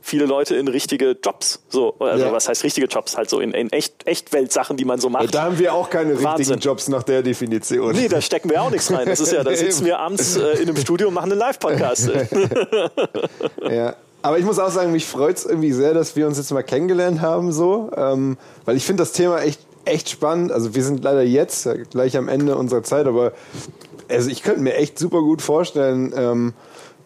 [0.02, 1.62] viele Leute in richtige Jobs.
[1.68, 2.32] So, also ja.
[2.32, 3.16] was heißt richtige Jobs?
[3.16, 5.24] Halt so in, in echt, Echtwelt-Sachen, die man so macht.
[5.24, 6.36] Ja, da haben wir auch keine Wahnsinn.
[6.36, 7.92] richtigen Jobs nach der Definition.
[7.92, 9.06] Nee, da stecken wir auch nichts rein.
[9.06, 12.10] Das ist ja, da sitzen wir abends äh, in einem Studio und machen einen Live-Podcast.
[13.70, 13.94] ja.
[14.22, 16.62] Aber ich muss auch sagen, mich freut es irgendwie sehr, dass wir uns jetzt mal
[16.62, 20.52] kennengelernt haben, so, ähm, weil ich finde das Thema echt, echt spannend.
[20.52, 23.32] Also wir sind leider jetzt gleich am Ende unserer Zeit, aber
[24.08, 26.52] also ich könnte mir echt super gut vorstellen, ähm,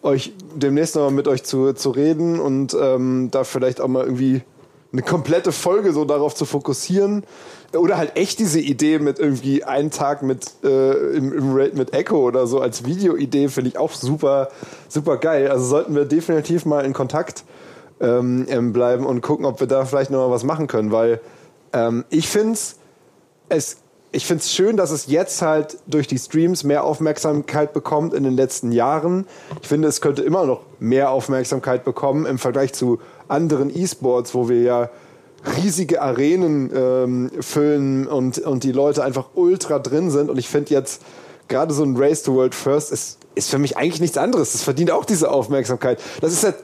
[0.03, 4.05] euch demnächst noch mal mit euch zu, zu reden und ähm, da vielleicht auch mal
[4.05, 4.43] irgendwie
[4.93, 7.23] eine komplette Folge so darauf zu fokussieren.
[7.73, 11.93] Oder halt echt diese Idee mit irgendwie einen Tag mit äh, im, im Raid mit
[11.93, 14.49] Echo oder so als Videoidee finde ich auch super,
[14.87, 15.49] super geil.
[15.49, 17.43] Also sollten wir definitiv mal in Kontakt
[17.99, 21.19] ähm, ähm bleiben und gucken, ob wir da vielleicht noch mal was machen können, weil
[21.73, 22.57] ähm, ich finde
[23.49, 23.77] es
[24.11, 28.23] ich finde es schön, dass es jetzt halt durch die Streams mehr Aufmerksamkeit bekommt in
[28.23, 29.27] den letzten Jahren.
[29.61, 34.47] Ich finde, es könnte immer noch mehr Aufmerksamkeit bekommen im Vergleich zu anderen E-Sports, wo
[34.47, 34.89] wir ja
[35.55, 40.29] riesige Arenen ähm, füllen und, und die Leute einfach ultra drin sind.
[40.29, 41.01] Und ich finde jetzt
[41.47, 44.53] gerade so ein Race to World First ist, ist für mich eigentlich nichts anderes.
[44.53, 45.99] Das verdient auch diese Aufmerksamkeit.
[46.21, 46.55] Das ist halt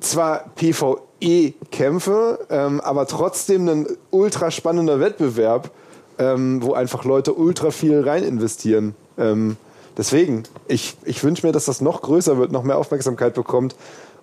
[0.00, 5.70] zwar PvE-Kämpfe, ähm, aber trotzdem ein ultra spannender Wettbewerb,
[6.18, 8.94] ähm, wo einfach Leute ultra viel rein investieren.
[9.18, 9.56] Ähm,
[9.96, 13.74] deswegen, ich, ich wünsche mir, dass das noch größer wird, noch mehr Aufmerksamkeit bekommt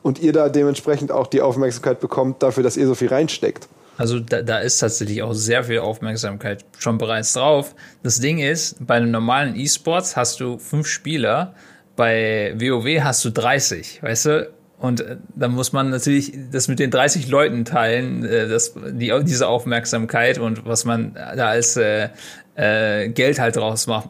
[0.03, 3.68] und ihr da dementsprechend auch die Aufmerksamkeit bekommt dafür, dass ihr so viel reinsteckt.
[3.97, 7.76] Also da, da ist tatsächlich auch sehr viel Aufmerksamkeit schon bereits drauf.
[8.03, 11.53] Das Ding ist, bei einem normalen E-Sports hast du fünf Spieler,
[11.95, 14.49] bei WoW hast du 30, weißt du?
[14.81, 19.13] Und äh, dann muss man natürlich das mit den 30 Leuten teilen, äh, das, die,
[19.23, 22.09] diese Aufmerksamkeit und was man da als äh,
[22.56, 24.10] äh, Geld halt draus macht,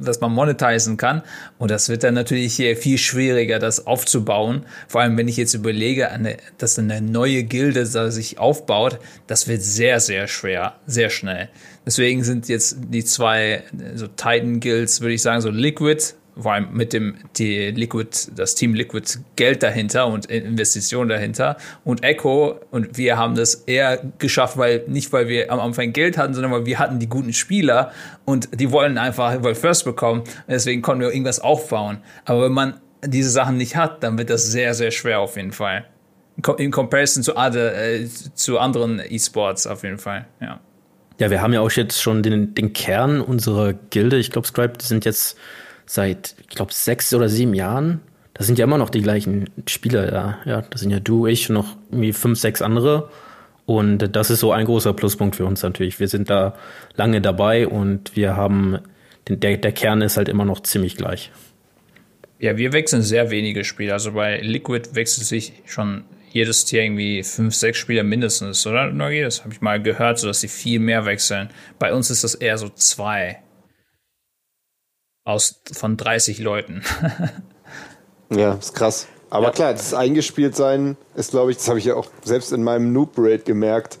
[0.00, 1.22] dass man monetisieren kann.
[1.58, 4.64] Und das wird dann natürlich hier viel schwieriger, das aufzubauen.
[4.88, 9.62] Vor allem, wenn ich jetzt überlege, eine, dass eine neue Gilde sich aufbaut, das wird
[9.62, 11.48] sehr, sehr schwer, sehr schnell.
[11.86, 13.62] Deswegen sind jetzt die zwei
[13.94, 18.54] so Titan Guilds, würde ich sagen, so Liquid vor allem mit dem die Liquid, das
[18.54, 24.56] Team Liquid Geld dahinter und Investitionen dahinter und Echo und wir haben das eher geschafft,
[24.56, 27.92] weil nicht weil wir am Anfang Geld hatten, sondern weil wir hatten die guten Spieler
[28.24, 31.98] und die wollen einfach weil First bekommen deswegen konnten wir irgendwas aufbauen.
[32.24, 35.52] Aber wenn man diese Sachen nicht hat, dann wird das sehr sehr schwer auf jeden
[35.52, 35.84] Fall.
[36.58, 40.60] In Comparison zu, äh, zu anderen E-Sports auf jeden Fall, ja.
[41.18, 44.18] Ja, wir haben ja auch jetzt schon den, den Kern unserer Gilde.
[44.18, 45.36] Ich glaube, Scribe sind jetzt
[45.88, 48.00] seit, ich glaube, sechs oder sieben Jahren.
[48.34, 50.38] Da sind ja immer noch die gleichen Spieler da.
[50.44, 53.10] Ja, das sind ja du, ich und noch irgendwie fünf, sechs andere.
[53.66, 55.98] Und das ist so ein großer Pluspunkt für uns natürlich.
[55.98, 56.54] Wir sind da
[56.94, 58.78] lange dabei und wir haben,
[59.28, 61.32] der, der Kern ist halt immer noch ziemlich gleich.
[62.38, 63.94] Ja, wir wechseln sehr wenige Spieler.
[63.94, 68.92] Also bei Liquid wechselt sich schon jedes Tier irgendwie fünf, sechs Spieler mindestens, oder?
[68.92, 71.48] Nur jedes habe ich mal gehört, so dass sie viel mehr wechseln.
[71.78, 73.38] Bei uns ist das eher so zwei
[75.28, 76.82] aus von 30 Leuten.
[78.30, 79.06] ja, ist krass.
[79.30, 79.52] Aber ja.
[79.52, 83.44] klar, das Eingespieltsein ist, glaube ich, das habe ich ja auch selbst in meinem Noob-Raid
[83.44, 83.98] gemerkt.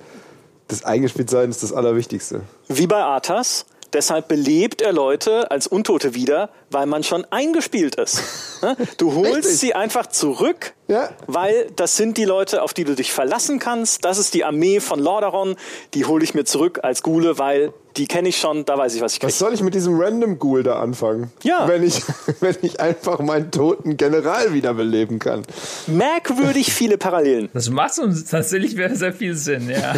[0.68, 2.42] Das Eingespieltsein ist das Allerwichtigste.
[2.68, 3.66] Wie bei Arthas.
[3.94, 8.22] Deshalb belebt er Leute als Untote wieder, weil man schon eingespielt ist.
[8.60, 8.76] Ne?
[8.96, 11.10] Du holst sie einfach zurück, ja.
[11.28, 14.04] weil das sind die Leute, auf die du dich verlassen kannst.
[14.04, 15.54] Das ist die Armee von Lordaeron.
[15.94, 19.00] Die hole ich mir zurück als Gule, weil die kenne ich schon, da weiß ich,
[19.00, 19.32] was ich kriege.
[19.32, 21.32] Was soll ich mit diesem Random Ghoul da anfangen?
[21.42, 21.66] Ja.
[21.66, 22.02] Wenn ich,
[22.40, 25.42] wenn ich einfach meinen toten General wiederbeleben kann.
[25.88, 27.48] Merkwürdig viele Parallelen.
[27.52, 29.92] Das macht uns tatsächlich sehr viel Sinn, ja.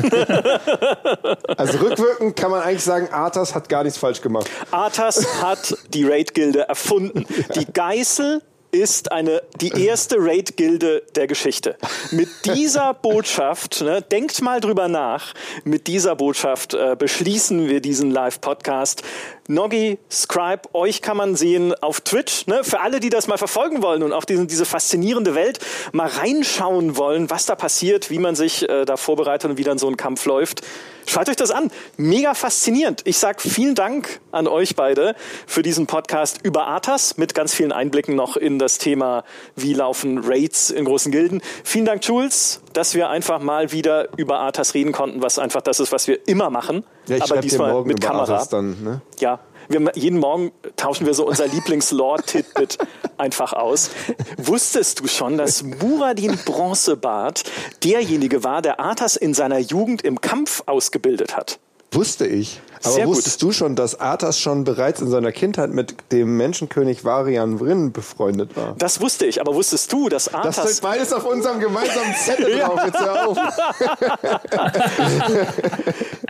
[1.57, 4.49] also rückwirkend kann man eigentlich sagen, Arthas hat gar nichts falsch gemacht.
[4.71, 7.27] Arthas hat die Raid-Gilde erfunden.
[7.55, 11.77] Die Geißel ist eine, die erste Raid-Gilde der Geschichte.
[12.11, 15.35] Mit dieser Botschaft, ne, denkt mal drüber nach,
[15.65, 19.03] mit dieser Botschaft äh, beschließen wir diesen Live-Podcast.
[19.49, 22.47] Noggi, Scribe, euch kann man sehen auf Twitch.
[22.47, 22.63] Ne?
[22.63, 25.59] Für alle, die das mal verfolgen wollen und auf diesen, diese faszinierende Welt
[25.93, 29.79] mal reinschauen wollen, was da passiert, wie man sich äh, da vorbereitet und wie dann
[29.79, 30.63] so ein Kampf läuft.
[31.11, 31.73] Schaut euch das an.
[31.97, 33.03] Mega faszinierend.
[33.05, 37.73] Ich sag vielen Dank an euch beide für diesen Podcast über Arthas mit ganz vielen
[37.73, 39.25] Einblicken noch in das Thema,
[39.57, 41.43] wie laufen Raids in großen Gilden.
[41.65, 45.81] Vielen Dank, Jules, dass wir einfach mal wieder über Arthas reden konnten, was einfach das
[45.81, 46.85] ist, was wir immer machen.
[47.09, 48.47] Ja, ich aber diesmal mit Kamera.
[48.49, 49.03] Dann, ne?
[49.19, 52.79] Ja, wir, jeden Morgen tauschen wir so unser Lieblings-Lore-Titbit
[53.17, 53.91] einfach aus.
[54.37, 57.45] Wusstest du schon, dass Muradin Bronzebart
[57.85, 61.59] derjenige war, der Arthas in seiner Jugend im Kampf ausgebildet hat?
[61.93, 62.61] Wusste ich.
[62.83, 63.49] Aber Sehr wusstest gut.
[63.49, 68.57] du schon, dass Arthas schon bereits in seiner Kindheit mit dem Menschenkönig Varian Vryn befreundet
[68.57, 68.75] war?
[68.79, 70.57] Das wusste ich, aber wusstest du, dass Arthas...
[70.57, 73.39] Das steht beides auf unserem gemeinsamen Zettel drauf, jetzt hör auf.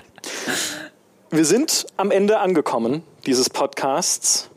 [1.32, 4.50] Wir sind am Ende angekommen dieses Podcasts.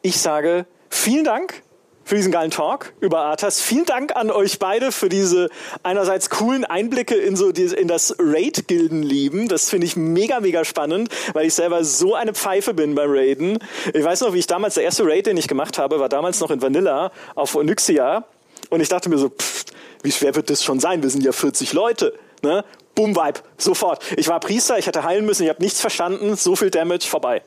[0.00, 1.64] Ich sage vielen Dank
[2.04, 3.60] für diesen geilen Talk über Arthas.
[3.60, 5.48] Vielen Dank an euch beide für diese
[5.82, 9.48] einerseits coolen Einblicke in so die, in das Raid-Gildenleben.
[9.48, 13.58] Das finde ich mega, mega spannend, weil ich selber so eine Pfeife bin beim Raiden.
[13.92, 16.38] Ich weiß noch, wie ich damals, der erste Raid, den ich gemacht habe, war damals
[16.38, 18.24] noch in Vanilla auf Onyxia.
[18.70, 19.64] Und ich dachte mir so, pff,
[20.04, 21.02] wie schwer wird das schon sein?
[21.02, 22.14] Wir sind ja 40 Leute.
[22.42, 22.64] Ne?
[22.98, 24.02] Boom, Vibe, sofort.
[24.16, 27.42] Ich war Priester, ich hätte heilen müssen, ich habe nichts verstanden, so viel Damage, vorbei.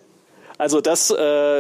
[0.58, 1.18] Also das äh,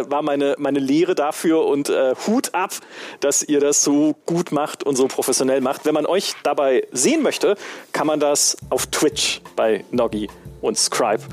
[0.10, 2.72] war meine, meine Lehre dafür und äh, Hut ab,
[3.20, 5.84] dass ihr das so gut macht und so professionell macht.
[5.84, 7.58] Wenn man euch dabei sehen möchte,
[7.92, 10.30] kann man das auf Twitch bei Noggi
[10.62, 11.24] und Scribe.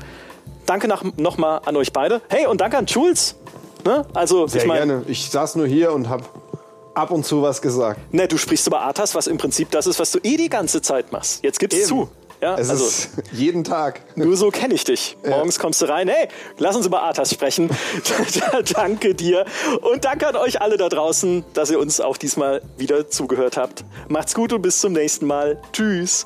[0.65, 2.19] Danke nochmal an euch beide.
[2.27, 3.37] Hey, und danke an Jules.
[3.85, 4.05] Ne?
[4.13, 5.05] Also, Sehr ich mein, gerne.
[5.07, 6.25] Ich saß nur hier und habe
[6.93, 8.13] ab und zu was gesagt.
[8.13, 10.81] Ne, du sprichst über Arthas, was im Prinzip das ist, was du eh die ganze
[10.81, 11.41] Zeit machst.
[11.41, 11.85] Jetzt gib's Eben.
[11.85, 12.09] zu.
[12.41, 14.01] Ja, es also, ist jeden Tag.
[14.15, 15.17] Nur so kenne ich dich.
[15.25, 15.61] Morgens ja.
[15.61, 17.69] kommst du rein, hey, lass uns über Arthas sprechen.
[18.73, 19.45] danke dir.
[19.81, 23.83] Und danke an euch alle da draußen, dass ihr uns auch diesmal wieder zugehört habt.
[24.07, 25.61] Macht's gut und bis zum nächsten Mal.
[25.73, 26.25] Tschüss.